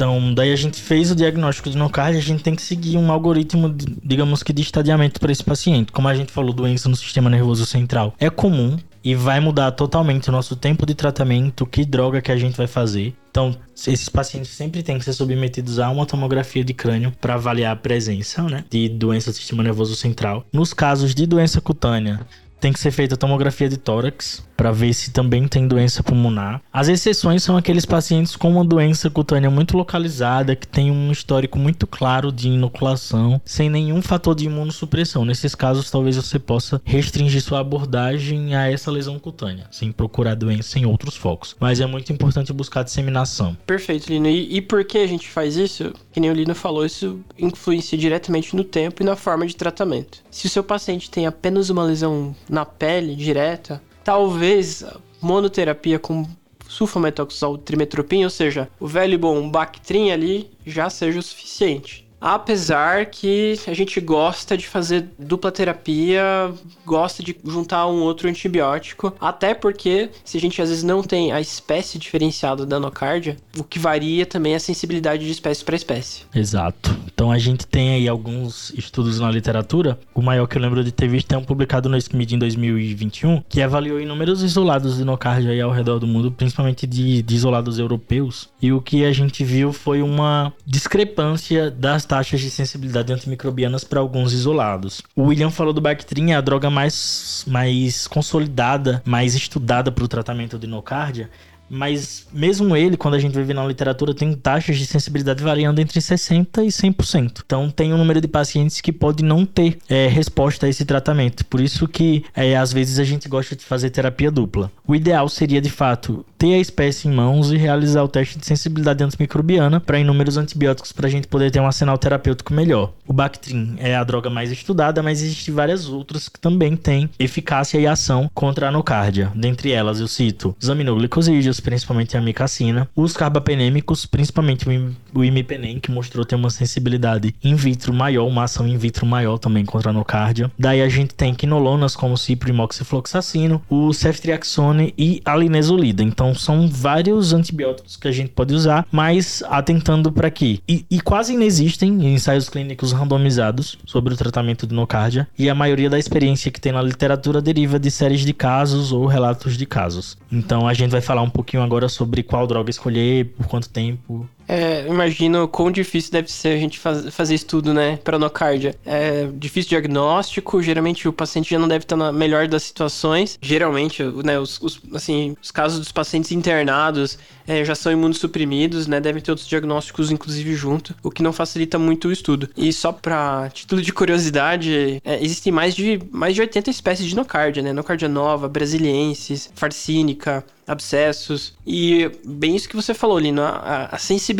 Então, 0.00 0.32
daí 0.32 0.50
a 0.50 0.56
gente 0.56 0.80
fez 0.80 1.10
o 1.10 1.14
diagnóstico 1.14 1.68
de 1.68 1.76
nocardia, 1.76 2.18
a 2.18 2.22
gente 2.22 2.42
tem 2.42 2.54
que 2.54 2.62
seguir 2.62 2.96
um 2.96 3.12
algoritmo, 3.12 3.68
digamos 4.02 4.42
que 4.42 4.50
de 4.50 4.62
estadiamento 4.62 5.20
para 5.20 5.30
esse 5.30 5.44
paciente. 5.44 5.92
Como 5.92 6.08
a 6.08 6.14
gente 6.14 6.32
falou, 6.32 6.54
doença 6.54 6.88
no 6.88 6.96
sistema 6.96 7.28
nervoso 7.28 7.66
central 7.66 8.14
é 8.18 8.30
comum 8.30 8.78
e 9.04 9.14
vai 9.14 9.40
mudar 9.40 9.70
totalmente 9.72 10.30
o 10.30 10.32
nosso 10.32 10.56
tempo 10.56 10.86
de 10.86 10.94
tratamento, 10.94 11.66
que 11.66 11.84
droga 11.84 12.22
que 12.22 12.32
a 12.32 12.36
gente 12.38 12.56
vai 12.56 12.66
fazer. 12.66 13.14
Então, 13.30 13.54
esses 13.76 14.08
pacientes 14.08 14.52
sempre 14.52 14.82
têm 14.82 14.98
que 14.98 15.04
ser 15.04 15.12
submetidos 15.12 15.78
a 15.78 15.90
uma 15.90 16.06
tomografia 16.06 16.64
de 16.64 16.72
crânio 16.72 17.12
para 17.20 17.34
avaliar 17.34 17.74
a 17.74 17.76
presença 17.76 18.42
né, 18.44 18.64
de 18.70 18.88
doença 18.88 19.30
do 19.30 19.36
sistema 19.36 19.62
nervoso 19.62 19.94
central. 19.94 20.46
Nos 20.50 20.72
casos 20.72 21.14
de 21.14 21.26
doença 21.26 21.60
cutânea, 21.60 22.20
tem 22.60 22.72
que 22.72 22.78
ser 22.78 22.90
feita 22.90 23.16
tomografia 23.16 23.68
de 23.68 23.76
tórax 23.76 24.44
para 24.60 24.72
ver 24.72 24.92
se 24.92 25.10
também 25.10 25.48
tem 25.48 25.66
doença 25.66 26.02
pulmonar. 26.02 26.60
As 26.70 26.86
exceções 26.86 27.42
são 27.42 27.56
aqueles 27.56 27.86
pacientes 27.86 28.36
com 28.36 28.50
uma 28.50 28.62
doença 28.62 29.08
cutânea 29.08 29.50
muito 29.50 29.74
localizada, 29.74 30.54
que 30.54 30.68
tem 30.68 30.90
um 30.90 31.10
histórico 31.10 31.58
muito 31.58 31.86
claro 31.86 32.30
de 32.30 32.48
inoculação, 32.48 33.40
sem 33.42 33.70
nenhum 33.70 34.02
fator 34.02 34.34
de 34.34 34.44
imunossupressão. 34.44 35.24
Nesses 35.24 35.54
casos, 35.54 35.90
talvez 35.90 36.16
você 36.16 36.38
possa 36.38 36.78
restringir 36.84 37.40
sua 37.40 37.60
abordagem 37.60 38.54
a 38.54 38.70
essa 38.70 38.90
lesão 38.90 39.18
cutânea, 39.18 39.64
sem 39.70 39.90
procurar 39.90 40.34
doença 40.34 40.78
em 40.78 40.84
outros 40.84 41.16
focos. 41.16 41.56
Mas 41.58 41.80
é 41.80 41.86
muito 41.86 42.12
importante 42.12 42.52
buscar 42.52 42.82
disseminação. 42.82 43.56
Perfeito, 43.66 44.08
Lino. 44.10 44.28
E, 44.28 44.56
e 44.56 44.60
por 44.60 44.84
que 44.84 44.98
a 44.98 45.06
gente 45.06 45.26
faz 45.26 45.56
isso? 45.56 45.94
Que 46.12 46.20
nem 46.20 46.30
o 46.30 46.34
Lino 46.34 46.54
falou, 46.54 46.84
isso 46.84 47.20
influencia 47.38 47.96
diretamente 47.96 48.54
no 48.54 48.62
tempo 48.62 49.02
e 49.02 49.06
na 49.06 49.16
forma 49.16 49.46
de 49.46 49.56
tratamento. 49.56 50.18
Se 50.30 50.44
o 50.44 50.50
seu 50.50 50.62
paciente 50.62 51.10
tem 51.10 51.26
apenas 51.26 51.70
uma 51.70 51.82
lesão 51.82 52.36
na 52.50 52.66
pele 52.66 53.14
direta, 53.14 53.80
talvez 54.02 54.84
monoterapia 55.22 55.98
com 55.98 56.26
sulfametoxazol 56.68 57.58
trimetropin, 57.58 58.24
ou 58.24 58.30
seja, 58.30 58.68
o 58.78 58.86
velho 58.86 59.18
bom 59.18 59.48
Bactrim 59.48 60.10
ali 60.10 60.50
já 60.66 60.90
seja 60.90 61.20
o 61.20 61.22
suficiente. 61.22 62.09
Apesar 62.20 63.06
que 63.06 63.58
a 63.66 63.72
gente 63.72 64.00
gosta 64.00 64.56
de 64.56 64.66
fazer 64.66 65.08
dupla 65.18 65.50
terapia, 65.50 66.52
gosta 66.84 67.22
de 67.22 67.34
juntar 67.44 67.86
um 67.86 68.02
outro 68.02 68.28
antibiótico, 68.28 69.14
até 69.20 69.54
porque 69.54 70.10
se 70.24 70.36
a 70.36 70.40
gente 70.40 70.60
às 70.60 70.68
vezes 70.68 70.84
não 70.84 71.02
tem 71.02 71.32
a 71.32 71.40
espécie 71.40 71.98
diferenciada 71.98 72.66
da 72.66 72.78
nocardia, 72.78 73.36
o 73.58 73.64
que 73.64 73.78
varia 73.78 74.26
também 74.26 74.52
é 74.52 74.56
a 74.56 74.60
sensibilidade 74.60 75.24
de 75.24 75.32
espécie 75.32 75.64
para 75.64 75.76
espécie. 75.76 76.22
Exato. 76.34 76.94
Então 77.12 77.30
a 77.30 77.38
gente 77.38 77.66
tem 77.66 77.94
aí 77.94 78.08
alguns 78.08 78.70
estudos 78.70 79.20
na 79.20 79.30
literatura, 79.30 79.98
o 80.14 80.20
maior 80.20 80.46
que 80.46 80.56
eu 80.56 80.62
lembro 80.62 80.84
de 80.84 80.92
ter 80.92 81.08
visto 81.08 81.32
é 81.32 81.38
um 81.38 81.44
publicado 81.44 81.88
no 81.88 81.96
SCMID 81.96 82.34
em 82.34 82.38
2021, 82.38 83.42
que 83.48 83.62
avaliou 83.62 84.00
inúmeros 84.00 84.42
isolados 84.42 84.96
de 84.96 85.04
nocardia 85.04 85.50
aí 85.50 85.60
ao 85.60 85.70
redor 85.70 85.98
do 85.98 86.06
mundo, 86.06 86.30
principalmente 86.30 86.86
de, 86.86 87.22
de 87.22 87.34
isolados 87.34 87.78
europeus, 87.78 88.48
e 88.60 88.72
o 88.72 88.80
que 88.80 89.04
a 89.04 89.12
gente 89.12 89.44
viu 89.44 89.72
foi 89.72 90.02
uma 90.02 90.52
discrepância 90.66 91.70
das 91.70 92.04
taxas 92.10 92.40
de 92.40 92.50
sensibilidade 92.50 93.12
antimicrobianas 93.12 93.84
para 93.84 94.00
alguns 94.00 94.32
isolados. 94.32 95.00
O 95.14 95.26
William 95.26 95.48
falou 95.48 95.72
do 95.72 95.80
Bactrim, 95.80 96.32
é 96.32 96.34
a 96.34 96.40
droga 96.40 96.68
mais, 96.68 97.44
mais 97.46 98.08
consolidada, 98.08 99.00
mais 99.06 99.36
estudada 99.36 99.92
para 99.92 100.02
o 100.02 100.08
tratamento 100.08 100.58
de 100.58 100.66
nocardia, 100.66 101.30
mas 101.70 102.26
mesmo 102.32 102.76
ele, 102.76 102.96
quando 102.96 103.14
a 103.14 103.18
gente 103.18 103.40
vê 103.40 103.54
na 103.54 103.64
literatura, 103.64 104.12
tem 104.12 104.32
taxas 104.34 104.76
de 104.76 104.84
sensibilidade 104.84 105.42
variando 105.42 105.80
entre 105.80 106.00
60% 106.00 106.64
e 106.64 106.68
100%. 106.68 107.42
Então 107.44 107.70
tem 107.70 107.94
um 107.94 107.98
número 107.98 108.20
de 108.20 108.26
pacientes 108.26 108.80
que 108.80 108.92
pode 108.92 109.22
não 109.22 109.46
ter 109.46 109.78
é, 109.88 110.08
resposta 110.08 110.66
a 110.66 110.68
esse 110.68 110.84
tratamento. 110.84 111.44
Por 111.46 111.60
isso 111.60 111.86
que 111.86 112.24
é, 112.34 112.56
às 112.56 112.72
vezes 112.72 112.98
a 112.98 113.04
gente 113.04 113.28
gosta 113.28 113.54
de 113.54 113.64
fazer 113.64 113.90
terapia 113.90 114.30
dupla. 114.30 114.70
O 114.86 114.96
ideal 114.96 115.28
seria, 115.28 115.60
de 115.60 115.70
fato, 115.70 116.24
ter 116.36 116.54
a 116.54 116.58
espécie 116.58 117.06
em 117.06 117.12
mãos 117.12 117.52
e 117.52 117.56
realizar 117.56 118.02
o 118.02 118.08
teste 118.08 118.38
de 118.38 118.46
sensibilidade 118.46 119.04
antimicrobiana 119.04 119.78
para 119.78 119.98
inúmeros 119.98 120.36
antibióticos 120.36 120.90
para 120.90 121.06
a 121.06 121.10
gente 121.10 121.28
poder 121.28 121.50
ter 121.50 121.60
um 121.60 121.66
arsenal 121.66 121.96
terapêutico 121.96 122.52
melhor. 122.52 122.92
O 123.06 123.12
Bactrim 123.12 123.76
é 123.78 123.94
a 123.94 124.02
droga 124.02 124.28
mais 124.28 124.50
estudada, 124.50 125.02
mas 125.02 125.22
existem 125.22 125.54
várias 125.54 125.88
outras 125.88 126.28
que 126.28 126.40
também 126.40 126.76
têm 126.76 127.08
eficácia 127.18 127.78
e 127.78 127.86
ação 127.86 128.28
contra 128.34 128.66
a 128.66 128.68
anocárdia. 128.70 129.30
Dentre 129.34 129.70
elas 129.70 130.00
eu 130.00 130.08
cito 130.08 130.56
os 130.60 130.68
aminoglicosídeos, 130.68 131.59
principalmente 131.60 132.16
a 132.16 132.20
micacina, 132.20 132.88
os 132.94 133.16
carbapenêmicos, 133.16 134.06
principalmente 134.06 134.66
o 135.14 135.24
imipenem, 135.24 135.78
que 135.78 135.90
mostrou 135.90 136.24
ter 136.24 136.34
uma 136.34 136.50
sensibilidade 136.50 137.34
in 137.42 137.54
vitro 137.54 137.92
maior, 137.92 138.26
uma 138.26 138.44
ação 138.44 138.66
in 138.66 138.76
vitro 138.76 139.06
maior 139.06 139.38
também 139.38 139.64
contra 139.64 139.90
a 139.90 139.92
nocardia. 139.92 140.50
Daí 140.58 140.82
a 140.82 140.88
gente 140.88 141.14
tem 141.14 141.34
quinolonas 141.34 141.94
como 141.94 142.16
cipro 142.16 142.50
e 142.50 142.52
moxifloxacino, 142.52 143.62
o 143.68 143.92
ceftriaxone 143.92 144.94
e 144.96 145.20
a 145.24 145.36
linezolida. 145.36 146.02
Então 146.02 146.34
são 146.34 146.68
vários 146.68 147.32
antibióticos 147.32 147.96
que 147.96 148.08
a 148.08 148.12
gente 148.12 148.30
pode 148.30 148.54
usar, 148.54 148.86
mas 148.90 149.42
atentando 149.48 150.10
para 150.12 150.30
quê? 150.30 150.60
E, 150.68 150.84
e 150.90 151.00
quase 151.00 151.34
inexistem 151.34 152.06
ensaios 152.12 152.48
clínicos 152.48 152.92
randomizados 152.92 153.78
sobre 153.84 154.14
o 154.14 154.16
tratamento 154.16 154.66
de 154.66 154.74
nocardia, 154.74 155.28
e 155.38 155.48
a 155.48 155.54
maioria 155.54 155.90
da 155.90 155.98
experiência 155.98 156.50
que 156.50 156.60
tem 156.60 156.72
na 156.72 156.82
literatura 156.82 157.40
deriva 157.42 157.78
de 157.78 157.90
séries 157.90 158.20
de 158.20 158.32
casos 158.32 158.92
ou 158.92 159.06
relatos 159.06 159.56
de 159.56 159.66
casos. 159.66 160.16
Então 160.30 160.66
a 160.66 160.74
gente 160.74 160.90
vai 160.90 161.00
falar 161.00 161.22
um 161.22 161.30
pouquinho 161.30 161.49
pouquinho 161.50 161.62
agora 161.64 161.88
sobre 161.88 162.22
qual 162.22 162.46
droga 162.46 162.70
escolher, 162.70 163.26
por 163.36 163.48
quanto 163.48 163.68
tempo. 163.68 164.28
É, 164.50 164.84
imagino 164.88 165.46
quão 165.46 165.70
difícil 165.70 166.10
deve 166.10 166.28
ser 166.28 166.48
a 166.48 166.58
gente 166.58 166.76
faz, 166.76 167.14
fazer 167.14 167.36
estudo, 167.36 167.72
né, 167.72 167.98
para 168.02 168.18
nocardia. 168.18 168.74
É 168.84 169.28
difícil 169.32 169.68
diagnóstico, 169.68 170.60
geralmente 170.60 171.06
o 171.06 171.12
paciente 171.12 171.50
já 171.50 171.58
não 171.58 171.68
deve 171.68 171.84
estar 171.84 171.94
na 171.94 172.10
melhor 172.10 172.48
das 172.48 172.64
situações. 172.64 173.38
Geralmente, 173.40 174.02
né, 174.02 174.40
os, 174.40 174.60
os 174.60 174.80
assim, 174.92 175.36
os 175.40 175.52
casos 175.52 175.78
dos 175.78 175.92
pacientes 175.92 176.32
internados 176.32 177.16
é, 177.46 177.64
já 177.64 177.76
são 177.76 177.92
imunossuprimidos, 177.92 178.88
né, 178.88 179.00
devem 179.00 179.22
ter 179.22 179.30
outros 179.30 179.46
diagnósticos, 179.46 180.10
inclusive, 180.10 180.52
junto, 180.56 180.96
o 181.00 181.12
que 181.12 181.22
não 181.22 181.32
facilita 181.32 181.78
muito 181.78 182.08
o 182.08 182.12
estudo. 182.12 182.50
E 182.56 182.72
só 182.72 182.90
para 182.90 183.50
título 183.50 183.80
de 183.80 183.92
curiosidade, 183.92 185.00
é, 185.04 185.22
existem 185.22 185.52
mais 185.52 185.76
de, 185.76 186.02
mais 186.10 186.34
de 186.34 186.40
80 186.40 186.70
espécies 186.70 187.06
de 187.06 187.14
nocardia, 187.14 187.62
né, 187.62 187.72
nocardia 187.72 188.08
nova, 188.08 188.48
brasiliensis, 188.48 189.48
farcínica, 189.54 190.44
abscessos. 190.66 191.54
E 191.66 192.10
bem 192.24 192.54
isso 192.54 192.68
que 192.68 192.76
você 192.76 192.94
falou, 192.94 193.18
Lino, 193.18 193.42
a, 193.42 193.88
a 193.92 193.98
sensibilidade 193.98 194.39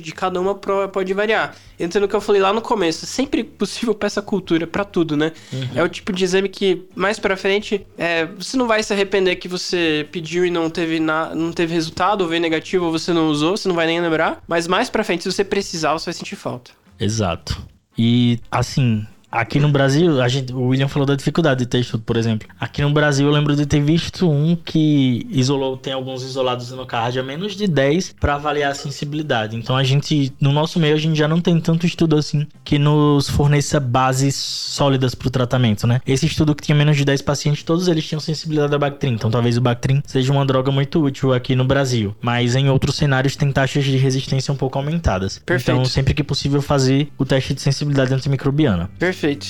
de 0.00 0.12
cada 0.12 0.40
uma 0.40 0.54
pode 0.54 1.12
variar. 1.12 1.54
Entra 1.78 2.00
no 2.00 2.08
que 2.08 2.14
eu 2.14 2.20
falei 2.20 2.40
lá 2.40 2.52
no 2.52 2.60
começo, 2.60 3.06
sempre 3.06 3.42
possível 3.44 3.94
peça 3.94 4.22
cultura 4.22 4.66
para 4.66 4.84
tudo, 4.84 5.16
né? 5.16 5.32
Uhum. 5.52 5.68
É 5.74 5.82
o 5.82 5.88
tipo 5.88 6.12
de 6.12 6.24
exame 6.24 6.48
que 6.48 6.86
mais 6.94 7.18
para 7.18 7.36
frente 7.36 7.86
é, 7.98 8.26
você 8.26 8.56
não 8.56 8.66
vai 8.66 8.82
se 8.82 8.92
arrepender 8.92 9.36
que 9.36 9.48
você 9.48 10.06
pediu 10.12 10.44
e 10.44 10.50
não 10.50 10.70
teve 10.70 11.00
na, 11.00 11.34
não 11.34 11.52
teve 11.52 11.74
resultado, 11.74 12.22
ou 12.22 12.28
veio 12.28 12.40
negativo, 12.40 12.86
ou 12.86 12.92
você 12.92 13.12
não 13.12 13.28
usou, 13.28 13.56
você 13.56 13.68
não 13.68 13.74
vai 13.74 13.86
nem 13.86 14.00
lembrar, 14.00 14.42
mas 14.46 14.66
mais 14.66 14.88
para 14.88 15.04
frente 15.04 15.22
se 15.22 15.32
você 15.32 15.44
precisar, 15.44 15.92
você 15.92 16.06
vai 16.06 16.14
sentir 16.14 16.36
falta. 16.36 16.70
Exato. 16.98 17.66
E 17.96 18.38
assim, 18.50 19.06
Aqui 19.32 19.58
no 19.58 19.70
Brasil, 19.70 20.20
a 20.20 20.28
gente, 20.28 20.52
o 20.52 20.66
William 20.66 20.88
falou 20.88 21.06
da 21.06 21.14
dificuldade 21.14 21.60
de 21.60 21.66
ter 21.66 21.78
estudo, 21.78 22.02
por 22.02 22.18
exemplo. 22.18 22.46
Aqui 22.60 22.82
no 22.82 22.90
Brasil, 22.90 23.26
eu 23.26 23.32
lembro 23.32 23.56
de 23.56 23.64
ter 23.64 23.80
visto 23.80 24.30
um 24.30 24.54
que 24.54 25.26
isolou, 25.30 25.78
tem 25.78 25.94
alguns 25.94 26.22
isolados 26.22 26.70
no 26.72 26.84
card 26.84 27.18
a 27.18 27.22
menos 27.22 27.56
de 27.56 27.66
10 27.66 28.16
para 28.20 28.34
avaliar 28.34 28.72
a 28.72 28.74
sensibilidade. 28.74 29.56
Então 29.56 29.74
a 29.74 29.82
gente, 29.82 30.34
no 30.38 30.52
nosso 30.52 30.78
meio, 30.78 30.94
a 30.94 30.98
gente 30.98 31.16
já 31.16 31.26
não 31.26 31.40
tem 31.40 31.58
tanto 31.58 31.86
estudo 31.86 32.14
assim 32.14 32.46
que 32.62 32.78
nos 32.78 33.26
forneça 33.30 33.80
bases 33.80 34.36
sólidas 34.36 35.14
para 35.14 35.28
o 35.28 35.30
tratamento, 35.30 35.86
né? 35.86 36.02
Esse 36.06 36.26
estudo 36.26 36.54
que 36.54 36.62
tinha 36.62 36.76
menos 36.76 36.94
de 36.94 37.04
10 37.04 37.22
pacientes, 37.22 37.62
todos 37.62 37.88
eles 37.88 38.06
tinham 38.06 38.20
sensibilidade 38.20 38.74
a 38.74 38.78
Bactrim. 38.78 39.14
Então 39.14 39.30
talvez 39.30 39.56
o 39.56 39.62
Bactrim 39.62 40.02
seja 40.04 40.30
uma 40.30 40.44
droga 40.44 40.70
muito 40.70 41.02
útil 41.02 41.32
aqui 41.32 41.56
no 41.56 41.64
Brasil. 41.64 42.14
Mas 42.20 42.54
em 42.54 42.68
outros 42.68 42.96
cenários 42.96 43.34
tem 43.34 43.50
taxas 43.50 43.82
de 43.82 43.96
resistência 43.96 44.52
um 44.52 44.56
pouco 44.58 44.76
aumentadas. 44.76 45.38
Perfeito. 45.38 45.78
Então 45.78 45.84
sempre 45.86 46.12
que 46.12 46.22
possível 46.22 46.60
fazer 46.60 47.08
o 47.16 47.24
teste 47.24 47.54
de 47.54 47.62
sensibilidade 47.62 48.12
antimicrobiana. 48.12 48.90
Perfeito. 48.98 49.21
Perfeito. 49.22 49.46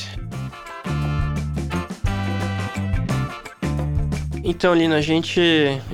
Então, 4.44 4.74
Lino, 4.74 4.94
a 4.94 5.00
gente 5.00 5.40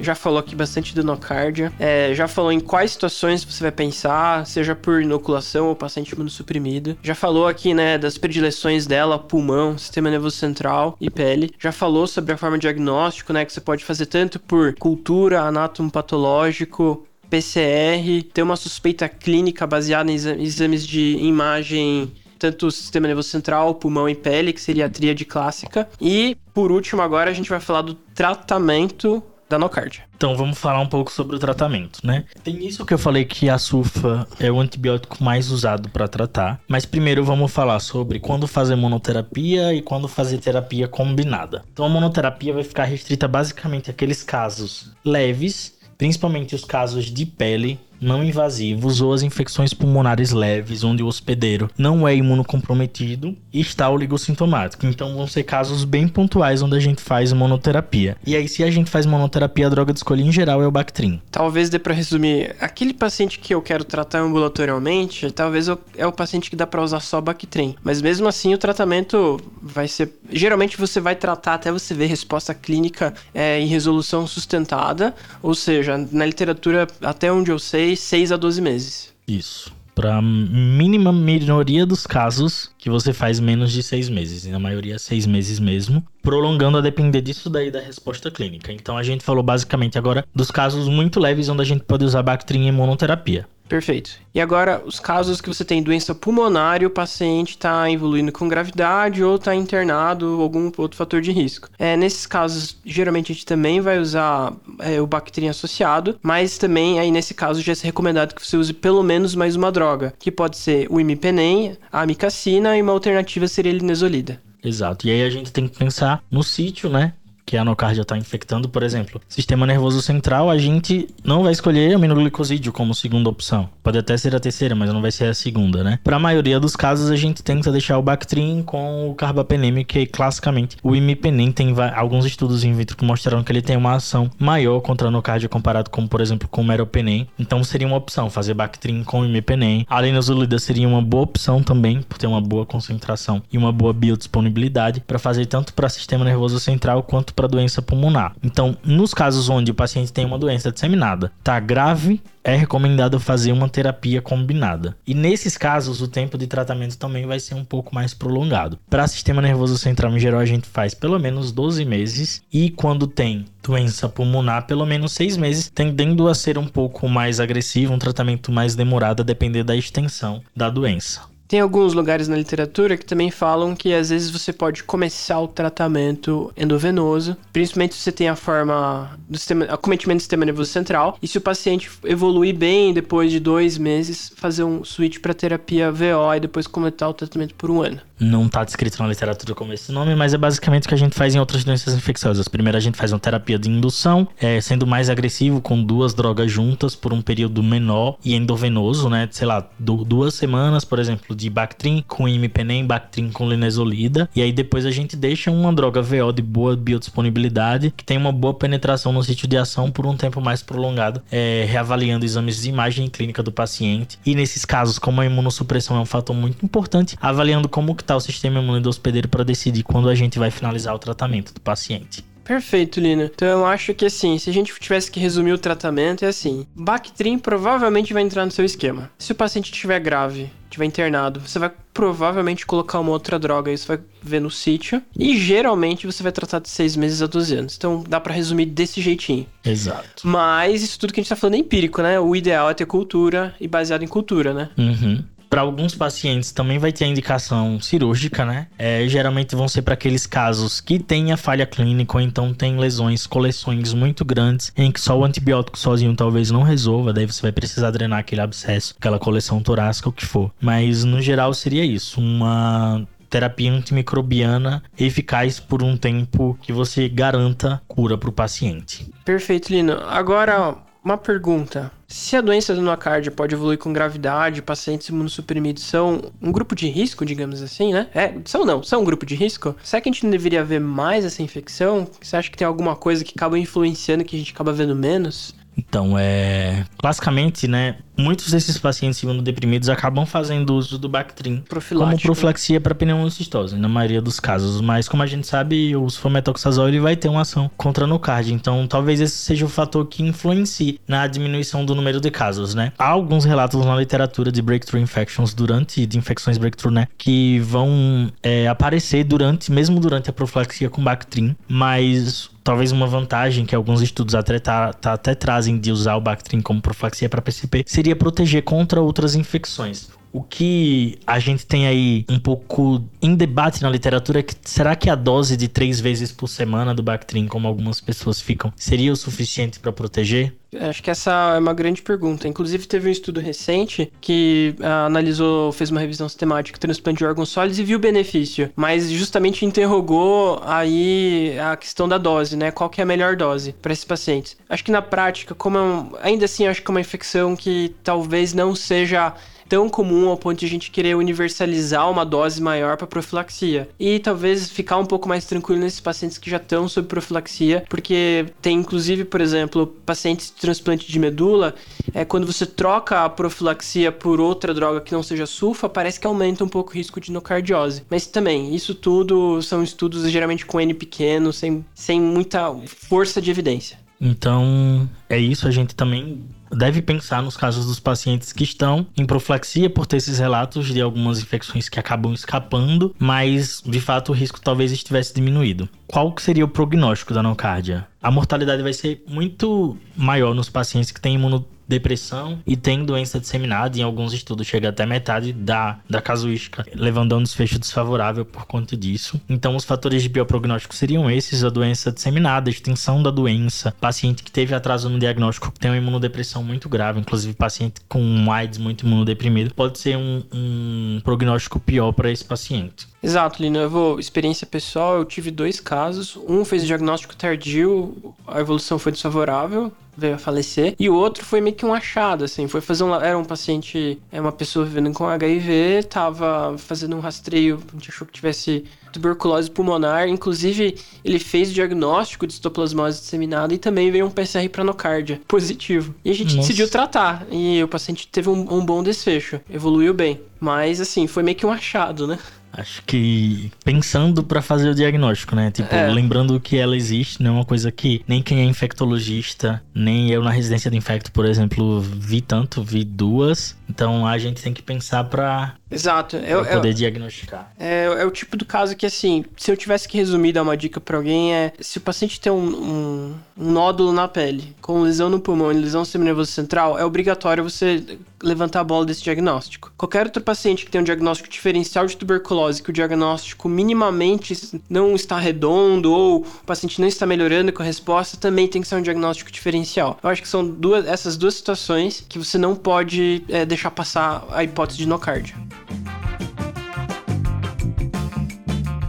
já 0.00 0.16
falou 0.16 0.40
aqui 0.40 0.56
bastante 0.56 0.92
do 0.96 1.04
nocardia, 1.04 1.72
é, 1.78 2.12
já 2.12 2.26
falou 2.26 2.50
em 2.50 2.58
quais 2.58 2.90
situações 2.90 3.44
você 3.44 3.62
vai 3.62 3.70
pensar, 3.70 4.44
seja 4.46 4.74
por 4.74 5.00
inoculação 5.00 5.68
ou 5.68 5.76
paciente 5.76 6.10
imunossuprimido. 6.10 6.98
Já 7.04 7.14
falou 7.14 7.46
aqui, 7.46 7.72
né, 7.72 7.96
das 7.96 8.18
predileções 8.18 8.84
dela, 8.84 9.16
pulmão, 9.16 9.78
sistema 9.78 10.10
nervoso 10.10 10.36
central 10.36 10.96
e 11.00 11.08
pele. 11.08 11.50
Já 11.56 11.70
falou 11.70 12.08
sobre 12.08 12.32
a 12.32 12.36
forma 12.36 12.58
diagnóstico, 12.58 13.32
né, 13.32 13.44
que 13.44 13.52
você 13.52 13.60
pode 13.60 13.84
fazer 13.84 14.06
tanto 14.06 14.40
por 14.40 14.74
cultura, 14.74 15.42
anátomo 15.42 15.88
patológico, 15.88 17.06
PCR, 17.30 18.24
ter 18.32 18.42
uma 18.42 18.56
suspeita 18.56 19.08
clínica 19.08 19.68
baseada 19.68 20.10
em 20.10 20.14
exames 20.14 20.84
de 20.84 21.16
imagem 21.20 22.10
tanto 22.38 22.66
o 22.66 22.70
sistema 22.70 23.06
nervoso 23.06 23.28
central, 23.28 23.74
pulmão 23.74 24.08
e 24.08 24.14
pele, 24.14 24.52
que 24.52 24.60
seria 24.60 24.86
a 24.86 24.90
tríade 24.90 25.24
clássica. 25.24 25.88
E, 26.00 26.36
por 26.54 26.70
último, 26.70 27.02
agora 27.02 27.30
a 27.30 27.34
gente 27.34 27.50
vai 27.50 27.60
falar 27.60 27.82
do 27.82 27.94
tratamento 27.94 29.22
da 29.48 29.58
nocardia. 29.58 30.02
Então 30.14 30.36
vamos 30.36 30.58
falar 30.58 30.80
um 30.80 30.86
pouco 30.86 31.10
sobre 31.10 31.36
o 31.36 31.38
tratamento, 31.38 32.00
né? 32.04 32.24
Tem 32.44 32.66
isso 32.66 32.84
que 32.84 32.92
eu 32.92 32.98
falei 32.98 33.24
que 33.24 33.48
a 33.48 33.56
sulfa 33.56 34.26
é 34.38 34.50
o 34.50 34.60
antibiótico 34.60 35.22
mais 35.24 35.50
usado 35.50 35.88
para 35.88 36.06
tratar, 36.06 36.60
mas 36.68 36.84
primeiro 36.84 37.24
vamos 37.24 37.50
falar 37.50 37.80
sobre 37.80 38.20
quando 38.20 38.46
fazer 38.46 38.76
monoterapia 38.76 39.72
e 39.72 39.80
quando 39.80 40.06
fazer 40.06 40.38
terapia 40.38 40.86
combinada. 40.86 41.64
Então 41.72 41.86
a 41.86 41.88
monoterapia 41.88 42.52
vai 42.52 42.64
ficar 42.64 42.84
restrita 42.84 43.26
basicamente 43.26 43.90
àqueles 43.90 44.22
casos 44.22 44.92
leves, 45.04 45.78
principalmente 45.96 46.54
os 46.54 46.64
casos 46.64 47.06
de 47.06 47.24
pele, 47.24 47.80
não 48.00 48.22
invasivos 48.22 49.00
ou 49.00 49.12
as 49.12 49.22
infecções 49.22 49.72
pulmonares 49.74 50.32
leves, 50.32 50.84
onde 50.84 51.02
o 51.02 51.06
hospedeiro 51.06 51.70
não 51.76 52.06
é 52.06 52.14
imunocomprometido 52.14 53.36
e 53.52 53.60
está 53.60 53.88
oligossintomático. 53.88 54.86
Então 54.86 55.14
vão 55.14 55.26
ser 55.26 55.42
casos 55.42 55.84
bem 55.84 56.06
pontuais 56.06 56.62
onde 56.62 56.76
a 56.76 56.80
gente 56.80 57.02
faz 57.02 57.32
monoterapia. 57.32 58.16
E 58.26 58.36
aí, 58.36 58.48
se 58.48 58.62
a 58.62 58.70
gente 58.70 58.90
faz 58.90 59.06
monoterapia, 59.06 59.66
a 59.66 59.70
droga 59.70 59.92
de 59.92 59.98
escolha 59.98 60.22
em 60.22 60.32
geral 60.32 60.62
é 60.62 60.66
o 60.66 60.70
Bactrim. 60.70 61.20
Talvez 61.30 61.68
dê 61.70 61.78
para 61.78 61.94
resumir, 61.94 62.54
aquele 62.60 62.94
paciente 62.94 63.38
que 63.38 63.54
eu 63.54 63.62
quero 63.62 63.84
tratar 63.84 64.20
ambulatorialmente, 64.20 65.30
talvez 65.30 65.68
é 65.96 66.06
o 66.06 66.12
paciente 66.12 66.50
que 66.50 66.56
dá 66.56 66.66
para 66.66 66.82
usar 66.82 67.00
só 67.00 67.20
Bactrim. 67.20 67.74
Mas 67.82 68.02
mesmo 68.02 68.28
assim, 68.28 68.54
o 68.54 68.58
tratamento 68.58 69.40
vai 69.62 69.88
ser. 69.88 70.12
Geralmente 70.30 70.76
você 70.76 71.00
vai 71.00 71.14
tratar 71.16 71.54
até 71.54 71.72
você 71.72 71.94
ver 71.94 72.06
resposta 72.06 72.54
clínica 72.54 73.14
é, 73.34 73.60
em 73.60 73.66
resolução 73.66 74.26
sustentada, 74.26 75.14
ou 75.42 75.54
seja, 75.54 75.96
na 76.10 76.26
literatura, 76.26 76.86
até 77.02 77.32
onde 77.32 77.50
eu 77.50 77.58
sei, 77.58 77.87
6 77.96 78.32
a 78.32 78.36
12 78.36 78.60
meses. 78.60 79.14
Isso. 79.26 79.72
Para 79.94 80.22
mínima 80.22 81.12
minoria 81.12 81.84
dos 81.84 82.06
casos 82.06 82.70
que 82.78 82.88
você 82.88 83.12
faz 83.12 83.40
menos 83.40 83.72
de 83.72 83.82
seis 83.82 84.08
meses, 84.08 84.46
e 84.46 84.50
na 84.50 84.58
maioria 84.58 84.96
seis 84.96 85.26
meses 85.26 85.58
mesmo, 85.58 86.04
prolongando 86.22 86.78
a 86.78 86.80
depender 86.80 87.20
disso 87.20 87.50
daí 87.50 87.68
da 87.68 87.80
resposta 87.80 88.30
clínica. 88.30 88.72
Então 88.72 88.96
a 88.96 89.02
gente 89.02 89.24
falou 89.24 89.42
basicamente 89.42 89.98
agora 89.98 90.24
dos 90.32 90.52
casos 90.52 90.86
muito 90.86 91.18
leves 91.18 91.48
onde 91.48 91.62
a 91.62 91.64
gente 91.64 91.82
pode 91.82 92.04
usar 92.04 92.22
Bactrim 92.22 92.68
em 92.68 92.72
monoterapia. 92.72 93.48
Perfeito. 93.68 94.10
E 94.34 94.40
agora, 94.40 94.82
os 94.84 94.98
casos 94.98 95.40
que 95.40 95.48
você 95.48 95.64
tem 95.64 95.82
doença 95.82 96.14
pulmonar 96.14 96.82
e 96.82 96.86
o 96.86 96.90
paciente 96.90 97.50
está 97.50 97.90
evoluindo 97.90 98.32
com 98.32 98.48
gravidade 98.48 99.22
ou 99.22 99.36
está 99.36 99.54
internado 99.54 100.40
algum 100.40 100.72
outro 100.78 100.96
fator 100.96 101.20
de 101.20 101.32
risco. 101.32 101.68
É, 101.78 101.96
nesses 101.96 102.26
casos, 102.26 102.78
geralmente 102.84 103.32
a 103.32 103.34
gente 103.34 103.44
também 103.44 103.80
vai 103.80 103.98
usar 103.98 104.54
é, 104.78 105.00
o 105.00 105.06
Bactrim 105.06 105.48
associado, 105.48 106.18
mas 106.22 106.56
também 106.56 106.98
aí 106.98 107.10
nesse 107.10 107.34
caso 107.34 107.60
já 107.60 107.72
é 107.72 107.76
recomendado 107.82 108.34
que 108.34 108.44
você 108.44 108.56
use 108.56 108.72
pelo 108.72 109.02
menos 109.02 109.34
mais 109.34 109.54
uma 109.54 109.70
droga, 109.70 110.14
que 110.18 110.30
pode 110.30 110.56
ser 110.56 110.86
o 110.90 110.98
imipenem, 111.00 111.76
a 111.92 112.02
amicacina 112.02 112.76
e 112.76 112.82
uma 112.82 112.92
alternativa 112.92 113.46
seria 113.46 113.72
a 113.72 113.74
linezolida. 113.74 114.40
Exato. 114.62 115.06
E 115.06 115.10
aí 115.10 115.22
a 115.22 115.30
gente 115.30 115.52
tem 115.52 115.68
que 115.68 115.78
pensar 115.78 116.22
no 116.30 116.42
sítio, 116.42 116.90
né? 116.90 117.14
Que 117.48 117.56
a 117.56 117.62
anocardia 117.62 118.02
está 118.02 118.14
infectando, 118.14 118.68
por 118.68 118.82
exemplo, 118.82 119.18
sistema 119.26 119.66
nervoso 119.66 120.02
central, 120.02 120.50
a 120.50 120.58
gente 120.58 121.08
não 121.24 121.42
vai 121.42 121.52
escolher 121.52 121.94
aminoglicosídeo 121.94 122.70
como 122.74 122.94
segunda 122.94 123.30
opção. 123.30 123.70
Pode 123.82 123.96
até 123.96 124.14
ser 124.18 124.36
a 124.36 124.40
terceira, 124.40 124.74
mas 124.74 124.92
não 124.92 125.00
vai 125.00 125.10
ser 125.10 125.24
a 125.24 125.34
segunda, 125.34 125.82
né? 125.82 125.98
Para 126.04 126.16
a 126.16 126.18
maioria 126.18 126.60
dos 126.60 126.76
casos, 126.76 127.10
a 127.10 127.16
gente 127.16 127.42
tenta 127.42 127.72
deixar 127.72 127.96
o 127.96 128.02
Bactrim 128.02 128.62
com 128.62 129.08
o 129.08 129.14
carbapenem, 129.14 129.82
que 129.82 130.04
classicamente 130.04 130.76
o 130.82 130.94
imipenem 130.94 131.50
tem 131.50 131.74
alguns 131.96 132.26
estudos 132.26 132.64
in 132.64 132.74
vitro 132.74 132.94
que 132.94 133.04
mostraram 133.04 133.42
que 133.42 133.50
ele 133.50 133.62
tem 133.62 133.78
uma 133.78 133.94
ação 133.94 134.30
maior 134.38 134.80
contra 134.82 135.06
a 135.06 135.08
anocardia 135.08 135.48
comparado 135.48 135.88
com, 135.88 136.06
por 136.06 136.20
exemplo, 136.20 136.46
com 136.48 136.60
o 136.60 136.64
meropenem. 136.64 137.28
Então 137.38 137.64
seria 137.64 137.86
uma 137.86 137.96
opção 137.96 138.28
fazer 138.28 138.52
Bactrim 138.52 139.02
com 139.04 139.20
o 139.20 139.24
imipenem. 139.24 139.86
A 139.88 140.02
linezolida 140.02 140.58
seria 140.58 140.86
uma 140.86 141.00
boa 141.00 141.22
opção 141.22 141.62
também, 141.62 142.02
por 142.02 142.18
ter 142.18 142.26
uma 142.26 142.42
boa 142.42 142.66
concentração 142.66 143.42
e 143.50 143.56
uma 143.56 143.72
boa 143.72 143.94
biodisponibilidade 143.94 145.00
para 145.00 145.18
fazer 145.18 145.46
tanto 145.46 145.72
para 145.72 145.88
sistema 145.88 146.26
nervoso 146.26 146.60
central 146.60 147.02
quanto 147.02 147.32
para 147.38 147.46
doença 147.46 147.80
pulmonar. 147.80 148.34
Então, 148.42 148.76
nos 148.84 149.14
casos 149.14 149.48
onde 149.48 149.70
o 149.70 149.74
paciente 149.74 150.12
tem 150.12 150.24
uma 150.24 150.36
doença 150.36 150.72
disseminada, 150.72 151.30
tá 151.44 151.60
grave, 151.60 152.20
é 152.42 152.56
recomendado 152.56 153.20
fazer 153.20 153.52
uma 153.52 153.68
terapia 153.68 154.20
combinada. 154.20 154.96
E 155.06 155.14
nesses 155.14 155.56
casos, 155.56 156.02
o 156.02 156.08
tempo 156.08 156.36
de 156.36 156.48
tratamento 156.48 156.98
também 156.98 157.26
vai 157.26 157.38
ser 157.38 157.54
um 157.54 157.64
pouco 157.64 157.94
mais 157.94 158.12
prolongado. 158.12 158.76
Para 158.90 159.06
sistema 159.06 159.40
nervoso 159.40 159.78
central 159.78 160.16
em 160.16 160.18
geral, 160.18 160.40
a 160.40 160.46
gente 160.46 160.66
faz 160.66 160.94
pelo 160.94 161.16
menos 161.20 161.52
12 161.52 161.84
meses 161.84 162.42
e 162.52 162.70
quando 162.70 163.06
tem 163.06 163.44
doença 163.62 164.08
pulmonar, 164.08 164.66
pelo 164.66 164.84
menos 164.84 165.12
6 165.12 165.36
meses, 165.36 165.70
tendendo 165.72 166.26
a 166.26 166.34
ser 166.34 166.58
um 166.58 166.66
pouco 166.66 167.08
mais 167.08 167.38
agressivo, 167.38 167.94
um 167.94 167.98
tratamento 168.00 168.50
mais 168.50 168.74
demorado 168.74 169.20
a 169.20 169.24
depender 169.24 169.62
da 169.62 169.76
extensão 169.76 170.42
da 170.56 170.68
doença. 170.68 171.37
Tem 171.48 171.60
alguns 171.60 171.94
lugares 171.94 172.28
na 172.28 172.36
literatura 172.36 172.94
que 172.94 173.06
também 173.06 173.30
falam 173.30 173.74
que 173.74 173.94
às 173.94 174.10
vezes 174.10 174.28
você 174.28 174.52
pode 174.52 174.84
começar 174.84 175.40
o 175.40 175.48
tratamento 175.48 176.52
endovenoso, 176.54 177.38
principalmente 177.54 177.94
se 177.94 178.02
você 178.02 178.12
tem 178.12 178.28
a 178.28 178.36
forma 178.36 179.18
do 179.26 179.38
sistema, 179.38 179.64
acometimento 179.64 180.18
do 180.18 180.20
sistema 180.20 180.44
nervoso 180.44 180.70
central, 180.70 181.16
e 181.22 181.26
se 181.26 181.38
o 181.38 181.40
paciente 181.40 181.90
evoluir 182.04 182.54
bem 182.54 182.92
depois 182.92 183.32
de 183.32 183.40
dois 183.40 183.78
meses, 183.78 184.30
fazer 184.36 184.62
um 184.62 184.84
switch 184.84 185.20
para 185.20 185.32
terapia 185.32 185.90
VO 185.90 186.34
e 186.36 186.40
depois 186.40 186.66
completar 186.66 187.08
o 187.08 187.14
tratamento 187.14 187.54
por 187.54 187.70
um 187.70 187.80
ano. 187.80 187.98
Não 188.20 188.46
está 188.46 188.64
descrito 188.64 189.00
na 189.00 189.08
literatura 189.08 189.54
como 189.54 189.72
esse 189.72 189.92
nome, 189.92 190.14
mas 190.14 190.34
é 190.34 190.38
basicamente 190.38 190.84
o 190.84 190.88
que 190.88 190.94
a 190.94 190.98
gente 190.98 191.14
faz 191.14 191.34
em 191.34 191.38
outras 191.38 191.62
doenças 191.62 191.94
infecciosas. 191.94 192.48
Primeiro 192.48 192.76
a 192.76 192.80
gente 192.80 192.98
faz 192.98 193.12
uma 193.12 193.18
terapia 193.18 193.58
de 193.58 193.70
indução, 193.70 194.26
é, 194.40 194.60
sendo 194.60 194.86
mais 194.86 195.08
agressivo 195.08 195.60
com 195.60 195.82
duas 195.82 196.14
drogas 196.14 196.50
juntas 196.50 196.96
por 196.96 197.12
um 197.12 197.22
período 197.22 197.62
menor 197.62 198.18
e 198.24 198.34
endovenoso, 198.34 199.08
né? 199.08 199.28
Sei 199.30 199.46
lá, 199.46 199.66
duas 199.78 200.34
semanas, 200.34 200.84
por 200.84 200.98
exemplo, 200.98 201.34
de 201.38 201.48
Bactrim 201.48 202.04
com 202.06 202.26
imipenem, 202.26 202.84
Bactrim 202.84 203.30
com 203.30 203.48
linezolida. 203.48 204.28
E 204.34 204.42
aí 204.42 204.52
depois 204.52 204.84
a 204.84 204.90
gente 204.90 205.16
deixa 205.16 205.52
uma 205.52 205.72
droga 205.72 206.02
VO 206.02 206.32
de 206.32 206.42
boa 206.42 206.76
biodisponibilidade, 206.76 207.94
que 207.96 208.04
tem 208.04 208.18
uma 208.18 208.32
boa 208.32 208.52
penetração 208.52 209.12
no 209.12 209.22
sítio 209.22 209.46
de 209.46 209.56
ação 209.56 209.90
por 209.90 210.04
um 210.04 210.16
tempo 210.16 210.40
mais 210.40 210.62
prolongado, 210.62 211.22
é, 211.30 211.64
reavaliando 211.68 212.24
exames 212.24 212.62
de 212.62 212.68
imagem 212.68 213.08
clínica 213.08 213.42
do 213.42 213.52
paciente. 213.52 214.18
E 214.26 214.34
nesses 214.34 214.64
casos, 214.64 214.98
como 214.98 215.20
a 215.20 215.26
imunossupressão 215.26 215.96
é 215.96 216.00
um 216.00 216.06
fator 216.06 216.34
muito 216.34 216.64
importante, 216.64 217.16
avaliando 217.20 217.68
como 217.68 217.92
está 217.92 218.16
o 218.16 218.20
sistema 218.20 218.58
imune 218.60 218.80
do 218.80 218.88
hospedeiro 218.88 219.28
para 219.28 219.44
decidir 219.44 219.84
quando 219.84 220.08
a 220.08 220.14
gente 220.14 220.38
vai 220.38 220.50
finalizar 220.50 220.92
o 220.92 220.98
tratamento 220.98 221.54
do 221.54 221.60
paciente. 221.60 222.24
Perfeito, 222.48 222.98
Lina. 222.98 223.30
Então 223.32 223.46
eu 223.46 223.66
acho 223.66 223.92
que 223.92 224.06
assim, 224.06 224.38
se 224.38 224.48
a 224.48 224.52
gente 224.52 224.72
tivesse 224.80 225.10
que 225.10 225.20
resumir 225.20 225.52
o 225.52 225.58
tratamento, 225.58 226.24
é 226.24 226.28
assim: 226.28 226.66
Bactrim 226.74 227.38
provavelmente 227.38 228.14
vai 228.14 228.22
entrar 228.22 228.46
no 228.46 228.50
seu 228.50 228.64
esquema. 228.64 229.10
Se 229.18 229.32
o 229.32 229.34
paciente 229.34 229.70
estiver 229.70 230.00
grave, 230.00 230.50
estiver 230.64 230.86
internado, 230.86 231.40
você 231.40 231.58
vai 231.58 231.70
provavelmente 231.92 232.64
colocar 232.64 233.00
uma 233.00 233.10
outra 233.10 233.38
droga, 233.38 233.70
isso 233.70 233.86
vai 233.86 233.98
ver 234.22 234.40
no 234.40 234.50
sítio. 234.50 235.02
E 235.14 235.36
geralmente 235.36 236.06
você 236.06 236.22
vai 236.22 236.32
tratar 236.32 236.60
de 236.60 236.70
6 236.70 236.96
meses 236.96 237.20
a 237.20 237.26
12 237.26 237.54
anos. 237.54 237.76
Então 237.76 238.02
dá 238.08 238.18
para 238.18 238.32
resumir 238.32 238.64
desse 238.64 239.02
jeitinho. 239.02 239.46
Exato. 239.62 240.26
Mas 240.26 240.82
isso 240.82 240.98
tudo 240.98 241.12
que 241.12 241.20
a 241.20 241.22
gente 241.22 241.28
tá 241.28 241.36
falando 241.36 241.56
é 241.56 241.58
empírico, 241.58 242.00
né? 242.00 242.18
O 242.18 242.34
ideal 242.34 242.70
é 242.70 242.74
ter 242.74 242.86
cultura 242.86 243.54
e 243.60 243.68
baseado 243.68 244.02
em 244.02 244.08
cultura, 244.08 244.54
né? 244.54 244.70
Uhum. 244.78 245.22
Para 245.48 245.62
alguns 245.62 245.94
pacientes 245.94 246.52
também 246.52 246.78
vai 246.78 246.92
ter 246.92 247.04
a 247.04 247.08
indicação 247.08 247.80
cirúrgica, 247.80 248.44
né? 248.44 248.66
É, 248.78 249.06
geralmente 249.08 249.56
vão 249.56 249.68
ser 249.68 249.82
para 249.82 249.94
aqueles 249.94 250.26
casos 250.26 250.80
que 250.80 250.98
tem 250.98 251.32
a 251.32 251.36
falha 251.36 251.66
clínica 251.66 252.16
ou 252.16 252.20
então 252.20 252.52
tem 252.52 252.76
lesões, 252.76 253.26
coleções 253.26 253.94
muito 253.94 254.24
grandes 254.24 254.72
em 254.76 254.92
que 254.92 255.00
só 255.00 255.18
o 255.18 255.24
antibiótico 255.24 255.78
sozinho 255.78 256.14
talvez 256.14 256.50
não 256.50 256.62
resolva, 256.62 257.12
daí 257.12 257.26
você 257.26 257.42
vai 257.42 257.52
precisar 257.52 257.90
drenar 257.90 258.20
aquele 258.20 258.40
abscesso, 258.40 258.94
aquela 258.98 259.18
coleção 259.18 259.60
torácica, 259.60 260.08
o 260.08 260.12
que 260.12 260.26
for. 260.26 260.52
Mas 260.60 261.04
no 261.04 261.20
geral 261.20 261.54
seria 261.54 261.84
isso, 261.84 262.20
uma 262.20 263.06
terapia 263.28 263.70
antimicrobiana 263.70 264.82
eficaz 264.98 265.60
por 265.60 265.82
um 265.82 265.96
tempo 265.96 266.58
que 266.62 266.72
você 266.72 267.08
garanta 267.08 267.80
cura 267.86 268.16
para 268.16 268.28
o 268.28 268.32
paciente. 268.32 269.08
Perfeito, 269.24 269.70
Lino. 269.70 270.00
Agora, 270.08 270.76
uma 271.02 271.16
pergunta. 271.16 271.90
Se 272.06 272.36
a 272.36 272.40
doença 272.40 272.74
do 272.74 272.82
nocardia 272.82 273.30
pode 273.30 273.54
evoluir 273.54 273.78
com 273.78 273.92
gravidade, 273.92 274.62
pacientes 274.62 275.08
imunossuprimidos 275.08 275.82
são 275.82 276.32
um 276.40 276.50
grupo 276.50 276.74
de 276.74 276.88
risco, 276.88 277.24
digamos 277.24 277.62
assim, 277.62 277.92
né? 277.92 278.08
É, 278.14 278.34
são 278.44 278.64
não, 278.64 278.82
são 278.82 279.02
um 279.02 279.04
grupo 279.04 279.26
de 279.26 279.34
risco? 279.34 279.76
Será 279.82 280.00
que 280.00 280.08
a 280.08 280.12
gente 280.12 280.24
não 280.24 280.30
deveria 280.30 280.64
ver 280.64 280.80
mais 280.80 281.24
essa 281.24 281.42
infecção? 281.42 282.06
Você 282.20 282.36
acha 282.36 282.50
que 282.50 282.56
tem 282.56 282.66
alguma 282.66 282.96
coisa 282.96 283.24
que 283.24 283.32
acaba 283.36 283.58
influenciando 283.58 284.24
que 284.24 284.36
a 284.36 284.38
gente 284.38 284.52
acaba 284.52 284.72
vendo 284.72 284.94
menos? 284.94 285.54
Então, 285.78 286.18
é. 286.18 286.84
Classicamente, 286.98 287.68
né? 287.68 287.96
Muitos 288.16 288.50
desses 288.50 288.76
pacientes 288.78 289.22
imunodeprimidos 289.22 289.88
acabam 289.88 290.26
fazendo 290.26 290.74
uso 290.74 290.98
do 290.98 291.08
Bactrim 291.08 291.62
como 291.68 292.18
profilaxia 292.20 292.80
para 292.80 292.92
pneumocistose, 292.92 293.76
na 293.76 293.88
maioria 293.88 294.20
dos 294.20 294.40
casos. 294.40 294.80
Mas, 294.80 295.08
como 295.08 295.22
a 295.22 295.26
gente 295.26 295.46
sabe, 295.46 295.94
o 295.94 296.10
sulfametoxazol 296.10 296.88
ele 296.88 296.98
vai 296.98 297.14
ter 297.14 297.28
uma 297.28 297.42
ação 297.42 297.70
contra 297.76 298.04
a 298.04 298.06
nocardia. 298.08 298.52
Então, 298.52 298.88
talvez 298.88 299.20
esse 299.20 299.36
seja 299.36 299.64
o 299.64 299.68
fator 299.68 300.04
que 300.06 300.24
influencie 300.24 301.00
na 301.06 301.28
diminuição 301.28 301.84
do 301.84 301.94
número 301.94 302.20
de 302.20 302.30
casos, 302.30 302.74
né? 302.74 302.92
Há 302.98 303.06
alguns 303.06 303.44
relatos 303.44 303.84
na 303.84 303.94
literatura 303.94 304.50
de 304.50 304.60
breakthrough 304.60 305.00
infections 305.00 305.54
durante, 305.54 306.04
de 306.04 306.18
infecções 306.18 306.58
breakthrough, 306.58 306.92
né? 306.92 307.06
Que 307.16 307.60
vão 307.60 308.32
é, 308.42 308.66
aparecer 308.66 309.22
durante, 309.22 309.70
mesmo 309.70 310.00
durante 310.00 310.28
a 310.28 310.32
profilaxia 310.32 310.90
com 310.90 311.04
Bactrim. 311.04 311.54
Mas 311.68 312.50
talvez 312.68 312.92
uma 312.92 313.06
vantagem 313.06 313.64
que 313.64 313.74
alguns 313.74 314.02
estudos 314.02 314.34
até, 314.34 314.58
tá, 314.58 314.92
tá, 314.92 315.14
até 315.14 315.34
trazem 315.34 315.78
de 315.78 315.90
usar 315.90 316.16
o 316.16 316.20
Bactrim 316.20 316.60
como 316.60 316.82
profilaxia 316.82 317.26
para 317.26 317.40
PCP 317.40 317.82
seria 317.86 318.14
proteger 318.14 318.62
contra 318.62 319.00
outras 319.00 319.34
infecções. 319.34 320.10
O 320.38 320.42
que 320.44 321.18
a 321.26 321.40
gente 321.40 321.66
tem 321.66 321.88
aí 321.88 322.24
um 322.28 322.38
pouco 322.38 323.02
em 323.20 323.34
debate 323.34 323.82
na 323.82 323.90
literatura 323.90 324.38
é 324.38 324.42
que 324.44 324.54
será 324.62 324.94
que 324.94 325.10
a 325.10 325.16
dose 325.16 325.56
de 325.56 325.66
três 325.66 325.98
vezes 325.98 326.30
por 326.30 326.46
semana 326.46 326.94
do 326.94 327.02
Bactrim, 327.02 327.48
como 327.48 327.66
algumas 327.66 328.00
pessoas 328.00 328.40
ficam, 328.40 328.72
seria 328.76 329.12
o 329.12 329.16
suficiente 329.16 329.80
para 329.80 329.90
proteger? 329.90 330.54
Acho 330.80 331.02
que 331.02 331.10
essa 331.10 331.54
é 331.56 331.58
uma 331.58 331.72
grande 331.74 332.02
pergunta. 332.02 332.46
Inclusive, 332.46 332.86
teve 332.86 333.08
um 333.08 333.12
estudo 333.12 333.40
recente 333.40 334.12
que 334.20 334.76
ah, 334.80 335.06
analisou, 335.06 335.72
fez 335.72 335.90
uma 335.90 335.98
revisão 335.98 336.28
sistemática 336.28 336.78
do 336.78 336.82
transplante 336.82 337.18
de 337.18 337.24
órgãos 337.24 337.48
sólidos 337.48 337.78
e 337.78 337.84
viu 337.84 337.98
o 337.98 338.00
benefício, 338.00 338.70
mas 338.76 339.10
justamente 339.10 339.64
interrogou 339.64 340.60
aí 340.64 341.58
a 341.58 341.76
questão 341.76 342.06
da 342.06 342.18
dose, 342.18 342.54
né? 342.54 342.70
Qual 342.70 342.88
que 342.88 343.00
é 343.00 343.04
a 343.04 343.06
melhor 343.06 343.34
dose 343.34 343.74
para 343.80 343.92
esses 343.92 344.04
pacientes? 344.04 344.56
Acho 344.68 344.84
que 344.84 344.92
na 344.92 345.02
prática, 345.02 345.54
como 345.54 345.78
é 345.78 345.80
um, 345.80 346.12
ainda 346.20 346.44
assim, 346.44 346.66
acho 346.66 346.82
que 346.82 346.90
é 346.90 346.92
uma 346.92 347.00
infecção 347.00 347.56
que 347.56 347.94
talvez 348.04 348.52
não 348.52 348.74
seja 348.74 349.34
tão 349.68 349.88
comum 349.88 350.28
ao 350.28 350.36
ponto 350.36 350.58
de 350.58 350.66
a 350.66 350.68
gente 350.68 350.90
querer 350.90 351.16
universalizar 351.16 352.10
uma 352.10 352.24
dose 352.24 352.60
maior 352.60 352.96
para 352.96 353.06
profilaxia. 353.06 353.88
E 353.98 354.18
talvez 354.18 354.70
ficar 354.70 354.96
um 354.96 355.04
pouco 355.04 355.28
mais 355.28 355.44
tranquilo 355.44 355.80
nesses 355.80 356.00
pacientes 356.00 356.38
que 356.38 356.50
já 356.50 356.56
estão 356.56 356.88
sob 356.88 357.06
profilaxia, 357.06 357.84
porque 357.88 358.46
tem 358.62 358.78
inclusive, 358.78 359.24
por 359.24 359.40
exemplo, 359.40 359.86
pacientes 360.06 360.46
de 360.46 360.60
transplante 360.60 361.10
de 361.10 361.18
medula, 361.18 361.74
é 362.14 362.24
quando 362.24 362.46
você 362.46 362.64
troca 362.64 363.24
a 363.24 363.28
profilaxia 363.28 364.10
por 364.10 364.40
outra 364.40 364.72
droga 364.72 365.00
que 365.00 365.12
não 365.12 365.22
seja 365.22 365.46
sulfa, 365.46 365.88
parece 365.88 366.18
que 366.18 366.26
aumenta 366.26 366.64
um 366.64 366.68
pouco 366.68 366.90
o 366.90 366.94
risco 366.94 367.20
de 367.20 367.30
nocardiose. 367.30 368.04
Mas 368.08 368.26
também, 368.26 368.74
isso 368.74 368.94
tudo 368.94 369.60
são 369.62 369.82
estudos 369.82 370.28
geralmente 370.30 370.64
com 370.64 370.80
N 370.80 370.94
pequeno, 370.94 371.52
sem, 371.52 371.84
sem 371.94 372.20
muita 372.20 372.74
força 372.86 373.40
de 373.40 373.50
evidência. 373.50 374.07
Então, 374.20 375.08
é 375.28 375.38
isso. 375.38 375.68
A 375.68 375.70
gente 375.70 375.94
também 375.94 376.44
deve 376.70 377.00
pensar 377.00 377.42
nos 377.42 377.56
casos 377.56 377.86
dos 377.86 378.00
pacientes 378.00 378.52
que 378.52 378.64
estão 378.64 379.06
em 379.16 379.24
profilaxia 379.24 379.88
por 379.88 380.06
ter 380.06 380.16
esses 380.16 380.38
relatos 380.38 380.86
de 380.86 381.00
algumas 381.00 381.40
infecções 381.40 381.88
que 381.88 381.98
acabam 381.98 382.32
escapando, 382.32 383.14
mas 383.18 383.82
de 383.84 384.00
fato 384.00 384.30
o 384.30 384.34
risco 384.34 384.60
talvez 384.60 384.92
estivesse 384.92 385.34
diminuído. 385.34 385.88
Qual 386.06 386.34
seria 386.38 386.64
o 386.64 386.68
prognóstico 386.68 387.32
da 387.32 387.42
nocardia? 387.42 388.06
A 388.22 388.30
mortalidade 388.30 388.82
vai 388.82 388.92
ser 388.92 389.22
muito 389.26 389.96
maior 390.16 390.54
nos 390.54 390.68
pacientes 390.68 391.10
que 391.10 391.20
têm 391.20 391.36
imuno 391.36 391.64
depressão 391.88 392.58
e 392.66 392.76
tem 392.76 393.04
doença 393.04 393.40
disseminada. 393.40 393.98
Em 393.98 394.02
alguns 394.02 394.32
estudos 394.32 394.66
chega 394.66 394.90
até 394.90 395.06
metade 395.06 395.52
da, 395.52 395.98
da 396.08 396.20
casuística, 396.20 396.84
levando 396.94 397.34
a 397.34 397.38
um 397.38 397.42
desfecho 397.42 397.78
desfavorável 397.78 398.44
por 398.44 398.66
conta 398.66 398.96
disso. 398.96 399.40
Então, 399.48 399.74
os 399.74 399.84
fatores 399.84 400.22
de 400.22 400.28
bioprognóstico 400.28 400.94
seriam 400.94 401.30
esses: 401.30 401.64
a 401.64 401.70
doença 401.70 402.12
disseminada, 402.12 402.68
a 402.68 402.72
extensão 402.72 403.22
da 403.22 403.30
doença, 403.30 403.94
paciente 404.00 404.42
que 404.42 404.52
teve 404.52 404.74
atraso 404.74 405.08
no 405.08 405.18
diagnóstico, 405.18 405.72
que 405.72 405.80
tem 405.80 405.90
uma 405.90 405.96
imunodepressão 405.96 406.62
muito 406.62 406.88
grave, 406.88 407.20
inclusive 407.20 407.54
paciente 407.54 408.00
com 408.08 408.20
um 408.20 408.52
AIDS 408.52 408.78
muito 408.78 409.06
imunodeprimido, 409.06 409.74
pode 409.74 409.98
ser 409.98 410.16
um, 410.16 410.42
um 410.52 411.20
prognóstico 411.24 411.80
pior 411.80 412.12
para 412.12 412.30
esse 412.30 412.44
paciente. 412.44 413.07
Exato, 413.22 413.60
Lino. 413.60 413.78
Eu 413.78 413.90
vou, 413.90 414.20
experiência 414.20 414.66
pessoal, 414.66 415.16
eu 415.16 415.24
tive 415.24 415.50
dois 415.50 415.80
casos. 415.80 416.36
Um 416.48 416.64
fez 416.64 416.86
diagnóstico 416.86 417.36
tardio, 417.36 418.34
a 418.46 418.60
evolução 418.60 418.98
foi 418.98 419.12
desfavorável, 419.12 419.92
veio 420.16 420.34
a 420.34 420.38
falecer. 420.38 420.94
E 420.98 421.08
o 421.10 421.14
outro 421.14 421.44
foi 421.44 421.60
meio 421.60 421.74
que 421.74 421.84
um 421.84 421.92
achado, 421.92 422.44
assim. 422.44 422.68
Foi 422.68 422.80
fazer 422.80 423.04
um. 423.04 423.14
Era 423.14 423.36
um 423.36 423.44
paciente, 423.44 424.20
é 424.30 424.40
uma 424.40 424.52
pessoa 424.52 424.84
vivendo 424.84 425.12
com 425.12 425.26
HIV, 425.26 426.04
tava 426.04 426.76
fazendo 426.78 427.16
um 427.16 427.20
rastreio, 427.20 427.82
a 427.88 427.92
gente 427.96 428.10
achou 428.10 428.26
que 428.26 428.32
tivesse 428.32 428.84
tuberculose 429.18 429.70
pulmonar. 429.70 430.28
Inclusive, 430.28 430.96
ele 431.24 431.38
fez 431.38 431.70
o 431.70 431.74
diagnóstico 431.74 432.46
de 432.46 432.52
histoplasmose 432.54 433.20
disseminada 433.20 433.74
e 433.74 433.78
também 433.78 434.10
veio 434.10 434.26
um 434.26 434.30
PCR 434.30 434.68
para 434.68 434.84
nocardia 434.84 435.40
positivo. 435.46 436.14
E 436.24 436.30
a 436.30 436.34
gente 436.34 436.54
Nossa. 436.54 436.68
decidiu 436.68 436.88
tratar. 436.88 437.46
E 437.50 437.82
o 437.82 437.88
paciente 437.88 438.26
teve 438.28 438.48
um, 438.48 438.74
um 438.74 438.84
bom 438.84 439.02
desfecho, 439.02 439.60
evoluiu 439.70 440.14
bem. 440.14 440.40
Mas, 440.60 441.00
assim, 441.00 441.26
foi 441.26 441.42
meio 441.42 441.56
que 441.56 441.66
um 441.66 441.70
achado, 441.70 442.26
né? 442.26 442.38
Acho 442.72 443.02
que 443.04 443.72
pensando 443.84 444.44
para 444.44 444.60
fazer 444.60 444.90
o 444.90 444.94
diagnóstico, 444.94 445.56
né? 445.56 445.70
Tipo, 445.70 445.94
é. 445.94 446.08
lembrando 446.08 446.60
que 446.60 446.76
ela 446.76 446.96
existe, 446.96 447.42
não 447.42 447.52
é 447.52 447.54
uma 447.54 447.64
coisa 447.64 447.90
que 447.90 448.22
nem 448.28 448.42
quem 448.42 448.60
é 448.60 448.64
infectologista, 448.64 449.82
nem 449.94 450.30
eu 450.30 450.42
na 450.42 450.50
residência 450.50 450.90
de 450.90 450.96
infecto, 450.96 451.32
por 451.32 451.46
exemplo, 451.46 452.00
vi 452.00 452.40
tanto, 452.40 452.82
vi 452.82 453.04
duas. 453.04 453.76
Então 453.88 454.26
a 454.26 454.36
gente 454.38 454.62
tem 454.62 454.72
que 454.72 454.82
pensar 454.82 455.24
para 455.24 455.74
Exato. 455.90 456.36
Eu, 456.36 456.62
pra 456.62 456.76
poder 456.76 456.90
eu, 456.90 456.94
diagnosticar. 456.94 457.72
É, 457.78 458.04
é, 458.04 458.24
o 458.24 458.30
tipo 458.30 458.56
do 458.56 458.64
caso 458.64 458.94
que, 458.94 459.06
assim, 459.06 459.44
se 459.56 459.70
eu 459.70 459.76
tivesse 459.76 460.06
que 460.06 460.18
resumir, 460.18 460.52
dar 460.52 460.62
uma 460.62 460.76
dica 460.76 461.00
para 461.00 461.16
alguém, 461.16 461.54
é 461.54 461.72
se 461.80 461.98
o 461.98 462.00
paciente 462.00 462.40
tem 462.40 462.52
um, 462.52 462.66
um, 462.66 463.34
um, 463.58 463.72
nódulo 463.72 464.12
na 464.12 464.28
pele, 464.28 464.74
com 464.80 465.02
lesão 465.02 465.28
no 465.28 465.40
pulmão 465.40 465.70
e 465.72 465.74
lesão 465.74 466.04
seminervoso 466.04 466.50
central, 466.50 466.98
é 466.98 467.04
obrigatório 467.04 467.62
você 467.62 468.18
levantar 468.42 468.80
a 468.80 468.84
bola 468.84 469.04
desse 469.04 469.22
diagnóstico. 469.22 469.92
Qualquer 469.96 470.26
outro 470.26 470.42
paciente 470.42 470.84
que 470.84 470.90
tem 470.90 471.00
um 471.00 471.04
diagnóstico 471.04 471.48
diferencial 471.48 472.06
de 472.06 472.16
tuberculose, 472.16 472.82
que 472.82 472.90
o 472.90 472.92
diagnóstico 472.92 473.68
minimamente 473.68 474.80
não 474.88 475.14
está 475.14 475.38
redondo 475.38 476.12
ou 476.12 476.40
o 476.40 476.64
paciente 476.64 477.00
não 477.00 477.08
está 477.08 477.26
melhorando 477.26 477.72
com 477.72 477.82
a 477.82 477.86
resposta, 477.86 478.36
também 478.36 478.68
tem 478.68 478.80
que 478.80 478.88
ser 478.88 478.96
um 478.96 479.02
diagnóstico 479.02 479.50
diferencial. 479.50 480.18
Eu 480.22 480.30
acho 480.30 480.42
que 480.42 480.48
são 480.48 480.66
duas, 480.66 481.06
essas 481.06 481.36
duas 481.36 481.54
situações 481.54 482.24
que 482.28 482.38
você 482.38 482.58
não 482.58 482.74
pode 482.74 483.44
é, 483.48 483.64
deixar 483.64 483.90
passar 483.90 484.46
a 484.50 484.62
hipótese 484.62 484.98
de 484.98 485.06
nocardia. 485.06 485.56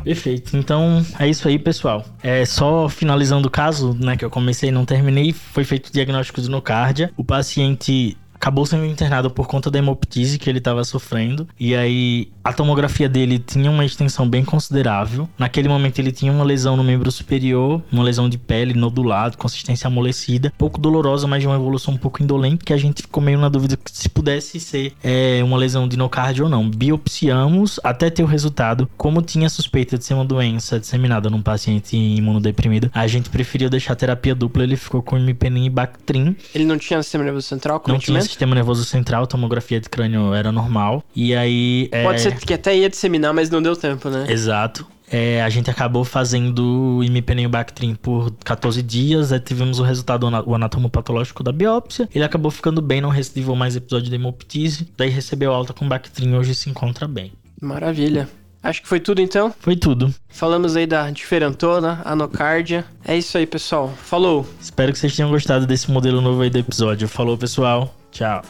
Perfeito. 0.09 0.57
Então 0.57 1.05
é 1.19 1.27
isso 1.27 1.47
aí, 1.47 1.59
pessoal. 1.59 2.03
É 2.23 2.43
só 2.43 2.89
finalizando 2.89 3.47
o 3.47 3.51
caso, 3.51 3.93
né, 3.93 4.17
que 4.17 4.25
eu 4.25 4.29
comecei 4.31 4.69
e 4.69 4.71
não 4.71 4.83
terminei, 4.83 5.31
foi 5.31 5.63
feito 5.63 5.89
o 5.89 5.91
diagnóstico 5.91 6.41
de 6.41 6.49
nocardia. 6.49 7.11
O 7.15 7.23
paciente 7.23 8.17
acabou 8.39 8.65
sendo 8.65 8.85
internado 8.85 9.29
por 9.29 9.47
conta 9.47 9.69
da 9.69 9.79
hemoptise 9.79 10.39
que 10.39 10.49
ele 10.49 10.59
estava 10.59 10.83
sofrendo. 10.85 11.47
E 11.59 11.75
aí 11.75 12.29
a 12.41 12.53
tomografia 12.53 13.09
dele 13.09 13.37
tinha 13.37 13.69
uma 13.69 13.83
extensão 13.83 14.27
bem 14.27 14.45
considerável. 14.45 15.27
Naquele 15.37 15.67
momento 15.67 15.99
ele 15.99 16.11
tinha 16.11 16.31
uma 16.31 16.43
lesão 16.43 16.77
no 16.77 16.83
membro 16.83 17.11
superior, 17.11 17.83
uma 17.91 18.01
lesão 18.01 18.29
de 18.29 18.37
pele 18.37 18.73
nodulado, 18.73 19.37
consistência 19.37 19.87
amolecida, 19.87 20.53
pouco 20.57 20.79
dolorosa, 20.79 21.27
mas 21.27 21.41
de 21.41 21.47
uma 21.47 21.55
evolução 21.57 21.93
um 21.93 21.97
pouco 21.97 22.23
indolente, 22.23 22.63
que 22.63 22.71
a 22.71 22.77
gente 22.77 23.01
ficou 23.01 23.21
meio 23.21 23.37
na 23.37 23.49
dúvida 23.49 23.77
se 23.91 24.07
pudesse 24.07 24.59
ser 24.59 24.93
é, 25.03 25.41
uma 25.43 25.57
lesão 25.57 25.85
de 25.87 25.97
nocárdio 25.97 26.45
ou 26.45 26.49
não. 26.49 26.69
Biopsiamos 26.69 27.79
até 27.83 28.09
ter 28.09 28.23
o 28.23 28.25
resultado. 28.25 28.89
Como 28.95 29.21
tinha 29.21 29.49
suspeita 29.49 29.97
de 29.97 30.05
ser 30.05 30.13
uma 30.13 30.25
doença 30.25 30.79
disseminada 30.79 31.29
num 31.29 31.41
paciente 31.41 31.97
imunodeprimido, 31.97 32.89
a 32.93 33.05
gente 33.05 33.29
preferiu 33.29 33.69
deixar 33.69 33.93
a 33.93 33.95
terapia 33.97 34.33
dupla. 34.33 34.63
Ele 34.63 34.77
ficou 34.77 35.01
com 35.01 35.17
imipenem 35.17 35.65
e 35.65 35.69
Bactrim. 35.69 36.37
Ele 36.55 36.63
não 36.63 36.77
tinha 36.77 37.03
sistema 37.03 37.25
nervoso 37.25 37.47
central? 37.47 37.83
Não 37.85 37.99
tinha 37.99 38.21
sistema 38.29 38.55
nervoso 38.55 38.85
central, 38.85 39.27
tomografia 39.27 39.79
de 39.79 39.89
crânio 39.89 40.33
era 40.33 40.51
normal. 40.51 41.03
E 41.15 41.35
aí. 41.35 41.89
É... 41.91 42.03
Pode 42.03 42.21
ser 42.21 42.35
que 42.37 42.53
até 42.53 42.75
ia 42.75 42.89
disseminar, 42.89 43.33
mas 43.33 43.49
não 43.49 43.61
deu 43.61 43.75
tempo, 43.75 44.09
né? 44.09 44.25
Exato. 44.29 44.85
É, 45.11 45.41
a 45.41 45.49
gente 45.49 45.69
acabou 45.71 46.05
fazendo 46.05 47.01
imipenem 47.03 47.49
Bactrim 47.49 47.95
por 47.95 48.31
14 48.45 48.81
dias, 48.83 49.31
aí 49.31 49.39
tivemos 49.39 49.79
o 49.79 49.83
resultado, 49.83 50.27
o 50.45 50.53
anatomopatológico 50.53 51.43
da 51.43 51.51
biópsia. 51.51 52.07
Ele 52.13 52.23
acabou 52.23 52.51
ficando 52.51 52.81
bem, 52.81 53.01
não 53.01 53.09
recidivou 53.09 53.55
mais 53.55 53.75
episódio 53.75 54.09
de 54.09 54.15
hemoptise, 54.15 54.87
daí 54.95 55.09
recebeu 55.09 55.51
alta 55.51 55.73
com 55.73 55.87
Bactrim, 55.87 56.35
hoje 56.35 56.53
se 56.53 56.69
encontra 56.69 57.07
bem. 57.07 57.31
Maravilha. 57.59 58.29
Acho 58.61 58.81
que 58.81 58.87
foi 58.87 58.99
tudo 58.99 59.21
então? 59.21 59.53
Foi 59.59 59.75
tudo. 59.75 60.13
Falamos 60.27 60.75
aí 60.75 60.85
da 60.85 61.09
diferentona, 61.09 62.01
anocardia. 62.03 62.85
É 63.05 63.17
isso 63.17 63.37
aí, 63.37 63.47
pessoal. 63.47 63.89
Falou! 64.03 64.45
Espero 64.61 64.91
que 64.91 64.99
vocês 64.99 65.15
tenham 65.15 65.31
gostado 65.31 65.65
desse 65.65 65.89
modelo 65.89 66.19
novo 66.19 66.41
aí 66.41 66.49
do 66.49 66.59
episódio. 66.59 67.07
Falou, 67.07 67.37
pessoal! 67.37 67.95
Tchau. 68.11 68.41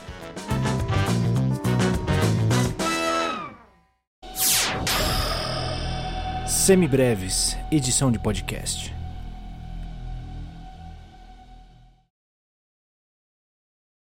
Semibreves, 6.48 7.58
edição 7.72 8.12
de 8.12 8.20
podcast. 8.20 8.99